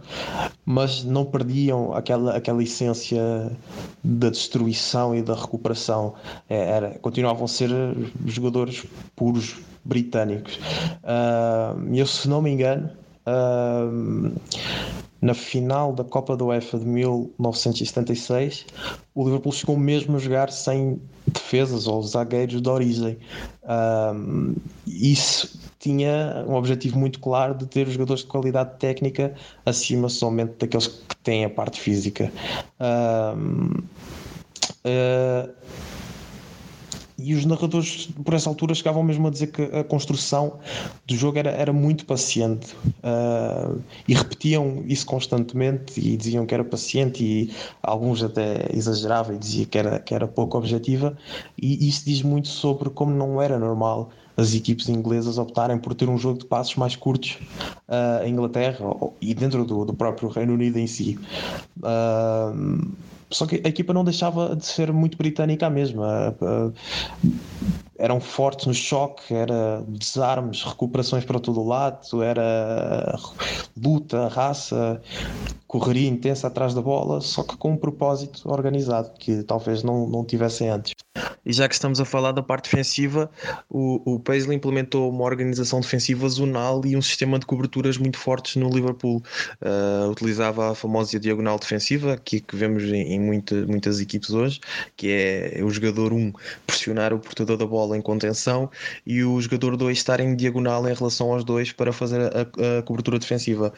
mas 0.65 1.05
não 1.05 1.25
perdiam 1.25 1.93
aquela, 1.93 2.37
aquela 2.37 2.63
essência 2.63 3.51
da 4.03 4.31
destruição 4.31 5.15
e 5.15 5.23
da 5.23 5.35
recuperação. 5.35 6.15
É, 6.49 6.71
era, 6.71 6.91
continuavam 7.01 7.45
a 7.45 7.49
ser 7.49 7.71
jogadores 8.27 8.85
puros 9.17 9.57
britânicos. 9.85 10.57
Uh, 11.03 11.95
eu, 11.95 12.07
se 12.07 12.29
não 12.29 12.43
me 12.43 12.51
engano, 12.51 12.91
uh, 13.27 14.33
na 15.21 15.35
final 15.35 15.93
da 15.93 16.05
Copa 16.05 16.37
da 16.37 16.45
UEFA 16.45 16.79
de 16.79 16.87
1976, 16.87 18.67
o 19.15 19.25
Liverpool 19.25 19.53
chegou 19.53 19.77
mesmo 19.77 20.17
a 20.17 20.19
jogar 20.21 20.51
sem 20.51 21.01
defesas 21.27 21.87
ou 21.87 22.03
zagueiros 22.03 22.63
de 22.63 22.69
origem. 22.69 23.19
Um, 24.15 24.55
isso 24.87 25.59
tinha 25.79 26.45
um 26.47 26.55
objetivo 26.55 26.99
muito 26.99 27.21
claro 27.21 27.55
de 27.55 27.67
ter 27.67 27.89
jogadores 27.89 28.23
de 28.23 28.29
qualidade 28.29 28.79
técnica 28.79 29.35
acima 29.67 30.09
somente 30.09 30.55
daqueles 30.59 30.87
que 30.87 31.17
têm 31.17 31.45
a 31.45 31.51
parte 31.51 31.81
física. 31.81 32.33
Um, 32.81 33.83
uh, 34.85 35.53
e 37.19 37.35
os 37.35 37.45
narradores, 37.45 38.09
por 38.25 38.33
essa 38.33 38.49
altura, 38.49 38.75
chegavam 38.75 39.03
mesmo 39.03 39.27
a 39.27 39.31
dizer 39.31 39.49
que 39.49 39.63
a 39.63 39.83
construção 39.83 40.61
do 41.05 41.17
jogo 41.17 41.39
era, 41.39 41.51
era 41.51 41.73
muito 41.73 42.07
paciente 42.07 42.77
uh, 43.03 43.81
e 44.07 44.15
repetiam 44.15 44.85
isso 44.87 45.05
constantemente 45.05 45.99
e 45.99 46.17
diziam 46.17 46.47
que 46.47 46.55
era 46.55 46.63
paciente 46.63 47.25
e 47.25 47.53
alguns 47.83 48.23
até 48.23 48.69
exageravam 48.73 49.35
e 49.35 49.39
diziam 49.39 49.67
que 49.67 49.79
era, 49.79 49.99
que 49.99 50.15
era 50.15 50.29
pouco 50.29 50.57
objetiva 50.57 51.17
e 51.61 51.89
isso 51.89 52.05
diz 52.05 52.23
muito 52.23 52.47
sobre 52.47 52.89
como 52.91 53.13
não 53.13 53.43
era 53.43 53.59
normal 53.59 54.11
as 54.37 54.55
equipes 54.55 54.89
inglesas 54.89 55.37
optarem 55.37 55.77
por 55.77 55.95
ter 55.95 56.09
um 56.09 56.17
jogo 56.17 56.39
de 56.39 56.47
passos 56.47 56.77
mais 56.77 56.95
curtos 56.95 57.37
uh, 57.89 58.25
em 58.25 58.31
Inglaterra 58.31 58.87
e 59.21 59.35
dentro 59.35 59.65
do, 59.65 59.85
do 59.85 59.93
próprio 59.93 60.29
Reino 60.29 60.55
Unido 60.55 60.79
em 60.79 60.87
si. 60.87 61.19
Uh, 61.79 62.89
só 63.31 63.47
que 63.47 63.61
a 63.65 63.69
equipa 63.69 63.93
não 63.93 64.05
deixava 64.05 64.57
de 64.57 64.65
ser 64.65 64.93
muito 64.93 65.17
britânica 65.17 65.67
a 65.67 65.71
mesma. 65.71 66.37
Eram 67.99 68.21
fortes 68.21 68.67
no 68.67 68.75
choque, 68.75 69.35
era 69.35 69.85
desarmes, 69.89 70.63
recuperações 70.63 71.25
para 71.25 71.41
todo 71.41 71.61
o 71.61 71.67
lado, 71.67 72.23
era 72.23 73.19
luta, 73.77 74.29
raça, 74.29 75.03
correria 75.69 76.09
intensa 76.09 76.47
atrás 76.47 76.73
da 76.73 76.81
bola, 76.81 77.21
só 77.21 77.43
que 77.43 77.55
com 77.57 77.73
um 77.73 77.77
propósito 77.77 78.51
organizado 78.51 79.11
que 79.19 79.43
talvez 79.43 79.83
não, 79.83 80.09
não 80.09 80.25
tivessem 80.25 80.71
antes. 80.71 80.95
E 81.45 81.53
já 81.53 81.69
que 81.69 81.75
estamos 81.75 82.01
a 82.01 82.05
falar 82.05 82.33
da 82.33 82.43
parte 82.43 82.71
defensiva, 82.71 83.31
o, 83.69 84.15
o 84.15 84.21
Paisley 84.21 84.57
implementou 84.57 85.11
uma 85.11 85.25
organização 85.25 85.81
defensiva 85.81 86.29
zonal 86.29 86.83
e 86.85 86.97
um 86.97 87.03
sistema 87.03 87.39
de 87.39 87.47
coberturas 87.47 87.99
muito 87.99 88.19
fortes 88.19 88.57
no 88.57 88.69
Liverpool. 88.71 89.23
Uh, 89.61 90.11
utilizava 90.11 90.73
a 90.73 90.75
famosa 90.75 91.19
diagonal 91.19 91.59
defensiva, 91.59 92.17
que, 92.17 92.41
que 92.41 92.57
vemos 92.57 92.85
em, 92.85 93.15
em 93.15 93.21
muita, 93.21 93.55
muitas 93.67 94.01
equipes 94.01 94.31
hoje, 94.31 94.61
que 94.97 95.11
é 95.11 95.63
o 95.63 95.71
jogador 95.71 96.13
1 96.13 96.17
um, 96.17 96.33
pressionar 96.67 97.13
o 97.13 97.19
portador 97.19 97.57
da 97.57 97.67
bola 97.67 97.97
em 97.97 98.01
contenção 98.01 98.71
e 99.07 99.23
o 99.23 99.41
jogador 99.41 99.77
2 99.77 99.99
estar 99.99 100.21
em 100.21 100.35
diagonal 100.35 100.89
em 100.89 100.95
relação 100.95 101.33
aos 101.33 101.45
dois 101.45 101.73
para 101.73 101.93
fazer 101.93 102.21
a, 102.21 102.79
a 102.79 102.83
cobertura 102.83 103.19
defensiva. 103.19 103.73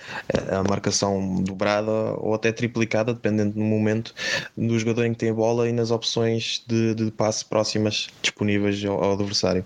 A 0.51 0.63
marcação 0.69 1.43
ou 1.89 2.35
até 2.35 2.53
triplicada, 2.53 3.15
dependendo 3.15 3.55
do 3.55 3.61
momento 3.61 4.15
do 4.57 4.79
jogador 4.79 5.05
em 5.05 5.13
que 5.13 5.19
tem 5.19 5.31
a 5.31 5.35
bola 5.35 5.69
e 5.69 5.73
nas 5.73 5.91
opções 5.91 6.63
de, 6.67 6.95
de 6.95 7.11
passe 7.11 7.45
próximas 7.45 8.09
disponíveis 8.23 8.85
ao, 8.85 9.03
ao 9.03 9.13
adversário. 9.13 9.65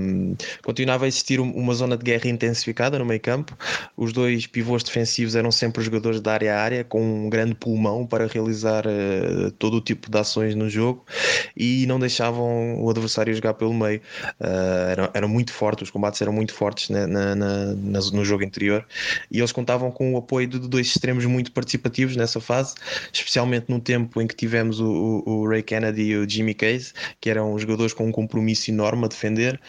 Um, 0.00 0.34
continuava 0.62 1.04
a 1.04 1.08
existir 1.08 1.40
uma 1.40 1.74
zona 1.74 1.96
de 1.96 2.04
guerra 2.04 2.28
intensificada 2.28 2.98
no 2.98 3.04
meio 3.04 3.20
campo. 3.20 3.56
Os 3.96 4.12
dois 4.12 4.46
pivôs 4.46 4.82
defensivos 4.82 5.36
eram 5.36 5.50
sempre 5.50 5.82
jogadores 5.82 6.20
da 6.20 6.32
área 6.32 6.54
a 6.54 6.60
área, 6.60 6.84
com 6.84 7.02
um 7.02 7.30
grande 7.30 7.54
pulmão 7.54 8.06
para 8.06 8.26
realizar 8.26 8.84
uh, 8.86 9.50
todo 9.52 9.78
o 9.78 9.80
tipo 9.80 10.10
de 10.10 10.18
ações 10.18 10.54
no 10.54 10.68
jogo 10.68 11.04
e 11.56 11.86
não 11.86 11.98
deixavam 11.98 12.82
o 12.82 12.90
adversário 12.90 13.34
jogar 13.34 13.54
pelo 13.54 13.74
meio. 13.74 14.00
Uh, 14.40 14.90
eram, 14.90 15.10
eram 15.14 15.28
muito 15.28 15.52
fortes, 15.52 15.84
os 15.84 15.90
combates 15.90 16.20
eram 16.20 16.32
muito 16.32 16.52
fortes 16.52 16.90
na, 16.90 17.06
na, 17.06 17.34
na, 17.34 17.74
no 18.12 18.24
jogo 18.24 18.42
interior 18.42 18.84
e 19.30 19.38
eles 19.38 19.52
contavam 19.52 19.90
com 19.90 20.14
o 20.14 20.16
apoio 20.16 20.46
de 20.46 20.58
dois 20.58 20.88
extremos 21.04 21.26
muito 21.26 21.52
participativos 21.52 22.16
nessa 22.16 22.40
fase, 22.40 22.74
especialmente 23.12 23.66
no 23.68 23.78
tempo 23.78 24.22
em 24.22 24.26
que 24.26 24.34
tivemos 24.34 24.80
o, 24.80 25.22
o, 25.26 25.46
Ray 25.46 25.62
Kennedy 25.62 26.02
e 26.02 26.16
o 26.16 26.28
Jimmy 26.28 26.54
Case, 26.54 26.94
que 27.20 27.28
eram 27.28 27.58
jogadores 27.58 27.92
com 27.92 28.06
um 28.06 28.12
compromisso 28.12 28.70
enorme 28.70 29.04
a 29.04 29.08
defender, 29.08 29.60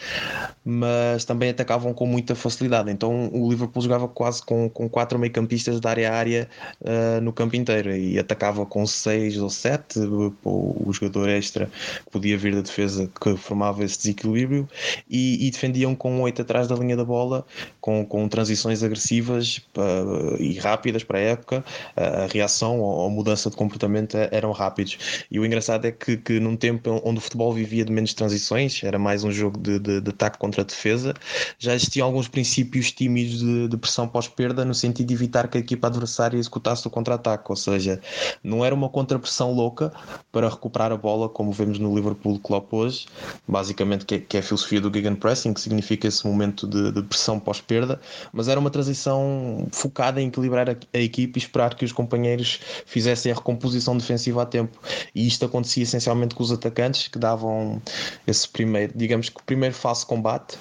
mas 0.64 1.26
também 1.26 1.50
atacavam 1.50 1.92
com 1.92 2.06
muita 2.06 2.34
facilidade. 2.34 2.90
Então 2.90 3.28
o 3.34 3.50
Liverpool 3.50 3.82
jogava 3.82 4.08
quase 4.08 4.42
com, 4.42 4.70
com 4.70 4.88
quatro 4.88 5.18
meio-campistas 5.18 5.78
de 5.78 5.86
área 5.86 6.10
a 6.10 6.16
área 6.16 6.48
uh, 6.80 7.20
no 7.20 7.32
campo 7.32 7.54
inteiro 7.54 7.94
e 7.94 8.18
atacava 8.18 8.64
com 8.64 8.86
seis 8.86 9.36
ou 9.36 9.50
sete, 9.50 9.98
o, 9.98 10.90
jogador 10.90 11.28
extra 11.28 11.66
que 11.66 12.10
podia 12.10 12.38
vir 12.38 12.54
da 12.54 12.62
defesa 12.62 13.10
que 13.20 13.36
formava 13.36 13.84
esse 13.84 13.98
desequilíbrio 13.98 14.66
e, 15.10 15.46
e 15.46 15.50
defendiam 15.50 15.94
com 15.94 16.22
oito 16.22 16.40
atrás 16.40 16.66
da 16.68 16.76
linha 16.76 16.96
da 16.96 17.04
bola, 17.04 17.44
com, 17.80 18.06
com 18.06 18.26
transições 18.26 18.82
agressivas 18.82 19.58
uh, 19.76 20.40
e 20.40 20.54
rápidas 20.58 21.04
para 21.04 21.25
época, 21.26 21.64
a 21.96 22.26
reação 22.32 22.80
ou 22.80 23.06
a 23.06 23.10
mudança 23.10 23.50
de 23.50 23.56
comportamento 23.56 24.16
eram 24.30 24.52
rápidos. 24.52 25.26
E 25.30 25.38
o 25.38 25.44
engraçado 25.46 25.86
é 25.86 25.92
que, 25.92 26.16
que 26.16 26.40
num 26.40 26.56
tempo 26.56 27.00
onde 27.04 27.18
o 27.18 27.20
futebol 27.20 27.52
vivia 27.52 27.84
de 27.84 27.92
menos 27.92 28.14
transições, 28.14 28.82
era 28.82 28.98
mais 28.98 29.24
um 29.24 29.30
jogo 29.30 29.58
de, 29.58 29.78
de, 29.78 30.00
de 30.00 30.10
ataque 30.10 30.38
contra 30.38 30.64
defesa, 30.64 31.14
já 31.58 31.74
existiam 31.74 32.06
alguns 32.06 32.28
princípios 32.28 32.92
tímidos 32.92 33.38
de, 33.38 33.68
de 33.68 33.76
pressão 33.76 34.08
pós-perda 34.08 34.64
no 34.64 34.74
sentido 34.74 35.08
de 35.08 35.14
evitar 35.14 35.48
que 35.48 35.58
a 35.58 35.60
equipa 35.60 35.86
adversária 35.86 36.38
executasse 36.38 36.86
o 36.86 36.90
contra-ataque, 36.90 37.44
ou 37.48 37.56
seja, 37.56 38.00
não 38.42 38.64
era 38.64 38.74
uma 38.74 38.88
contrapressão 38.88 39.52
louca 39.52 39.92
para 40.32 40.48
recuperar 40.48 40.92
a 40.92 40.96
bola 40.96 41.28
como 41.28 41.52
vemos 41.52 41.78
no 41.78 41.94
Liverpool 41.94 42.38
Klopp 42.38 42.72
hoje, 42.72 43.06
basicamente 43.46 44.04
que 44.04 44.16
é, 44.16 44.18
que 44.18 44.36
é 44.36 44.40
a 44.40 44.42
filosofia 44.42 44.80
do 44.80 44.92
gegenpressing, 44.92 45.52
que 45.52 45.60
significa 45.60 46.08
esse 46.08 46.26
momento 46.26 46.66
de, 46.66 46.92
de 46.92 47.02
pressão 47.02 47.38
pós-perda, 47.38 48.00
mas 48.32 48.48
era 48.48 48.58
uma 48.58 48.70
transição 48.70 49.66
focada 49.72 50.20
em 50.20 50.28
equilibrar 50.28 50.68
a, 50.70 50.72
a 50.72 50.98
e 51.22 51.32
esperar 51.36 51.74
que 51.74 51.84
os 51.84 51.92
companheiros 51.92 52.60
fizessem 52.84 53.32
a 53.32 53.34
recomposição 53.34 53.96
defensiva 53.96 54.42
a 54.42 54.46
tempo. 54.46 54.78
E 55.14 55.26
isto 55.26 55.44
acontecia 55.44 55.82
essencialmente 55.82 56.34
com 56.34 56.42
os 56.42 56.52
atacantes 56.52 57.08
que 57.08 57.18
davam 57.18 57.80
esse 58.26 58.48
primeiro, 58.48 58.92
digamos 58.94 59.28
que 59.28 59.40
o 59.40 59.44
primeiro 59.44 59.74
fase 59.74 60.04
combate, 60.04 60.56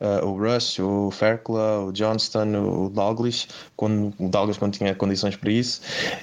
uh, 0.00 0.26
o 0.26 0.38
Rush, 0.38 0.78
o 0.80 1.10
Ferkla, 1.10 1.84
o 1.84 1.92
Johnston, 1.92 2.54
o 2.56 2.90
Douglas, 2.90 3.48
quando, 3.76 4.12
o 4.18 4.28
Douglas 4.28 4.58
quando 4.58 4.72
tinha 4.72 4.94
condições 4.94 5.36
para 5.36 5.50
isso. 5.50 5.80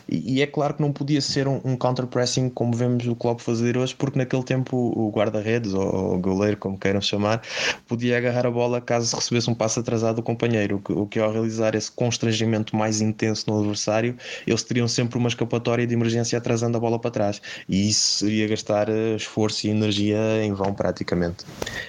E, 0.08 0.36
e 0.36 0.42
é 0.42 0.48
claro 0.48 0.74
que 0.74 0.82
não 0.82 0.92
podia 0.92 1.22
ser 1.22 1.48
um, 1.48 1.62
um 1.64 1.76
counter-pressing 1.76 2.50
como 2.50 2.74
vemos 2.74 3.08
o 3.08 3.16
Klopp 3.16 3.42
fazer 3.42 3.78
hoje, 3.78 3.96
porque 3.96 4.18
naquele 4.18 4.44
tempo 4.44 4.76
o 4.76 5.12
guarda-redes, 5.12 5.74
ou 5.74 6.16
o 6.16 6.20
goleiro, 6.20 6.58
como 6.58 6.78
queiram 6.78 7.02
chamar, 7.02 7.42
podia 7.88 8.18
agarrar 8.18 8.46
a 8.46 8.52
bola 8.52 8.82
caso 8.82 9.16
recebesse 9.16 9.50
um 9.50 9.56
passo 9.56 9.80
atrasado 9.80 10.18
do 10.18 10.24
companheiro, 10.24 10.78
o 10.78 10.80
que, 10.82 10.94
o 10.94 11.06
que 11.08 11.20
ao 11.20 11.32
realizar 11.32 11.76
esse 11.76 11.92
constrangimento 11.92 12.76
mais 12.76 13.02
intenso 13.02 13.46
no 13.48 13.69
adversário, 13.70 14.16
eles 14.46 14.64
teriam 14.64 14.88
sempre 14.88 15.18
uma 15.18 15.30
escapatória 15.30 15.86
de 15.86 15.94
emergência 15.94 16.38
atrasando 16.38 16.78
a 16.78 16.80
bola 16.80 17.00
para 17.00 17.12
trás. 17.12 17.42
E 17.68 17.90
isso 17.90 18.20
seria 18.20 18.48
gastar 18.48 18.90
eh, 18.90 19.16
esforço 19.16 19.68
e 19.68 19.70
energia 19.70 20.18
em 20.44 20.54
vão 20.54 20.74
praticamente. 20.74 21.46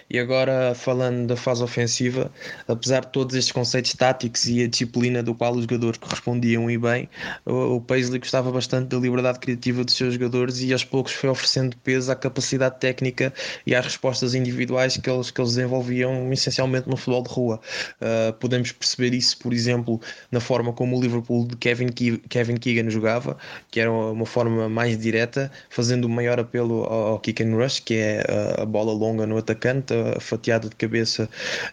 E 0.08 0.18
agora, 0.18 0.74
falando 0.74 1.26
da 1.26 1.36
fase 1.36 1.62
ofensiva, 1.62 2.30
apesar 2.66 3.00
de 3.00 3.08
todos 3.08 3.34
estes 3.34 3.52
conceitos 3.52 3.94
táticos 3.94 4.46
e 4.46 4.62
a 4.62 4.68
disciplina 4.68 5.22
do 5.22 5.34
qual 5.34 5.54
os 5.54 5.62
jogadores 5.62 5.98
correspondiam 5.98 6.70
e 6.70 6.78
bem, 6.78 7.08
o 7.44 7.80
Paisley 7.80 8.18
gostava 8.18 8.50
bastante 8.50 8.88
da 8.88 8.98
liberdade 8.98 9.38
criativa 9.38 9.84
dos 9.84 9.94
seus 9.94 10.14
jogadores 10.14 10.60
e 10.60 10.72
aos 10.72 10.84
poucos 10.84 11.12
foi 11.12 11.28
oferecendo 11.28 11.76
peso 11.78 12.10
à 12.10 12.16
capacidade 12.16 12.78
técnica 12.78 13.32
e 13.66 13.74
às 13.74 13.84
respostas 13.84 14.34
individuais 14.34 14.96
que 14.96 15.10
eles, 15.10 15.30
que 15.30 15.40
eles 15.40 15.54
desenvolviam 15.54 16.32
essencialmente 16.32 16.88
no 16.88 16.96
futebol 16.96 17.22
de 17.22 17.30
rua. 17.30 17.60
Uh, 18.00 18.32
podemos 18.34 18.72
perceber 18.72 19.14
isso, 19.14 19.38
por 19.38 19.52
exemplo, 19.52 20.00
na 20.30 20.40
forma 20.40 20.72
como 20.72 20.96
o 20.96 21.00
Liverpool 21.00 21.46
de 21.46 21.56
Kevin, 21.70 21.88
Kevin 22.28 22.56
Keegan 22.56 22.90
jogava, 22.90 23.36
que 23.70 23.78
era 23.78 23.90
uma 23.90 24.26
forma 24.26 24.68
mais 24.68 24.98
direta, 24.98 25.50
fazendo 25.68 26.06
o 26.06 26.08
maior 26.08 26.40
apelo 26.40 26.82
ao, 26.84 27.20
kick 27.20 27.42
and 27.42 27.54
rush, 27.54 27.80
que 27.80 27.94
é 27.94 28.24
a, 28.28 28.62
a 28.62 28.66
bola 28.66 28.92
longa 28.92 29.26
no 29.26 29.36
atacante, 29.36 29.94
a 29.94 30.20
fatiada 30.20 30.68
de 30.68 30.74
cabeça 30.74 31.28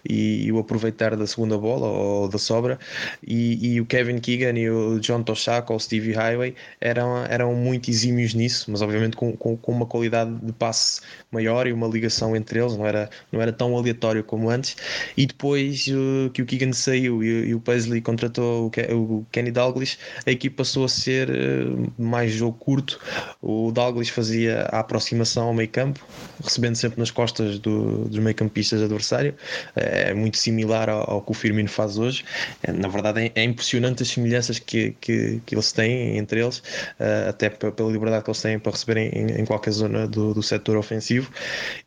e, 0.07 0.51
o 0.51 0.59
aproveitar 0.59 1.15
da 1.15 1.25
segunda 1.25 1.57
bola 1.57 1.87
ou 1.87 2.29
da 2.29 2.37
sobra. 2.37 2.77
E, 3.25 3.73
e 3.73 3.81
o 3.81 3.85
Kevin 3.85 4.19
Keegan 4.19 4.57
e 4.57 4.69
o 4.69 4.99
John 4.99 5.23
Toshak 5.23 5.71
ou 5.71 5.77
o 5.77 5.79
Stevie 5.79 6.13
Highway 6.13 6.53
eram, 6.79 7.25
eram 7.25 7.55
muito 7.55 7.89
exímios 7.89 8.33
nisso, 8.33 8.69
mas 8.69 8.81
obviamente 8.81 9.17
com, 9.17 9.35
com, 9.35 9.57
com 9.57 9.71
uma 9.71 9.85
qualidade 9.85 10.31
de 10.43 10.53
passe 10.53 11.01
maior 11.31 11.65
e 11.65 11.73
uma 11.73 11.87
ligação 11.87 12.35
entre 12.35 12.59
eles, 12.59 12.77
não 12.77 12.85
era, 12.85 13.09
não 13.31 13.41
era 13.41 13.51
tão 13.51 13.75
aleatório 13.75 14.23
como 14.23 14.49
antes. 14.49 14.75
E 15.15 15.25
depois 15.25 15.87
uh, 15.87 16.29
que 16.31 16.41
o 16.41 16.45
Keegan 16.45 16.73
saiu 16.73 17.23
e, 17.23 17.49
e 17.49 17.55
o 17.55 17.59
Paisley 17.59 18.01
contratou 18.01 18.67
o, 18.67 19.25
Kenny 19.31 19.51
Douglas, 19.88 19.97
a 20.25 20.31
equipe 20.31 20.55
passou 20.55 20.83
a 20.85 20.89
ser 20.89 21.29
uh, 21.29 21.93
mais 21.97 22.31
jogo 22.31 22.57
curto. 22.57 22.99
O 23.41 23.71
Douglas 23.71 24.09
fazia 24.09 24.63
a 24.71 24.79
aproximação 24.79 25.47
ao 25.47 25.53
meio 25.53 25.69
campo, 25.69 26.05
recebendo 26.43 26.75
sempre 26.75 26.99
nas 26.99 27.11
costas 27.11 27.59
do, 27.59 28.05
dos 28.05 28.19
meio 28.19 28.35
campistas 28.35 28.81
adversário. 28.81 29.35
É 29.75 30.13
muito 30.13 30.38
similar 30.38 30.89
ao, 30.89 31.09
ao, 31.09 31.21
que 31.21 31.31
o 31.31 31.33
Firmino 31.33 31.69
faz 31.69 31.97
hoje. 31.97 32.25
É, 32.63 32.71
na 32.71 32.88
verdade, 32.88 33.21
é, 33.21 33.31
é, 33.35 33.43
impressionante 33.43 34.03
as 34.03 34.09
semelhanças 34.09 34.59
que, 34.59 34.95
que, 34.99 35.41
que 35.45 35.55
eles 35.55 35.71
têm 35.71 36.17
entre 36.17 36.41
eles, 36.41 36.61
até 37.29 37.49
pela 37.49 37.91
liberdade 37.91 38.23
que 38.23 38.29
eles 38.29 38.41
têm 38.41 38.59
para 38.59 38.71
receberem 38.71 39.09
em, 39.09 39.41
em 39.41 39.45
qualquer 39.45 39.71
zona 39.71 40.07
do, 40.07 40.33
do 40.33 40.43
setor 40.43 40.77
ofensivo. 40.77 41.31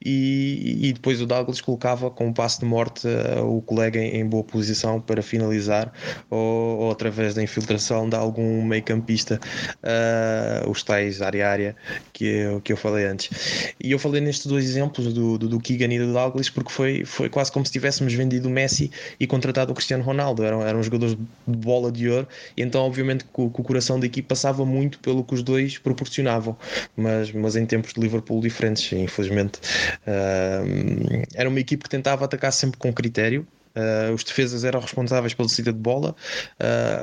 E, 0.05 0.89
e, 0.89 0.93
depois 0.93 1.21
o 1.21 1.27
Douglas 1.27 1.61
colocava 1.61 2.11
com 2.11 2.29
um 2.29 2.33
passo 2.33 2.61
de 2.61 2.67
morte 2.67 3.07
o 3.43 3.61
colega 3.63 3.99
em, 3.99 4.21
em, 4.21 4.27
boa 4.27 4.45
posição 4.45 5.01
para 5.01 5.23
finalizar, 5.23 5.93
ou, 6.29 6.79
ou, 6.79 6.91
através 6.91 7.35
da 7.35 7.43
infiltração 7.43 7.80
de 8.09 8.17
algum 8.17 8.63
meio-campista, 8.63 9.41
uh, 9.83 10.71
os 10.71 10.83
tais 10.83 11.21
área-área 11.23 11.77
que, 12.13 12.25
eu, 12.25 12.61
que 12.61 12.73
eu 12.73 12.77
falei 12.77 13.05
antes. 13.05 13.75
E 13.83 13.93
eu 13.93 13.99
falei 13.99 14.21
nestes 14.21 14.47
dois 14.47 14.65
exemplos 14.65 15.13
do, 15.13 15.39
do, 15.39 15.49
do 15.49 15.61
Keegan 15.61 15.93
e 15.93 15.99
do 15.99 16.13
Douglas 16.13 16.49
porque 16.49 16.71
foi, 16.71 17.05
foi 17.05 17.29
quase 17.29 17.51
como 17.51 17.65
se 17.65 17.73
tivéssemos 17.73 18.13
vendido 18.13 18.49
o 18.49 18.51
Messi 18.51 18.91
e 19.19 19.27
contratado 19.27 19.73
o 19.73 19.75
Cristiano 19.75 20.03
Ronaldo. 20.03 20.45
Eram, 20.45 20.67
eram 20.67 20.83
jogadores 20.83 21.17
de 21.47 21.57
bola 21.57 21.91
de 21.91 22.09
ouro, 22.09 22.29
e 22.57 22.63
então, 22.63 22.83
obviamente, 22.83 23.25
que 23.25 23.41
o, 23.41 23.51
que 23.51 23.61
o 23.61 23.65
coração 23.65 23.99
da 23.99 24.07
equipe 24.07 24.29
passava 24.29 24.65
muito 24.65 24.99
pelo 25.01 25.25
que 25.25 25.35
os 25.35 25.43
dois 25.43 25.79
proporcionavam, 25.79 26.57
mas, 26.97 27.33
mas 27.33 27.57
em 27.57 27.67
tempos 27.67 27.93
de 27.93 28.01
Liverpool 28.01 28.41
diferentes, 28.41 28.93
infelizmente. 28.93 29.59
Uh, 30.07 31.27
era 31.35 31.49
uma 31.49 31.59
equipe 31.61 31.83
que 31.83 31.91
tentava 31.91 32.25
atacar 32.25 32.53
sempre 32.53 32.79
com 32.79 32.93
critério, 32.93 33.47
Uh, 33.77 34.13
os 34.13 34.25
defesas 34.25 34.65
eram 34.65 34.81
responsáveis 34.81 35.33
pela 35.33 35.49
saída 35.49 35.73
de 35.73 35.79
bola, 35.79 36.15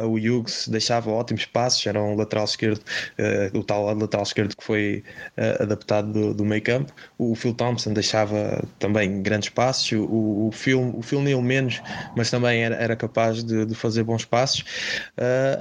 uh, 0.01 0.05
o 0.05 0.15
Hughes 0.15 0.67
deixava 0.67 1.09
ótimos 1.09 1.45
passos, 1.45 1.85
era 1.87 2.01
um 2.01 2.15
lateral 2.15 2.43
esquerdo, 2.43 2.79
uh, 2.79 3.57
o 3.57 3.63
tal 3.63 3.85
lateral 3.95 4.23
esquerdo 4.23 4.55
que 4.55 4.63
foi 4.63 5.03
adaptado 5.59 6.11
do, 6.11 6.33
do 6.33 6.45
meio 6.45 6.61
campo. 6.61 6.91
O 7.17 7.35
Phil 7.35 7.53
Thompson 7.53 7.93
deixava 7.93 8.63
também 8.79 9.21
grandes 9.21 9.49
passos, 9.49 9.91
o, 9.93 10.47
o, 10.47 10.51
Phil, 10.51 10.95
o 10.97 11.01
Phil 11.01 11.21
Neal 11.21 11.41
menos, 11.41 11.81
mas 12.15 12.29
também 12.29 12.63
era, 12.63 12.75
era 12.75 12.95
capaz 12.95 13.43
de, 13.43 13.65
de 13.65 13.75
fazer 13.75 14.03
bons 14.03 14.25
passos. 14.25 14.63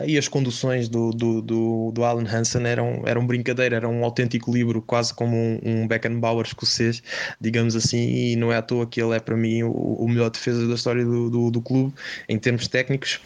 e 0.07 0.18
as 0.18 0.28
conduções 0.28 0.88
do, 0.88 1.11
do, 1.11 1.42
do, 1.42 1.92
do, 1.92 2.04
Alan 2.04 2.26
Hansen 2.26 2.66
eram, 2.66 3.02
eram 3.07 3.26
brincadeira, 3.26 3.76
era 3.76 3.88
um 3.88 4.04
autêntico 4.04 4.52
livro, 4.52 4.82
quase 4.82 5.14
como 5.14 5.36
um, 5.36 5.61
um 5.64 5.86
Beckenbauer 5.88 6.46
escocês, 6.46 7.02
digamos 7.40 7.76
assim, 7.76 7.98
e 7.98 8.36
não 8.36 8.52
é 8.52 8.57
à 8.57 8.62
toa 8.62 8.86
que 8.86 9.00
ele 9.00 9.14
é 9.14 9.20
para 9.20 9.36
mim 9.36 9.62
o, 9.62 9.70
o 9.70 10.09
melhor 10.09 10.30
defesa 10.30 10.66
da 10.66 10.74
história 10.74 10.95
do, 11.05 11.30
do, 11.30 11.51
do 11.51 11.61
clube 11.61 11.92
em 12.28 12.38
termos 12.38 12.68
técnicos 12.68 13.20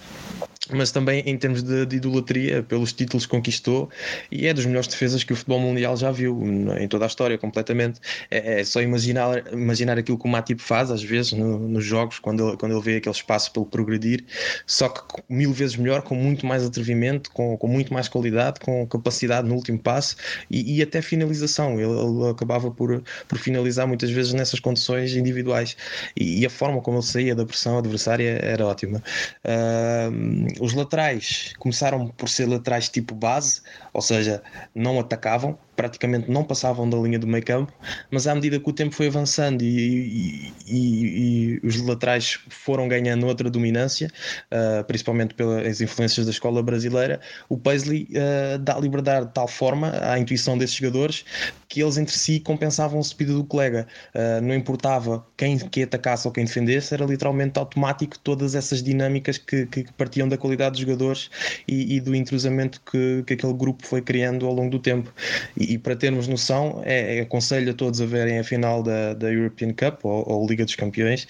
mas 0.73 0.91
também 0.91 1.23
em 1.27 1.37
termos 1.39 1.63
de, 1.63 1.87
de, 1.87 1.97
idolatria 1.97 2.63
pelos 2.63 2.93
títulos 2.93 3.25
que 3.25 3.31
conquistou 3.31 3.89
e 4.31 4.47
é 4.47 4.53
dos 4.53 4.67
melhores 4.67 4.89
defesas 4.89 5.25
que 5.25 5.33
o 5.33 5.37
futebol 5.37 5.59
mundial 5.59 5.97
já 5.97 6.11
viu 6.11 6.39
em 6.79 6.87
toda 6.87 7.07
a 7.07 7.09
história 7.09 7.39
completamente. 7.39 7.99
É, 8.31 8.61
é 8.61 8.65
só 8.65 8.83
imaginar 8.83 9.53
imaginar 9.53 9.99
aquilo 9.99 10.19
que 10.19 10.27
o 10.27 10.29
Matip 10.29 10.61
faz 10.61 10.91
às 10.91 11.03
vezes 11.03 11.33
no, 11.33 11.59
nos 11.59 11.85
jogos 11.85 12.19
quando 12.19 12.49
ele, 12.49 12.57
quando 12.59 12.73
ele 12.73 12.83
vê 12.83 12.97
aquele 12.97 13.15
espaço 13.15 13.53
pelo 13.53 13.65
progredir 13.65 14.25
só 14.67 14.89
que 14.89 15.23
mil 15.29 15.53
vezes 15.53 15.77
melhor 15.77 16.03
com 16.03 16.15
muito 16.15 16.45
mais 16.45 16.65
atrevimento 16.65 17.31
com, 17.31 17.57
com 17.57 17.67
muito 17.67 17.93
mais 17.93 18.09
qualidade 18.09 18.61
com 18.61 18.87
capacidade 18.87 19.49
no 19.49 19.55
último 19.55 19.79
passo 19.79 20.17
e, 20.51 20.77
e 20.77 20.83
até 20.83 21.01
finalização. 21.01 21.81
Ele, 21.81 21.91
ele, 21.91 22.31
acabava 22.31 22.71
por, 22.71 23.03
por 23.29 23.39
finalizar 23.39 23.87
muitas 23.87 24.11
vezes 24.11 24.33
nessas 24.33 24.61
condições 24.61 25.15
individuais. 25.15 25.77
E, 26.17 26.41
e 26.41 26.47
a 26.47 26.51
forma 26.51 26.81
como 26.81 26.99
ele 26.99 27.07
saía 27.07 27.35
da 27.35 27.45
pressão 27.45 27.79
adversária 27.79 28.39
era 28.43 28.67
ótima. 28.67 29.03
Uh, 29.45 30.50
os 30.59 30.75
laterais 30.75 31.53
começaram 31.59 32.09
por 32.09 32.29
ser 32.29 32.47
laterais 32.47 32.89
tipo 32.89 33.15
base, 33.15 33.63
ou 33.93 34.03
seja, 34.03 34.43
não 34.75 34.99
atacavam, 34.99 35.59
praticamente 35.81 36.31
não 36.31 36.45
passavam 36.45 36.91
da 36.91 36.99
linha 36.99 37.19
do 37.19 37.27
meio 37.27 37.43
campo, 37.43 37.73
mas 38.11 38.27
à 38.27 38.35
medida 38.35 38.61
que 38.61 38.69
o 38.69 38.73
tempo 38.73 38.95
foi 38.95 39.07
avançando 39.07 39.63
e, 39.63 39.67
e, 39.67 40.53
e, 40.69 41.61
e 41.63 41.67
os 41.67 41.81
laterais 41.81 42.39
foram 42.51 42.87
ganhando 42.87 43.27
outra 43.27 43.49
dominância, 43.49 44.11
uh, 44.53 44.85
principalmente 44.85 45.33
pelas 45.33 45.81
influências 45.81 46.27
da 46.27 46.33
escola 46.33 46.63
brasileira, 46.63 47.19
o 47.49 47.57
Paisley 47.57 48.07
uh, 48.11 48.59
dá 48.59 48.79
liberdade 48.79 49.29
de 49.29 49.33
tal 49.33 49.49
forma 49.49 49.91
à 50.03 50.19
intuição 50.19 50.59
desses 50.59 50.77
jogadores 50.77 51.25
que 51.67 51.83
eles 51.83 51.97
entre 51.97 52.15
si 52.15 52.41
compensavam 52.41 52.99
o 52.99 53.03
speed 53.05 53.31
do 53.31 53.45
colega. 53.45 53.87
Uh, 54.15 54.43
não 54.43 54.55
importava 54.55 55.25
quem 55.37 55.57
que 55.57 55.85
atacasse 55.85 56.27
ou 56.27 56.33
quem 56.33 56.45
defendesse, 56.45 56.93
era 56.93 57.07
literalmente 57.07 57.59
automático 57.59 58.19
todas 58.19 58.55
essas 58.55 58.83
dinâmicas 58.83 59.39
que, 59.39 59.65
que 59.67 59.87
partiam 59.93 60.29
da 60.29 60.37
qualidade 60.37 60.73
dos 60.73 60.81
jogadores 60.81 61.31
e, 61.67 62.01
do 62.01 62.15
intrusamento 62.15 62.83
que, 62.91 63.23
que 63.25 63.35
aquele 63.35 63.55
grupo 63.55 63.87
foi 63.87 64.03
criando 64.03 64.47
ao 64.47 64.53
longo 64.53 64.71
do 64.71 64.79
tempo. 64.79 65.15
E, 65.57 65.70
e 65.71 65.79
para 65.79 65.95
termos 65.95 66.27
noção, 66.27 66.83
é, 66.85 67.19
é, 67.19 67.21
aconselho 67.21 67.71
a 67.71 67.75
todos 67.75 68.01
a 68.01 68.07
verem 68.07 68.41
a 68.41 68.45
final 68.45 68.83
da, 68.83 69.15
da 69.15 69.33
European 69.33 69.73
Cup 69.73 70.05
ou, 70.05 70.29
ou 70.29 70.47
Liga 70.47 70.65
dos 70.65 70.75
Campeões, 70.75 71.29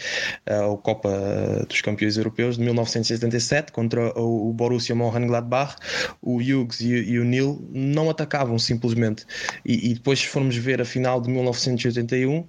uh, 0.49 0.71
ou 0.71 0.79
Copa 0.79 1.11
dos 1.69 1.83
Campeões 1.83 2.17
Europeus 2.17 2.57
de 2.57 2.63
1977 2.63 3.71
contra 3.71 4.19
o, 4.19 4.49
o 4.49 4.53
Borussia 4.55 4.95
Mönchengladbach. 4.95 5.77
O 6.23 6.37
Hughes 6.37 6.81
e, 6.81 6.89
e, 6.89 7.19
o 7.19 7.25
Neil 7.25 7.63
não 7.71 8.09
atacavam 8.09 8.59
simplesmente. 8.59 9.27
E, 9.63 9.91
e, 9.91 9.95
depois, 9.95 10.21
se 10.21 10.29
formos 10.29 10.57
ver 10.57 10.81
a 10.81 10.87
final 10.87 11.21
de 11.21 11.29
1981, 11.29 12.47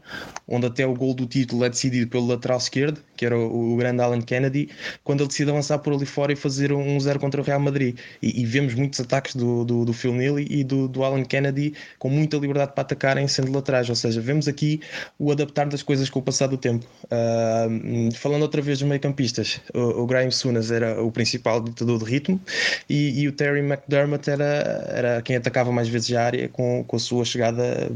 onde 0.48 0.68
até 0.68 0.88
o 0.88 0.94
gol 0.94 1.14
do 1.14 1.26
título 1.26 1.66
é 1.66 1.70
decidido 1.70 2.10
pelo 2.10 2.28
lateral 2.28 2.58
esquerdo, 2.58 3.02
que 3.22 3.26
era 3.28 3.38
o, 3.38 3.74
o 3.74 3.76
grande 3.78 4.02
Alan 4.02 4.20
Kennedy, 4.20 4.68
quando 5.04 5.20
ele 5.22 5.28
decide 5.28 5.52
avançar 5.52 5.78
por 5.78 5.94
ali 5.94 6.08
fora 6.08 6.34
e 6.34 6.36
fazer 6.36 6.74
um 6.74 7.00
0 7.00 7.20
contra 7.20 7.40
o 7.40 7.44
Real 7.44 7.60
Madrid. 7.60 7.96
E, 8.20 8.42
e 8.42 8.46
vemos 8.48 8.74
muitos 8.74 9.00
ataques 9.00 9.36
do, 9.36 9.64
do, 9.64 9.86
do 9.86 9.94
Phil 9.94 10.12
Neal 10.12 10.40
e 10.40 10.64
do, 10.64 10.88
do 10.88 11.04
Alan 11.04 11.24
Kennedy 11.24 11.76
com 12.00 12.10
muita 12.10 12.38
liberdade 12.38 12.72
para 12.74 12.82
atacarem 12.82 13.28
sendo 13.28 13.52
laterais, 13.52 13.88
ou 13.90 13.96
seja, 13.96 14.20
vemos 14.20 14.48
aqui 14.48 14.82
o 15.20 15.32
adaptar 15.32 15.68
das 15.68 15.84
coisas 15.84 16.10
com 16.10 16.18
o 16.18 16.22
passar 16.24 16.48
do 16.48 16.58
tempo. 16.58 16.84
Uh, 17.06 18.12
falando 18.16 18.42
outra 18.42 18.60
vez 18.60 18.80
dos 18.80 18.88
meio-campistas, 18.88 19.62
o, 19.72 20.02
o 20.02 20.08
Graham 20.08 20.32
Sunas 20.32 20.72
era 20.72 21.00
o 21.04 21.12
principal 21.12 21.62
ditador 21.62 22.00
de 22.00 22.06
ritmo 22.06 22.42
e, 22.90 23.22
e, 23.22 23.28
o 23.28 23.32
Terry 23.32 23.60
McDermott 23.60 24.28
era, 24.32 24.46
era 24.90 25.22
quem 25.22 25.36
atacava 25.36 25.72
mais 25.72 25.88
vezes 25.88 26.12
a 26.16 26.24
área 26.24 26.50
com, 26.50 26.84
com 26.84 26.96
a 26.96 27.00
sua 27.00 27.24
chegada 27.24 27.92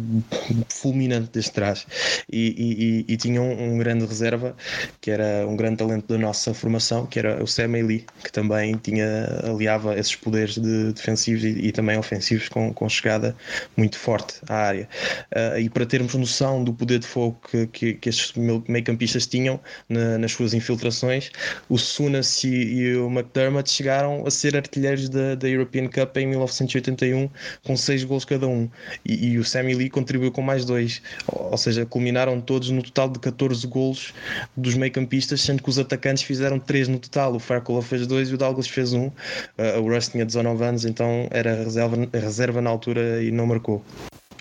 fulminante 0.69 1.31
desde 1.33 1.51
trás. 1.51 1.87
E, 2.31 3.05
e, 3.07 3.13
e 3.13 3.17
tinha 3.17 3.41
um, 3.41 3.73
um, 3.73 3.77
grande 3.79 4.05
reserva, 4.05 4.55
que 5.01 5.14
era 5.15 5.47
um 5.47 5.55
grande 5.55 5.77
talento 5.77 6.07
da 6.07 6.17
nossa 6.17 6.53
formação, 6.53 7.05
que 7.05 7.19
era 7.19 7.41
o 7.41 7.47
Sam 7.47 7.67
Lee, 7.67 8.05
que 8.23 8.31
também 8.31 8.75
tinha, 8.75 9.25
aliava 9.43 9.97
esses 9.97 10.15
poderes 10.15 10.55
de 10.55 10.93
defensivos 10.93 11.43
e, 11.43 11.71
também 11.71 11.97
ofensivos 11.97 12.49
com, 12.49 12.73
com 12.73 12.87
chegada 12.87 13.35
muito 13.75 13.97
forte 13.97 14.35
à 14.47 14.55
área. 14.55 14.89
Uh, 15.33 15.59
e 15.59 15.69
para 15.69 15.85
termos 15.85 16.13
noção 16.15 16.63
do 16.63 16.73
poder 16.73 16.99
de 16.99 17.07
fogo 17.07 17.39
que, 17.49 17.67
que, 17.67 17.93
que 17.93 18.09
estes 18.09 18.33
meio-campistas 18.67 19.25
tinham 19.25 19.59
na, 19.89 20.17
nas 20.17 20.31
suas 20.31 20.53
infiltrações, 20.53 21.31
o 21.69 21.77
Sunas 21.77 22.43
e, 22.43 22.49
e, 22.49 22.95
o 22.97 23.09
McDermott 23.09 23.69
chegaram 23.69 24.25
a 24.25 24.31
ser 24.31 24.55
artilheiros 24.55 25.09
da, 25.09 25.35
da 25.35 25.47
European 25.47 25.87
Cup 25.87 26.17
em 26.17 26.27
1981 26.27 27.29
com 27.63 27.77
seis 27.77 28.03
gols 28.03 28.25
cada 28.25 28.47
um. 28.47 28.69
E, 29.05 29.29
e 29.29 29.37
o 29.37 29.43
Sammy 29.43 29.73
Lee 29.73 29.89
contribuiu 29.89 30.31
com 30.31 30.41
mais 30.41 30.65
dois, 30.65 31.01
ou 31.27 31.57
seja, 31.57 31.85
culminaram 31.85 32.41
todos 32.41 32.69
no 32.69 32.83
total 32.83 33.09
de 33.09 33.19
14 33.19 33.65
gols 33.67 34.13
dos 34.55 34.75
meio-campistas, 34.75 35.04
sendo 35.37 35.61
que 35.61 35.69
os 35.69 35.79
atacantes 35.79 36.23
fizeram 36.23 36.59
três 36.59 36.87
no 36.87 36.99
total. 36.99 37.35
O 37.35 37.39
Farcola 37.39 37.81
fez 37.81 38.05
dois 38.05 38.29
e 38.29 38.33
o 38.33 38.37
Douglas 38.37 38.67
fez 38.67 38.93
um. 38.93 39.07
Uh, 39.07 39.81
o 39.81 39.93
Russ 39.93 40.09
tinha 40.09 40.25
19 40.25 40.63
anos, 40.63 40.85
então 40.85 41.27
era 41.31 41.55
reserva, 41.55 41.97
reserva 42.13 42.61
na 42.61 42.69
altura 42.69 43.21
e 43.23 43.31
não 43.31 43.45
marcou. 43.45 43.83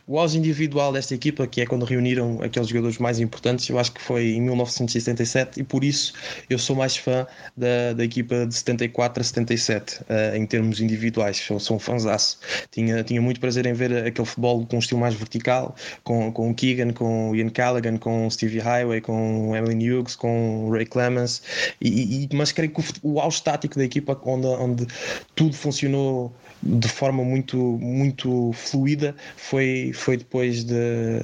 O 0.07 0.19
auge 0.19 0.37
individual 0.37 0.93
desta 0.93 1.15
equipa, 1.15 1.47
que 1.47 1.63
é 1.63 1.67
quando 1.67 1.87
reuniram 1.87 2.39
aqueles 2.43 2.69
jogadores 2.69 2.99
mais 2.99 3.19
importantes, 3.21 3.67
eu 3.71 3.79
acho 3.79 3.91
que 3.91 4.03
foi 4.03 4.33
em 4.33 4.41
1977 4.43 5.61
e 5.61 5.65
por 5.65 5.83
isso 5.83 6.13
eu 6.51 6.59
sou 6.59 6.77
mais 6.77 6.95
fã 6.95 7.27
da, 7.57 7.95
da 7.95 8.05
equipa 8.05 8.45
de 8.47 8.55
74 8.55 9.23
a 9.23 9.25
77 9.25 9.95
uh, 9.95 10.05
eh, 10.11 10.37
em 10.37 10.45
termos 10.45 10.79
individuais. 10.79 11.39
Sou, 11.39 11.59
sou 11.59 11.77
um 11.77 11.81
fãzaço. 11.81 12.39
Tinha, 12.71 13.03
tinha 13.03 13.23
muito 13.23 13.41
prazer 13.41 13.65
em 13.65 13.73
ver 13.73 14.07
aquele 14.07 14.27
futebol 14.27 14.67
com 14.67 14.77
um 14.77 14.79
estilo 14.79 15.01
mais 15.01 15.15
vertical, 15.15 15.75
com, 16.03 16.31
com 16.31 16.51
o 16.51 16.55
Keegan, 16.55 16.93
com 16.93 17.31
o 17.31 17.37
Ian 17.37 17.49
Callaghan, 17.49 17.97
com 17.97 18.27
o 18.27 18.31
Stevie 18.31 18.59
Highway, 18.59 19.01
com 19.01 19.53
o 19.53 19.57
Emily 19.57 19.91
Hughes, 19.91 20.17
com 20.17 20.67
o 20.67 20.71
Ray 20.71 20.85
Clemens. 20.85 21.41
E, 21.81 22.25
e, 22.25 22.29
mas 22.35 22.53
creio 22.53 22.71
que 22.71 22.81
o, 23.03 23.15
o 23.15 23.21
auge 23.21 23.39
estático 23.39 23.79
da 23.79 23.85
equipa, 23.85 24.21
onde, 24.27 24.47
onde 24.49 24.87
tudo 25.35 25.57
funcionou 25.57 26.31
de 26.65 26.89
forma 26.89 27.23
muito, 27.23 27.57
muito 27.57 28.53
fluida 28.55 29.15
foi, 29.37 29.93
foi 29.95 30.17
depois 30.17 30.65
de, 30.65 31.21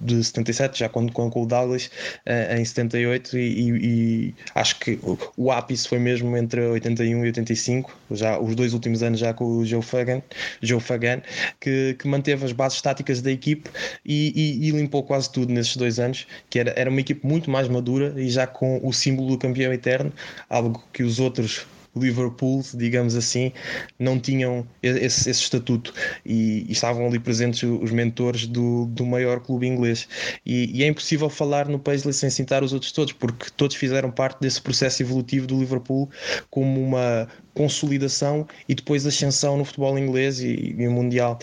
de 0.00 0.24
77, 0.24 0.78
já 0.78 0.88
com, 0.88 1.06
com, 1.08 1.30
com 1.30 1.42
o 1.42 1.46
Douglas 1.46 1.90
uh, 2.26 2.58
em 2.58 2.64
78 2.64 3.36
e, 3.36 3.70
e, 3.70 4.34
acho 4.54 4.78
que 4.80 4.98
o, 5.36 5.52
ápice 5.52 5.86
foi 5.86 5.98
mesmo 5.98 6.34
entre 6.36 6.62
81 6.62 7.24
e 7.24 7.26
85, 7.28 7.98
já 8.12 8.38
os 8.38 8.54
dois 8.54 8.72
últimos 8.72 9.02
anos 9.02 9.20
já 9.20 9.34
com 9.34 9.44
o 9.44 9.66
Joe 9.66 9.82
Fagan, 9.82 10.22
Joe 10.62 10.80
Fagan 10.80 11.20
que, 11.60 11.94
que 11.98 12.08
manteve 12.08 12.44
as 12.46 12.52
bases 12.52 12.78
estáticas 12.78 13.20
da 13.20 13.30
equipe 13.30 13.68
e, 14.04 14.66
e, 14.66 14.70
limpou 14.70 15.02
quase 15.02 15.30
tudo 15.30 15.52
nesses 15.52 15.76
dois 15.76 15.98
anos, 15.98 16.26
que 16.48 16.58
era, 16.58 16.72
era 16.76 16.88
uma 16.88 17.00
equipe 17.00 17.26
muito 17.26 17.50
mais 17.50 17.68
madura 17.68 18.14
e 18.16 18.30
já 18.30 18.46
com 18.46 18.80
o 18.82 18.92
símbolo 18.92 19.28
do 19.28 19.38
campeão 19.38 19.72
eterno, 19.72 20.12
algo 20.48 20.82
que 20.92 21.02
os 21.02 21.20
outros 21.20 21.66
Liverpool, 21.94 22.62
digamos 22.74 23.16
assim, 23.16 23.52
não 23.98 24.18
tinham 24.18 24.66
esse, 24.82 25.28
esse 25.28 25.42
estatuto 25.42 25.92
e, 26.24 26.64
e, 26.68 26.72
estavam 26.72 27.06
ali 27.06 27.18
presentes 27.18 27.62
os 27.62 27.90
mentores 27.90 28.46
do, 28.46 28.86
do 28.86 29.04
maior 29.04 29.40
clube 29.40 29.66
inglês. 29.66 30.08
E, 30.46 30.78
e, 30.78 30.84
é 30.84 30.86
impossível 30.86 31.28
falar 31.28 31.68
no 31.68 31.78
Paisley 31.78 32.14
sem 32.14 32.30
citar 32.30 32.62
os 32.62 32.72
outros 32.72 32.92
todos, 32.92 33.12
porque 33.12 33.46
todos 33.56 33.76
fizeram 33.76 34.10
parte 34.10 34.40
desse 34.40 34.60
processo 34.60 35.02
evolutivo 35.02 35.46
do 35.46 35.58
Liverpool 35.58 36.08
como 36.48 36.80
uma 36.80 37.28
consolidação 37.54 38.46
e 38.68 38.74
depois 38.74 39.06
ascensão 39.06 39.56
no 39.56 39.64
futebol 39.64 39.98
inglês 39.98 40.40
e, 40.40 40.74
e 40.78 40.88
mundial. 40.88 41.38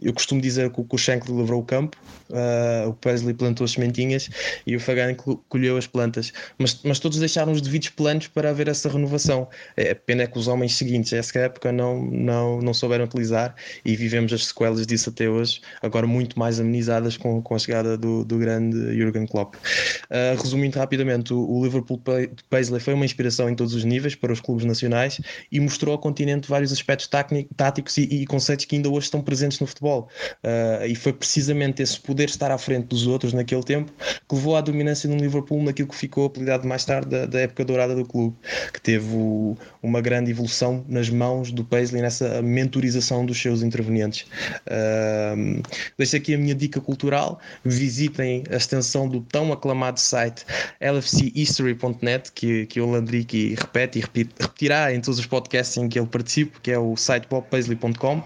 eu 0.00 0.12
costumo 0.12 0.40
dizer 0.40 0.70
que, 0.70 0.84
o 0.88 0.98
Shankly 0.98 1.36
livrou 1.36 1.60
o 1.60 1.64
campo, 1.64 1.96
uh, 2.32 2.88
o 2.88 2.94
Paisley 2.94 3.34
plantou 3.34 3.64
as 3.64 3.72
sementinhas 3.72 4.28
e 4.66 4.74
o 4.74 4.80
Fagan 4.80 5.14
colheu 5.48 5.76
as 5.76 5.86
plantas, 5.86 6.32
mas, 6.58 6.80
mas 6.84 6.98
todos 6.98 7.18
deixaram 7.18 7.52
os 7.52 7.60
devidos 7.60 7.90
planos 7.90 8.26
para 8.26 8.50
haver 8.50 8.68
essa 8.68 8.88
renovação. 8.88 9.48
É 9.76 9.94
pena 9.94 10.26
que 10.26 10.38
os 10.38 10.48
homens 10.48 10.74
seguintes 10.74 11.12
a 11.12 11.18
essa 11.18 11.38
época 11.38 11.70
não, 11.70 12.02
não, 12.04 12.60
não 12.60 12.74
souberam 12.74 13.04
utilizar 13.04 13.54
e 13.84 13.94
vivemos 13.94 14.32
as 14.32 14.46
sequelas 14.46 14.86
disso 14.86 15.10
até 15.10 15.28
hoje, 15.28 15.60
agora 15.82 16.06
muito 16.06 16.38
mais 16.38 16.58
amenizadas 16.58 17.16
com, 17.16 17.40
com 17.42 17.54
a 17.54 17.58
chegada 17.58 17.96
do, 17.96 18.24
do 18.24 18.38
grande 18.38 18.96
Jurgen 18.96 19.26
Klopp. 19.26 19.54
Uh, 19.54 20.40
resumindo 20.40 20.78
rapidamente, 20.78 21.32
o, 21.32 21.38
o 21.38 21.64
Liverpool 21.64 22.00
Paisley 22.48 22.80
foi 22.80 22.94
uma 22.94 23.04
inspiração 23.04 23.48
em 23.48 23.54
todos 23.54 23.74
os 23.74 23.84
níveis 23.84 24.14
para 24.22 24.32
os 24.32 24.40
clubes 24.40 24.64
nacionais 24.64 25.20
e 25.50 25.58
mostrou 25.58 25.92
ao 25.92 25.98
continente 25.98 26.48
vários 26.48 26.72
aspectos 26.72 27.08
táticos 27.56 27.98
e, 27.98 28.02
e 28.02 28.24
conceitos 28.26 28.64
que 28.64 28.76
ainda 28.76 28.88
hoje 28.88 29.06
estão 29.06 29.20
presentes 29.20 29.58
no 29.58 29.66
futebol. 29.66 30.08
Uh, 30.44 30.86
e 30.86 30.94
foi 30.94 31.12
precisamente 31.12 31.82
esse 31.82 31.98
poder 32.00 32.28
estar 32.28 32.52
à 32.52 32.56
frente 32.56 32.86
dos 32.86 33.06
outros 33.06 33.32
naquele 33.32 33.64
tempo 33.64 33.92
que 34.28 34.34
levou 34.34 34.56
à 34.56 34.60
dominância 34.60 35.10
no 35.10 35.16
Liverpool 35.16 35.62
naquilo 35.62 35.88
que 35.88 35.96
ficou 35.96 36.26
apelidado 36.26 36.66
mais 36.66 36.84
tarde 36.84 37.10
da, 37.10 37.26
da 37.26 37.40
época 37.40 37.64
dourada 37.64 37.96
do 37.96 38.06
clube, 38.06 38.36
que 38.72 38.80
teve 38.80 39.12
o, 39.12 39.56
uma 39.82 40.00
grande 40.00 40.30
evolução 40.30 40.84
nas 40.88 41.10
mãos 41.10 41.50
do 41.50 41.64
Paisley 41.64 42.00
nessa 42.00 42.40
mentorização 42.40 43.26
dos 43.26 43.40
seus 43.40 43.62
intervenientes. 43.62 44.24
Uh, 44.68 45.60
deixo 45.98 46.16
aqui 46.16 46.34
a 46.34 46.38
minha 46.38 46.54
dica 46.54 46.80
cultural: 46.80 47.40
visitem 47.64 48.44
a 48.48 48.56
extensão 48.56 49.08
do 49.08 49.20
tão 49.20 49.52
aclamado 49.52 49.98
site 49.98 50.44
lfchistory.net, 50.80 52.30
que, 52.32 52.66
que 52.66 52.80
o 52.80 52.88
Landrick 52.88 53.56
repete 53.56 53.98
e 53.98 54.02
repete 54.02 54.11
repetirá 54.14 54.94
em 54.94 55.00
todos 55.00 55.18
os 55.18 55.26
podcasts 55.26 55.76
em 55.76 55.88
que 55.88 55.98
ele 55.98 56.06
participa, 56.06 56.58
que 56.62 56.70
é 56.70 56.78
o 56.78 56.96
site 56.96 57.26
bobpaisley.com, 57.28 58.22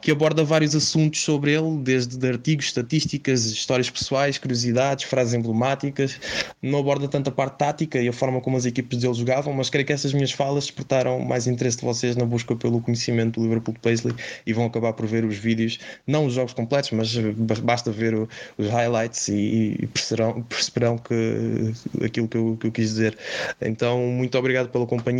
que 0.00 0.10
aborda 0.10 0.44
vários 0.44 0.74
assuntos 0.74 1.20
sobre 1.22 1.52
ele, 1.52 1.78
desde 1.78 2.26
artigos, 2.26 2.66
estatísticas, 2.66 3.46
histórias 3.46 3.88
pessoais, 3.88 4.38
curiosidades, 4.38 5.04
frases 5.04 5.34
emblemáticas. 5.34 6.18
Não 6.62 6.78
aborda 6.78 7.08
tanto 7.08 7.28
a 7.28 7.32
parte 7.32 7.58
tática 7.58 8.00
e 8.00 8.08
a 8.08 8.12
forma 8.12 8.40
como 8.40 8.56
as 8.56 8.64
equipes 8.64 8.98
dele 8.98 9.14
jogavam, 9.14 9.52
mas 9.52 9.70
creio 9.70 9.86
que 9.86 9.92
essas 9.92 10.12
minhas 10.12 10.32
falas 10.32 10.64
despertaram 10.64 11.20
mais 11.20 11.46
interesse 11.46 11.78
de 11.78 11.84
vocês 11.84 12.16
na 12.16 12.24
busca 12.24 12.54
pelo 12.56 12.80
conhecimento 12.80 13.40
do 13.40 13.44
Liverpool 13.44 13.74
de 13.74 13.80
Paisley 13.80 14.14
e 14.46 14.52
vão 14.52 14.66
acabar 14.66 14.92
por 14.92 15.06
ver 15.06 15.24
os 15.24 15.36
vídeos, 15.36 15.78
não 16.06 16.26
os 16.26 16.34
jogos 16.34 16.52
completos, 16.52 16.90
mas 16.92 17.14
basta 17.60 17.90
ver 17.90 18.14
o, 18.14 18.28
os 18.58 18.68
highlights 18.68 19.28
e, 19.28 19.76
e 19.80 19.86
perceberão, 19.86 20.42
perceberão 20.42 20.98
que 20.98 21.72
aquilo 22.04 22.28
que 22.28 22.36
eu, 22.36 22.56
que 22.58 22.66
eu, 22.66 22.72
quis 22.72 22.88
dizer. 22.88 23.16
Então, 23.60 23.98
muito 23.98 24.36
obrigado 24.38 24.68
pela 24.68 24.86
companhia, 24.86 25.19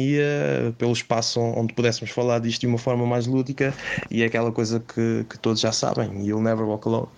pelo 0.78 0.92
espaço 0.92 1.40
onde 1.40 1.72
pudéssemos 1.74 2.10
falar 2.10 2.38
disto 2.40 2.60
de 2.60 2.66
uma 2.66 2.78
forma 2.78 3.06
mais 3.06 3.26
lúdica 3.26 3.74
e 4.10 4.22
é 4.22 4.26
aquela 4.26 4.52
coisa 4.52 4.80
que, 4.80 5.24
que 5.28 5.38
todos 5.38 5.60
já 5.60 5.72
sabem: 5.72 6.26
You'll 6.26 6.42
never 6.42 6.64
walk 6.64 6.88
alone. 6.88 7.08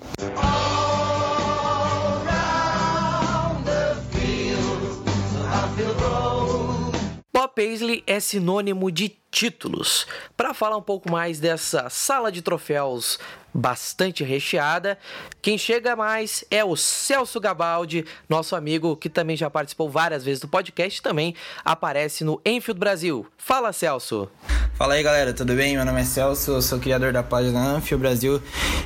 Bob 7.32 7.54
Paisley 7.54 8.04
é 8.06 8.20
sinônimo 8.20 8.90
de 8.90 9.16
títulos. 9.30 10.06
Para 10.36 10.54
falar 10.54 10.76
um 10.76 10.82
pouco 10.82 11.10
mais 11.10 11.40
dessa 11.40 11.90
sala 11.90 12.30
de 12.30 12.42
troféus 12.42 13.18
bastante 13.54 14.24
recheada, 14.24 14.98
quem 15.40 15.58
chega 15.58 15.94
mais 15.94 16.44
é 16.50 16.64
o 16.64 16.76
Celso 16.76 17.40
Gabaldi, 17.40 18.04
nosso 18.28 18.56
amigo 18.56 18.96
que 18.96 19.08
também 19.08 19.36
já 19.36 19.50
participou 19.50 19.90
várias 19.90 20.24
vezes 20.24 20.40
do 20.40 20.48
podcast, 20.48 21.02
também 21.02 21.34
aparece 21.64 22.24
no 22.24 22.40
Enfield 22.44 22.78
Brasil. 22.78 23.26
Fala, 23.36 23.72
Celso. 23.72 24.28
Fala 24.74 24.94
aí, 24.94 25.02
galera, 25.02 25.32
tudo 25.32 25.54
bem? 25.54 25.76
Meu 25.76 25.84
nome 25.84 26.00
é 26.00 26.04
Celso, 26.04 26.60
sou 26.62 26.78
criador 26.78 27.12
da 27.12 27.22
página 27.22 27.60
Anfield 27.60 28.00
Brasil 28.00 28.42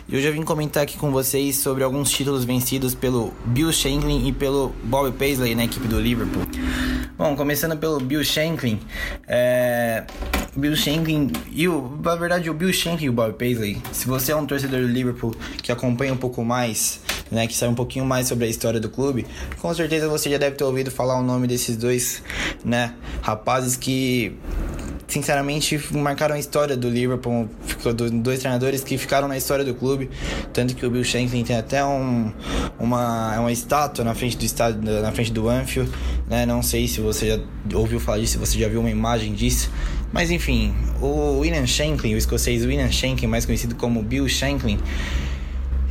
e 0.08 0.16
hoje 0.16 0.26
eu 0.26 0.32
vim 0.32 0.42
comentar 0.42 0.82
aqui 0.82 0.96
com 0.96 1.10
vocês 1.10 1.58
sobre 1.58 1.84
alguns 1.84 2.10
títulos 2.10 2.44
vencidos 2.44 2.94
pelo 2.94 3.32
Bill 3.46 3.72
Shanklin 3.72 4.26
e 4.26 4.32
pelo 4.32 4.74
Bob 4.82 5.12
Paisley 5.12 5.54
na 5.54 5.64
equipe 5.64 5.86
do 5.86 6.00
Liverpool. 6.00 6.42
Bom, 7.16 7.34
começando 7.34 7.76
pelo 7.78 7.98
Bill 7.98 8.24
Shanklin, 8.24 8.80
é... 9.26 10.04
Bill 10.54 10.74
Shanklin 10.74 11.30
e 11.50 11.68
o, 11.68 11.98
na 12.02 12.14
verdade 12.16 12.50
o 12.50 12.54
Bill 12.54 12.72
Shanklin 12.72 13.06
e 13.06 13.10
o 13.10 13.12
Bob 13.12 13.34
Paisley. 13.34 13.80
Se 13.92 14.06
você 14.06 14.32
é 14.32 14.36
um 14.36 14.46
torcedor 14.56 14.80
do 14.80 14.88
Liverpool 14.88 15.34
que 15.62 15.70
acompanha 15.70 16.12
um 16.12 16.16
pouco 16.16 16.44
mais, 16.44 17.00
né, 17.30 17.46
que 17.46 17.54
sabe 17.54 17.72
um 17.72 17.76
pouquinho 17.76 18.04
mais 18.04 18.26
sobre 18.26 18.46
a 18.46 18.48
história 18.48 18.80
do 18.80 18.88
clube, 18.88 19.26
com 19.60 19.72
certeza 19.74 20.08
você 20.08 20.30
já 20.30 20.38
deve 20.38 20.56
ter 20.56 20.64
ouvido 20.64 20.90
falar 20.90 21.18
o 21.18 21.22
nome 21.22 21.46
desses 21.46 21.76
dois, 21.76 22.22
né, 22.64 22.94
rapazes 23.22 23.76
que 23.76 24.36
sinceramente 25.08 25.80
marcaram 25.92 26.34
a 26.34 26.38
história 26.38 26.76
do 26.76 26.88
Liverpool, 26.88 27.48
dois 28.14 28.40
treinadores 28.40 28.82
que 28.82 28.98
ficaram 28.98 29.28
na 29.28 29.36
história 29.36 29.64
do 29.64 29.74
clube, 29.74 30.10
tanto 30.52 30.74
que 30.74 30.84
o 30.84 30.90
Bill 30.90 31.04
Shankly 31.04 31.44
tem 31.44 31.56
até 31.56 31.84
um, 31.84 32.32
uma, 32.78 33.38
uma 33.38 33.52
estátua 33.52 34.04
na 34.04 34.14
frente 34.14 34.36
do 34.36 34.44
estádio, 34.44 34.82
na 34.82 35.12
frente 35.12 35.32
do 35.32 35.48
Anfield, 35.48 35.90
né? 36.28 36.44
Não 36.44 36.62
sei 36.62 36.88
se 36.88 37.00
você 37.00 37.28
já 37.28 37.78
ouviu 37.78 38.00
falar 38.00 38.18
disso, 38.18 38.32
se 38.32 38.38
você 38.38 38.58
já 38.58 38.68
viu 38.68 38.80
uma 38.80 38.90
imagem 38.90 39.32
disso, 39.32 39.70
mas 40.12 40.30
enfim, 40.30 40.74
o 41.00 41.40
William 41.40 41.66
Shankly, 41.66 42.14
o 42.14 42.18
escocês 42.18 42.64
William 42.64 42.90
Shankly, 42.90 43.26
mais 43.26 43.44
conhecido 43.44 43.74
como 43.74 44.02
Bill 44.02 44.28
Shankly, 44.28 44.78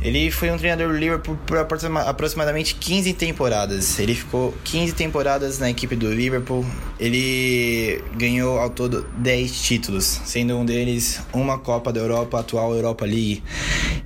ele 0.06 0.30
foi 0.30 0.52
um 0.52 0.56
treinador 0.56 0.88
do 0.92 0.96
Liverpool 0.96 1.36
por 1.46 1.58
aproximadamente 1.58 2.76
15 2.76 3.12
temporadas. 3.14 3.98
Ele 3.98 4.14
ficou 4.14 4.54
15 4.62 4.92
temporadas 4.92 5.58
na 5.58 5.68
equipe 5.68 5.96
do 5.96 6.12
Liverpool. 6.12 6.64
Ele 7.00 8.00
ganhou 8.14 8.60
ao 8.60 8.70
todo 8.70 9.04
10 9.16 9.62
títulos, 9.62 10.20
sendo 10.24 10.56
um 10.56 10.64
deles 10.64 11.20
uma 11.32 11.58
Copa 11.58 11.92
da 11.92 11.98
Europa, 11.98 12.36
a 12.36 12.40
atual 12.40 12.72
Europa 12.72 13.04
League. 13.04 13.42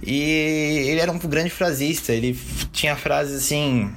E 0.02 0.86
ele 0.88 1.00
era 1.00 1.12
um 1.12 1.18
grande 1.18 1.50
frasista, 1.50 2.14
ele 2.14 2.38
tinha 2.72 2.96
frases 2.96 3.44
assim 3.44 3.90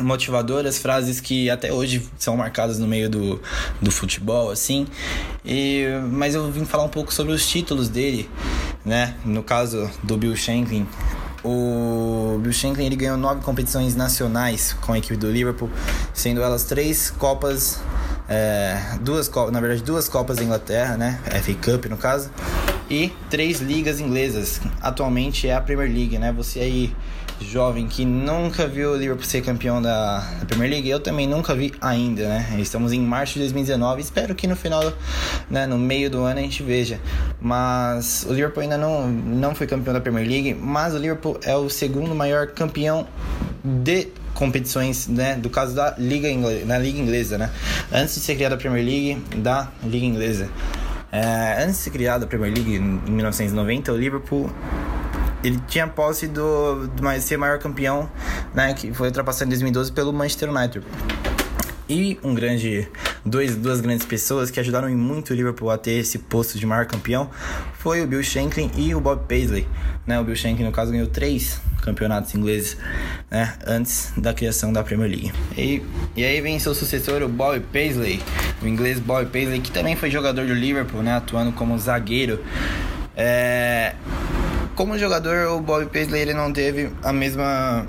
motivadoras, 0.00 0.78
frases 0.78 1.20
que 1.20 1.48
até 1.50 1.72
hoje 1.72 2.06
são 2.18 2.36
marcadas 2.36 2.78
no 2.78 2.86
meio 2.86 3.08
do, 3.08 3.40
do 3.80 3.90
futebol, 3.90 4.50
assim. 4.50 4.86
E, 5.44 5.84
mas 6.10 6.34
eu 6.34 6.50
vim 6.50 6.64
falar 6.64 6.84
um 6.84 6.88
pouco 6.88 7.12
sobre 7.12 7.32
os 7.32 7.48
títulos 7.48 7.88
dele, 7.88 8.28
né? 8.84 9.14
No 9.24 9.42
caso 9.42 9.90
do 10.02 10.16
Bill 10.16 10.36
Shanklin, 10.36 10.86
o 11.44 12.38
Bill 12.42 12.52
Shankly 12.52 12.84
ele 12.84 12.96
ganhou 12.96 13.16
nove 13.16 13.40
competições 13.40 13.94
nacionais 13.94 14.72
com 14.80 14.92
a 14.92 14.98
equipe 14.98 15.16
do 15.16 15.30
Liverpool, 15.30 15.70
sendo 16.12 16.42
elas 16.42 16.64
três 16.64 17.08
Copas, 17.10 17.80
é, 18.28 18.98
duas 19.00 19.30
na 19.52 19.60
verdade 19.60 19.82
duas 19.82 20.08
Copas 20.08 20.38
da 20.38 20.42
Inglaterra, 20.42 20.96
né, 20.96 21.20
FA 21.42 21.54
Cup 21.54 21.86
no 21.86 21.96
caso, 21.96 22.30
e 22.90 23.12
três 23.30 23.60
ligas 23.60 24.00
inglesas. 24.00 24.60
Atualmente 24.80 25.46
é 25.46 25.54
a 25.54 25.60
Premier 25.60 25.88
League, 25.88 26.18
né? 26.18 26.32
Você 26.32 26.58
aí 26.58 26.96
jovem 27.40 27.86
que 27.86 28.04
nunca 28.04 28.66
viu 28.66 28.92
o 28.92 28.96
Liverpool 28.96 29.24
ser 29.24 29.42
campeão 29.42 29.80
da, 29.80 30.20
da, 30.20 30.46
Premier 30.46 30.70
League, 30.70 30.88
eu 30.88 31.00
também 31.00 31.26
nunca 31.26 31.54
vi 31.54 31.72
ainda, 31.80 32.28
né? 32.28 32.56
Estamos 32.58 32.92
em 32.92 33.00
março 33.00 33.34
de 33.34 33.40
2019, 33.40 34.00
espero 34.00 34.34
que 34.34 34.46
no 34.46 34.56
final, 34.56 34.92
né, 35.50 35.66
no 35.66 35.78
meio 35.78 36.10
do 36.10 36.20
ano 36.20 36.38
a 36.38 36.42
gente 36.42 36.62
veja. 36.62 37.00
Mas 37.40 38.26
o 38.28 38.32
Liverpool 38.32 38.62
ainda 38.62 38.78
não, 38.78 39.08
não 39.08 39.54
foi 39.54 39.66
campeão 39.66 39.92
da 39.92 40.00
Premier 40.00 40.26
League, 40.26 40.54
mas 40.54 40.94
o 40.94 40.98
Liverpool 40.98 41.38
é 41.44 41.54
o 41.54 41.68
segundo 41.68 42.14
maior 42.14 42.48
campeão 42.48 43.06
de 43.62 44.08
competições, 44.34 45.08
né, 45.08 45.34
do 45.34 45.48
caso 45.48 45.74
da 45.74 45.94
Liga 45.98 46.28
Inglesa, 46.28 46.64
na 46.66 46.78
Liga 46.78 46.98
Inglesa, 46.98 47.38
né? 47.38 47.50
Antes 47.92 48.14
de 48.14 48.20
ser 48.20 48.34
criada 48.36 48.54
a 48.54 48.58
Premier 48.58 48.84
League, 48.84 49.22
da 49.36 49.68
Liga 49.82 50.06
Inglesa. 50.06 50.48
É, 51.12 51.62
antes 51.62 51.76
de 51.76 51.82
ser 51.82 51.90
criada 51.90 52.24
a 52.24 52.28
Premier 52.28 52.52
League 52.52 52.76
em 52.76 52.80
1990, 52.80 53.92
o 53.92 53.96
Liverpool 53.96 54.50
ele 55.42 55.60
tinha 55.68 55.86
posse 55.86 56.26
do, 56.26 56.86
do 56.88 57.20
ser 57.20 57.36
maior 57.36 57.58
campeão, 57.58 58.10
né, 58.54 58.74
que 58.74 58.92
foi 58.92 59.08
ultrapassado 59.08 59.46
em 59.46 59.50
2012 59.50 59.92
pelo 59.92 60.12
Manchester 60.12 60.50
United. 60.50 60.84
E 61.88 62.18
um 62.22 62.34
grande, 62.34 62.88
dois, 63.24 63.54
duas 63.54 63.80
grandes 63.80 64.04
pessoas 64.04 64.50
que 64.50 64.58
ajudaram 64.58 64.88
muito 64.90 65.30
o 65.30 65.36
Liverpool 65.36 65.70
a 65.70 65.78
ter 65.78 65.92
esse 65.92 66.18
posto 66.18 66.58
de 66.58 66.66
maior 66.66 66.84
campeão 66.84 67.30
foi 67.78 68.02
o 68.02 68.06
Bill 68.08 68.24
Shankly 68.24 68.72
e 68.76 68.92
o 68.92 69.00
Bob 69.00 69.22
Paisley. 69.28 69.68
Né? 70.04 70.18
O 70.18 70.24
Bill 70.24 70.34
Shankly, 70.34 70.64
no 70.64 70.72
caso, 70.72 70.90
ganhou 70.90 71.06
três 71.06 71.60
campeonatos 71.82 72.34
ingleses 72.34 72.76
né? 73.30 73.54
antes 73.64 74.12
da 74.16 74.34
criação 74.34 74.72
da 74.72 74.82
Premier 74.82 75.08
League. 75.08 75.32
E, 75.56 75.80
e 76.16 76.24
aí 76.24 76.40
vem 76.40 76.58
seu 76.58 76.74
sucessor, 76.74 77.22
o 77.22 77.28
Bob 77.28 77.60
Paisley, 77.72 78.20
o 78.60 78.66
inglês 78.66 78.98
Bob 78.98 79.26
Paisley, 79.26 79.60
que 79.60 79.70
também 79.70 79.94
foi 79.94 80.10
jogador 80.10 80.44
do 80.44 80.54
Liverpool, 80.54 81.04
né? 81.04 81.12
atuando 81.12 81.52
como 81.52 81.78
zagueiro. 81.78 82.42
É, 83.16 83.94
como 84.76 84.98
jogador, 84.98 85.48
o 85.48 85.60
Bob 85.60 85.86
Paisley 85.86 86.20
ele 86.20 86.34
não 86.34 86.52
teve 86.52 86.90
a 87.02 87.12
mesma, 87.12 87.86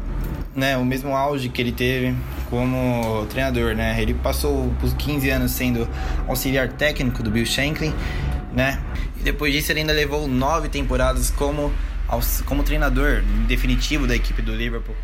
né, 0.56 0.78
o 0.78 0.86
mesmo 0.86 1.16
auge 1.16 1.50
que 1.50 1.62
ele 1.62 1.74
teve 1.74 2.16
como 2.50 3.26
treinador, 3.30 3.76
né? 3.76 4.02
Ele 4.02 4.14
passou 4.14 4.74
os 4.82 4.94
15 4.94 5.30
anos 5.30 5.52
sendo 5.52 5.88
auxiliar 6.28 6.70
técnico 6.70 7.22
do 7.22 7.30
Bill 7.30 7.46
Shankly, 7.46 7.94
né? 8.54 8.80
E 9.20 9.24
depois 9.24 9.54
disso 9.54 9.74
ele 9.74 9.82
ainda 9.82 9.92
levou 9.92 10.28
nove 10.30 10.70
temporadas 10.70 11.30
como 11.30 11.72
como 12.46 12.64
treinador 12.64 13.22
definitivo 13.50 14.08
da 14.08 14.16
equipe 14.16 14.42
do 14.42 14.56
Liverpool, 14.56 14.96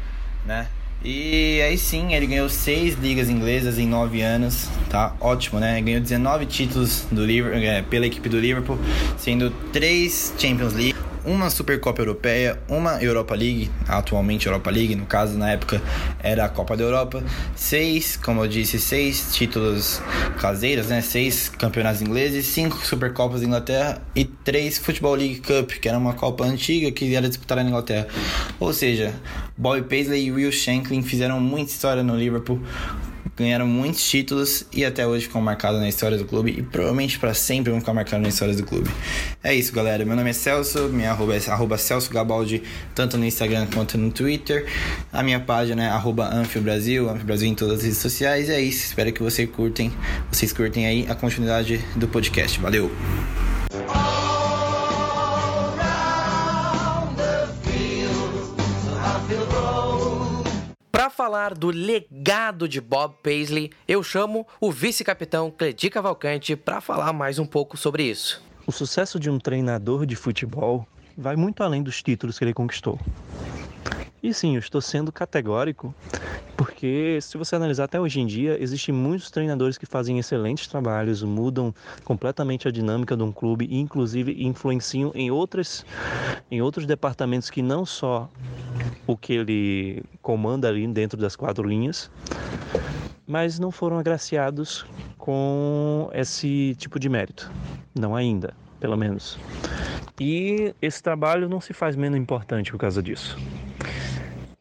né? 0.45 0.67
E 1.03 1.61
aí 1.61 1.77
sim, 1.77 2.13
ele 2.13 2.25
ganhou 2.25 2.47
seis 2.47 2.95
ligas 2.95 3.27
inglesas 3.29 3.77
em 3.77 3.85
nove 3.85 4.21
anos, 4.21 4.69
tá? 4.89 5.13
Ótimo, 5.19 5.59
né? 5.59 5.81
Ganhou 5.81 5.99
19 5.99 6.45
títulos 6.45 7.05
do 7.11 7.25
Liverpool, 7.25 7.59
é, 7.59 7.81
pela 7.81 8.05
equipe 8.05 8.29
do 8.29 8.39
Liverpool, 8.39 8.79
sendo 9.17 9.49
três 9.73 10.33
Champions 10.37 10.73
League, 10.73 10.95
uma 11.25 11.49
Supercopa 11.49 12.01
Europeia, 12.01 12.59
uma 12.67 13.01
Europa 13.01 13.33
League, 13.35 13.69
atualmente 13.87 14.45
Europa 14.45 14.69
League, 14.69 14.95
no 14.95 15.05
caso 15.05 15.37
na 15.37 15.51
época 15.51 15.81
era 16.21 16.45
a 16.45 16.49
Copa 16.49 16.75
da 16.75 16.83
Europa, 16.83 17.23
seis, 17.55 18.17
como 18.17 18.43
eu 18.43 18.47
disse, 18.47 18.79
seis 18.79 19.33
títulos 19.33 20.01
caseiros, 20.39 20.87
né? 20.87 21.01
Seis 21.01 21.49
campeonatos 21.49 22.01
ingleses, 22.01 22.45
cinco 22.45 22.85
Supercopas 22.85 23.41
da 23.41 23.47
Inglaterra 23.47 24.01
e 24.15 24.25
três 24.25 24.77
Football 24.77 25.15
League 25.15 25.41
Cup, 25.41 25.71
que 25.71 25.87
era 25.87 25.97
uma 25.97 26.13
Copa 26.13 26.43
antiga 26.43 26.91
que 26.91 27.15
era 27.15 27.27
disputada 27.27 27.63
na 27.63 27.69
Inglaterra. 27.69 28.07
Ou 28.59 28.73
seja, 28.73 29.13
Bobby 29.57 29.83
Paisley 29.83 30.25
e 30.25 30.31
Will 30.31 30.51
Shanklin 30.51 31.01
fizeram 31.01 31.39
muita 31.39 31.71
história 31.71 32.03
no 32.03 32.15
Liverpool 32.15 32.59
ganharam 33.35 33.65
muitos 33.67 34.07
títulos 34.07 34.65
e 34.71 34.85
até 34.85 35.05
hoje 35.05 35.25
ficam 35.25 35.41
marcados 35.41 35.79
na 35.79 35.89
história 35.89 36.17
do 36.17 36.25
clube 36.25 36.51
e 36.51 36.61
provavelmente 36.61 37.17
para 37.17 37.33
sempre 37.33 37.71
vão 37.71 37.79
ficar 37.79 37.93
marcados 37.93 38.21
na 38.21 38.29
história 38.29 38.55
do 38.55 38.63
clube. 38.63 38.89
É 39.43 39.53
isso, 39.53 39.73
galera. 39.73 40.05
Meu 40.05 40.15
nome 40.15 40.29
é 40.29 40.33
Celso, 40.33 40.89
minha 40.89 41.11
arroba 41.11 41.35
é 41.35 41.49
arroba 41.49 41.77
Celso 41.77 42.11
Gabaldi, 42.11 42.63
tanto 42.93 43.17
no 43.17 43.25
Instagram 43.25 43.67
quanto 43.73 43.97
no 43.97 44.11
Twitter. 44.11 44.67
A 45.11 45.23
minha 45.23 45.39
página 45.39 45.83
é 45.83 45.87
arroba 45.87 46.33
Anfiobrasil, 46.33 47.09
Anfiobrasil 47.09 47.49
em 47.49 47.55
todas 47.55 47.79
as 47.79 47.83
redes 47.83 47.97
sociais. 47.97 48.49
É 48.49 48.61
isso, 48.61 48.85
espero 48.85 49.11
que 49.11 49.23
vocês 49.23 49.49
curtem, 49.49 49.91
vocês 50.31 50.53
curtem 50.53 50.85
aí 50.85 51.05
a 51.09 51.15
continuidade 51.15 51.83
do 51.95 52.07
podcast. 52.07 52.59
Valeu! 52.59 52.91
Para 61.03 61.09
falar 61.09 61.53
do 61.53 61.67
legado 61.67 62.65
de 62.65 62.79
Bob 62.79 63.15
Paisley, 63.21 63.71
eu 63.85 64.01
chamo 64.01 64.47
o 64.61 64.71
vice-capitão 64.71 65.51
Cledi 65.51 65.89
Cavalcante 65.89 66.55
para 66.55 66.79
falar 66.79 67.11
mais 67.11 67.37
um 67.37 67.45
pouco 67.45 67.75
sobre 67.75 68.03
isso. 68.03 68.41
O 68.65 68.71
sucesso 68.71 69.19
de 69.19 69.29
um 69.29 69.37
treinador 69.37 70.05
de 70.05 70.15
futebol 70.15 70.87
vai 71.17 71.35
muito 71.35 71.61
além 71.61 71.83
dos 71.83 72.01
títulos 72.01 72.39
que 72.39 72.45
ele 72.45 72.53
conquistou. 72.53 72.97
E 74.23 74.33
sim, 74.33 74.53
eu 74.53 74.59
estou 74.59 74.79
sendo 74.79 75.11
categórico, 75.11 75.93
porque 76.55 77.19
se 77.21 77.37
você 77.37 77.57
analisar 77.57 77.83
até 77.83 77.99
hoje 77.99 78.21
em 78.21 78.25
dia, 78.25 78.57
existem 78.57 78.95
muitos 78.95 79.29
treinadores 79.29 79.77
que 79.77 79.85
fazem 79.85 80.17
excelentes 80.17 80.65
trabalhos, 80.65 81.21
mudam 81.21 81.75
completamente 82.05 82.65
a 82.65 82.71
dinâmica 82.71 83.17
de 83.17 83.21
um 83.21 83.33
clube 83.33 83.67
e 83.69 83.77
inclusive 83.77 84.41
influenciam 84.41 85.11
em 85.13 85.29
outras 85.29 85.85
em 86.49 86.61
outros 86.61 86.85
departamentos 86.85 87.49
que 87.49 87.61
não 87.61 87.85
só 87.85 88.29
o 89.05 89.17
que 89.17 89.33
ele 89.33 90.01
comanda 90.21 90.69
ali 90.69 90.87
dentro 90.87 91.19
das 91.19 91.35
quatro 91.35 91.67
linhas, 91.67 92.09
mas 93.27 93.59
não 93.59 93.71
foram 93.71 93.99
agraciados 93.99 94.85
com 95.17 96.09
esse 96.13 96.75
tipo 96.77 96.97
de 96.97 97.09
mérito. 97.09 97.51
Não 97.93 98.15
ainda, 98.15 98.53
pelo 98.79 98.95
menos. 98.95 99.37
E 100.17 100.73
esse 100.81 101.03
trabalho 101.03 101.49
não 101.49 101.59
se 101.59 101.73
faz 101.73 101.97
menos 101.97 102.17
importante 102.17 102.71
por 102.71 102.77
causa 102.77 103.03
disso. 103.03 103.37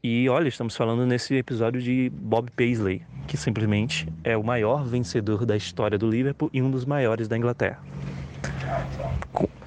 E 0.04 0.28
olha, 0.28 0.48
estamos 0.48 0.74
falando 0.74 1.06
nesse 1.06 1.32
episódio 1.36 1.80
de 1.80 2.10
Bob 2.10 2.50
Paisley, 2.56 3.02
que 3.28 3.36
simplesmente 3.36 4.12
é 4.24 4.36
o 4.36 4.42
maior 4.42 4.84
vencedor 4.84 5.46
da 5.46 5.56
história 5.56 5.96
do 5.96 6.10
Liverpool 6.10 6.50
e 6.52 6.60
um 6.60 6.68
dos 6.68 6.84
maiores 6.84 7.28
da 7.28 7.36
Inglaterra. 7.36 7.80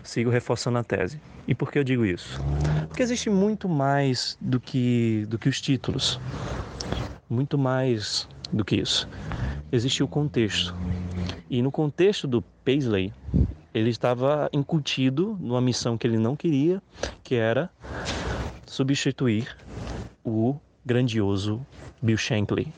Sigo 0.04 0.30
reforçando 0.30 0.78
a 0.78 0.84
tese. 0.84 1.22
E 1.48 1.56
por 1.56 1.72
que 1.72 1.80
eu 1.80 1.86
digo 1.86 2.06
isso? 2.06 2.38
Porque 2.90 3.02
existe 3.02 3.30
muito 3.30 3.70
mais 3.70 4.38
do 4.42 4.60
que, 4.60 5.26
do 5.30 5.40
que 5.40 5.48
os 5.48 5.62
títulos. 5.62 6.20
Muito 7.30 7.58
mais 7.58 8.28
do 8.52 8.66
que 8.66 8.76
isso. 8.76 9.08
Existe 9.72 10.04
o 10.04 10.08
contexto. 10.08 10.76
E 11.50 11.62
no 11.62 11.72
contexto 11.72 12.28
do 12.28 12.42
Paisley, 12.66 13.14
ele 13.74 13.90
estava 13.90 14.50
incutido 14.52 15.38
numa 15.40 15.62
missão 15.62 15.98
que 15.98 16.06
ele 16.06 16.18
não 16.18 16.36
queria, 16.36 16.84
que 17.24 17.36
era 17.36 17.70
substituir 18.66 19.48
o 20.26 20.56
grandioso 20.86 21.66
Bill 22.02 22.18
Shankly. 22.18 22.74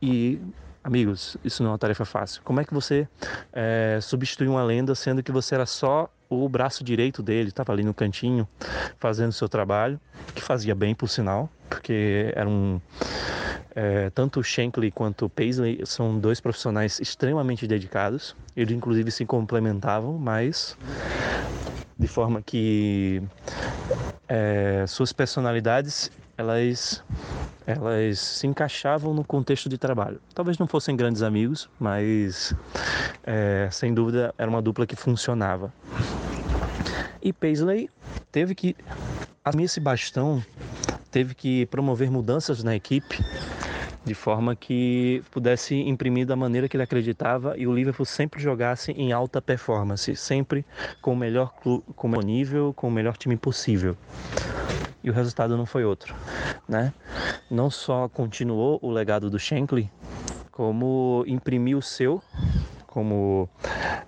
E, 0.00 0.40
amigos, 0.84 1.36
isso 1.44 1.62
não 1.62 1.70
é 1.70 1.72
uma 1.72 1.78
tarefa 1.78 2.04
fácil. 2.04 2.42
Como 2.42 2.60
é 2.60 2.64
que 2.64 2.74
você 2.74 3.08
é, 3.52 3.98
substitui 4.02 4.48
uma 4.48 4.62
lenda 4.62 4.94
sendo 4.94 5.22
que 5.22 5.32
você 5.32 5.54
era 5.54 5.66
só 5.66 6.08
o 6.28 6.48
braço 6.48 6.82
direito 6.82 7.22
dele, 7.22 7.50
estava 7.50 7.72
ali 7.72 7.84
no 7.84 7.92
cantinho 7.92 8.48
fazendo 8.98 9.32
seu 9.32 9.48
trabalho, 9.48 10.00
que 10.34 10.42
fazia 10.42 10.74
bem, 10.74 10.94
por 10.94 11.08
sinal, 11.08 11.48
porque 11.68 12.32
era 12.34 12.48
um. 12.48 12.80
É, 13.74 14.10
tanto 14.10 14.42
Shankly 14.42 14.90
quanto 14.90 15.30
Paisley 15.30 15.80
são 15.86 16.18
dois 16.18 16.40
profissionais 16.40 17.00
extremamente 17.00 17.66
dedicados. 17.66 18.36
Eles, 18.56 18.74
inclusive, 18.74 19.10
se 19.10 19.24
complementavam, 19.24 20.18
mas 20.18 20.76
de 22.02 22.08
forma 22.08 22.42
que 22.42 23.22
é, 24.28 24.84
suas 24.88 25.12
personalidades 25.12 26.10
elas 26.36 27.02
elas 27.64 28.18
se 28.18 28.44
encaixavam 28.48 29.14
no 29.14 29.22
contexto 29.22 29.68
de 29.68 29.78
trabalho. 29.78 30.20
Talvez 30.34 30.58
não 30.58 30.66
fossem 30.66 30.96
grandes 30.96 31.22
amigos, 31.22 31.70
mas 31.78 32.52
é, 33.22 33.68
sem 33.70 33.94
dúvida 33.94 34.34
era 34.36 34.50
uma 34.50 34.60
dupla 34.60 34.84
que 34.84 34.96
funcionava. 34.96 35.72
E 37.22 37.32
Paisley 37.32 37.88
teve 38.32 38.52
que 38.56 38.74
assumir 39.44 39.64
esse 39.64 39.78
bastão, 39.78 40.44
teve 41.12 41.36
que 41.36 41.66
promover 41.66 42.10
mudanças 42.10 42.64
na 42.64 42.74
equipe 42.74 43.24
de 44.04 44.14
forma 44.14 44.56
que 44.56 45.22
pudesse 45.30 45.76
imprimir 45.76 46.26
da 46.26 46.34
maneira 46.34 46.68
que 46.68 46.76
ele 46.76 46.82
acreditava 46.82 47.56
e 47.56 47.66
o 47.66 47.74
Liverpool 47.74 48.04
sempre 48.04 48.42
jogasse 48.42 48.92
em 48.92 49.12
alta 49.12 49.40
performance, 49.40 50.14
sempre 50.16 50.64
com 51.00 51.12
o 51.12 51.16
melhor, 51.16 51.52
com 51.54 52.08
o 52.08 52.20
nível, 52.20 52.72
com 52.74 52.88
o 52.88 52.90
melhor 52.90 53.16
time 53.16 53.36
possível. 53.36 53.96
E 55.04 55.10
o 55.10 55.12
resultado 55.12 55.56
não 55.56 55.66
foi 55.66 55.84
outro, 55.84 56.14
né? 56.68 56.92
Não 57.50 57.70
só 57.70 58.08
continuou 58.08 58.78
o 58.82 58.90
legado 58.90 59.28
do 59.28 59.38
Shankly, 59.38 59.90
como 60.50 61.24
imprimiu 61.26 61.78
o 61.78 61.82
seu, 61.82 62.22
como 62.86 63.48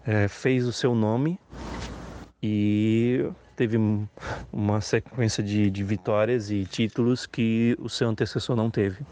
é, 0.07 0.29
fez 0.29 0.67
o 0.67 0.73
seu 0.73 0.95
nome 0.95 1.39
e 2.47 3.25
teve 3.57 3.79
uma 4.53 4.81
sequência 4.83 5.43
de, 5.43 5.71
de 5.71 5.83
vitórias 5.83 6.51
e 6.51 6.67
títulos 6.67 7.25
que 7.25 7.75
o 7.79 7.89
seu 7.89 8.07
antecessor 8.07 8.55
não 8.55 8.71
teve 8.71 9.03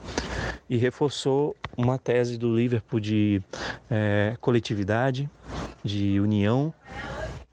e 0.68 0.76
reforçou 0.76 1.56
uma 1.74 1.98
tese 1.98 2.36
do 2.36 2.54
Liverpool 2.54 3.00
de 3.00 3.40
é, 3.90 4.36
coletividade, 4.38 5.30
de 5.82 6.20
união, 6.20 6.74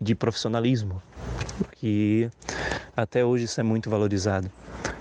de 0.01 0.13
profissionalismo, 0.15 1.01
que 1.77 2.29
até 2.95 3.23
hoje 3.23 3.45
isso 3.45 3.61
é 3.61 3.63
muito 3.63 3.89
valorizado. 3.89 4.51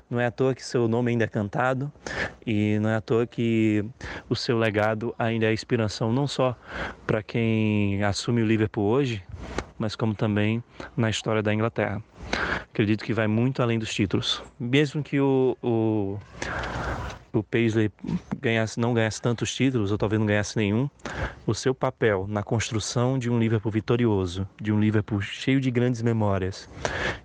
Não 0.09 0.21
é 0.21 0.27
à 0.27 0.31
toa 0.31 0.55
que 0.55 0.65
seu 0.65 0.87
nome 0.87 1.11
ainda 1.11 1.25
é 1.25 1.29
cantado 1.29 1.93
e 2.47 2.79
não 2.79 2.89
é 2.89 2.95
à 2.95 3.01
toa 3.01 3.27
que 3.27 3.85
o 4.31 4.37
seu 4.37 4.57
legado 4.57 5.13
ainda 5.19 5.47
é 5.47 5.53
inspiração 5.53 6.13
não 6.13 6.29
só 6.29 6.57
para 7.05 7.21
quem 7.21 8.03
assume 8.05 8.43
o 8.43 8.47
Liverpool 8.47 8.85
hoje, 8.85 9.23
mas 9.79 9.95
como 9.95 10.15
também 10.15 10.63
na 10.97 11.09
história 11.09 11.43
da 11.43 11.53
Inglaterra. 11.53 12.03
Acredito 12.73 13.05
que 13.05 13.13
vai 13.13 13.27
muito 13.27 13.63
além 13.63 13.79
dos 13.79 13.93
títulos. 13.93 14.43
Mesmo 14.59 15.03
que 15.03 15.21
o, 15.21 15.57
o, 15.63 16.19
o 17.33 17.43
Paisley 17.43 17.91
ganhasse, 18.41 18.79
não 18.79 18.93
ganhasse 18.93 19.21
tantos 19.21 19.55
títulos, 19.55 19.91
ou 19.91 19.99
talvez 19.99 20.19
não 20.19 20.27
ganhasse 20.27 20.57
nenhum, 20.57 20.89
o 21.47 21.55
seu 21.55 21.75
papel 21.75 22.27
na 22.29 22.43
construção 22.43 23.19
de 23.19 23.31
um 23.31 23.39
Liverpool 23.39 23.73
vitorioso, 23.73 24.47
de 24.61 24.73
um 24.73 24.81
Liverpool 24.81 25.21
cheio 25.21 25.61
de 25.61 25.71
grandes 25.71 26.03
memórias 26.03 26.69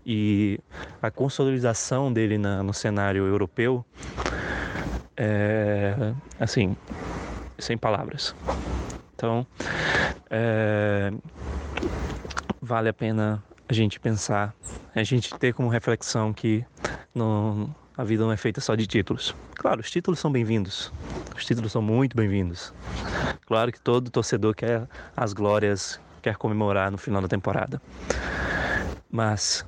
e 0.06 0.60
a 1.02 1.12
consolidação 1.12 2.12
dele 2.12 2.38
na, 2.38 2.64
no 2.64 2.74
cenário 2.74 3.26
europeu, 3.26 3.86
é, 5.18 6.14
assim, 6.40 6.76
sem 7.60 7.78
palavras. 7.78 8.36
Então, 9.16 9.46
é, 10.30 11.12
vale 12.64 12.88
a 12.88 12.94
pena 12.94 13.44
a 13.68 13.74
gente 13.74 14.00
pensar, 14.00 14.56
a 14.96 15.04
gente 15.04 15.34
ter 15.36 15.54
como 15.54 15.68
reflexão 15.68 16.32
que 16.32 16.66
não, 17.14 17.76
a 17.98 18.06
vida 18.06 18.24
não 18.24 18.32
é 18.32 18.38
feita 18.38 18.62
só 18.62 18.74
de 18.74 18.88
títulos. 18.88 19.36
Claro, 19.56 19.82
os 19.82 19.92
títulos 19.92 20.18
são 20.20 20.32
bem-vindos, 20.32 20.92
os 21.36 21.46
títulos 21.46 21.74
são 21.74 21.82
muito 21.82 22.16
bem-vindos. 22.16 22.74
Claro 23.46 23.70
que 23.70 23.82
todo 23.82 24.10
torcedor 24.10 24.56
quer 24.56 24.88
as 25.16 25.34
glórias, 25.34 26.00
quer 26.22 26.38
comemorar 26.38 26.90
no 26.90 26.98
final 26.98 27.22
da 27.22 27.28
temporada. 27.28 27.82
Mas 29.12 29.66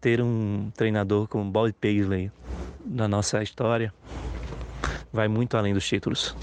ter 0.00 0.20
um 0.20 0.72
treinador 0.74 1.28
como 1.28 1.48
Bob 1.48 1.72
Paisley 1.74 2.32
na 2.84 3.06
nossa 3.06 3.44
história 3.44 3.94
vai 5.12 5.28
muito 5.28 5.56
além 5.56 5.72
dos 5.72 5.86
títulos. 5.86 6.34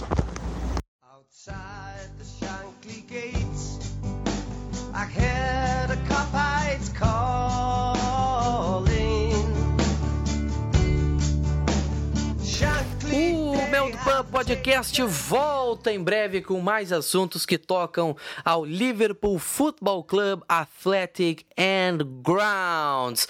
Podcast 14.49 14.99
volta 15.03 15.93
em 15.93 16.03
breve 16.03 16.41
com 16.41 16.59
mais 16.59 16.91
assuntos 16.91 17.45
que 17.45 17.55
tocam 17.55 18.17
ao 18.43 18.65
Liverpool 18.65 19.37
Football 19.37 20.03
Club 20.03 20.41
Athletic 20.49 21.45
and 21.55 21.99
Grounds. 22.23 23.27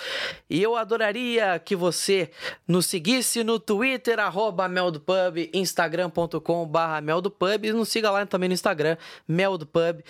E 0.50 0.64
eu 0.64 0.78
adoraria 0.78 1.60
que 1.60 1.76
você 1.76 2.32
nos 2.66 2.86
seguisse 2.86 3.44
no 3.44 3.60
Twitter, 3.60 4.18
arroba 4.18 4.70
meldopub, 4.70 5.50
instagram.com 5.54 6.66
barra 6.66 7.02
meldopub 7.02 7.68
e 7.68 7.74
nos 7.74 7.90
siga 7.90 8.10
lá 8.10 8.26
também 8.26 8.48
no 8.48 8.54
Instagram, 8.54 8.96
meldopub. 9.28 10.02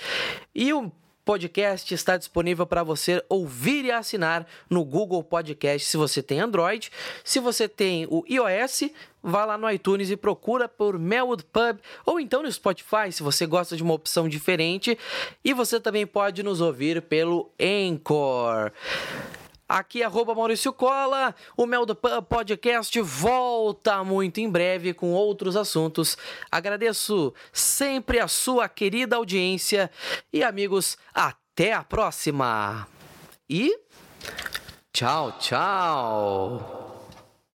E 0.54 0.72
o 0.72 0.92
podcast 1.30 1.94
está 1.94 2.18
disponível 2.18 2.66
para 2.66 2.82
você 2.82 3.24
ouvir 3.30 3.86
e 3.86 3.92
assinar 3.92 4.48
no 4.68 4.84
Google 4.84 5.24
Podcast 5.24 5.88
se 5.88 5.96
você 5.96 6.24
tem 6.24 6.40
Android. 6.40 6.92
Se 7.24 7.40
você 7.40 7.70
tem 7.70 8.08
o 8.10 8.24
iOS, 8.28 8.90
vá 9.22 9.46
lá 9.46 9.56
no 9.56 9.70
iTunes 9.70 10.10
e 10.10 10.18
procura 10.18 10.68
por 10.68 10.98
Melwood 10.98 11.46
Pub 11.54 11.78
ou 12.04 12.20
então 12.20 12.42
no 12.42 12.52
Spotify 12.52 13.12
se 13.12 13.22
você 13.22 13.46
gosta 13.46 13.78
de 13.78 13.84
uma 13.84 13.94
opção 13.94 14.28
diferente. 14.28 14.98
E 15.46 15.54
você 15.54 15.80
também 15.80 16.08
pode 16.08 16.42
nos 16.42 16.62
ouvir 16.62 17.00
pelo 17.04 17.52
Anchor. 17.62 18.72
Aqui, 19.70 20.02
arroba 20.02 20.34
Maurício 20.34 20.74
Cola. 20.74 21.36
O 21.56 21.68
Mel 21.68 21.86
do 21.86 21.96
Podcast 21.96 23.00
volta 23.02 24.04
muito 24.04 24.40
em 24.40 24.50
breve 24.50 24.96
com 24.96 25.14
outros 25.14 25.56
assuntos. 25.56 26.18
Agradeço 26.52 27.32
sempre 27.54 28.20
a 28.20 28.28
sua 28.28 28.68
querida 28.68 29.16
audiência. 29.16 29.92
E, 30.34 30.42
amigos, 30.42 30.98
até 31.14 31.72
a 31.74 31.84
próxima. 31.84 32.88
E. 33.48 33.80
Tchau, 34.92 35.34
tchau. 35.34 36.89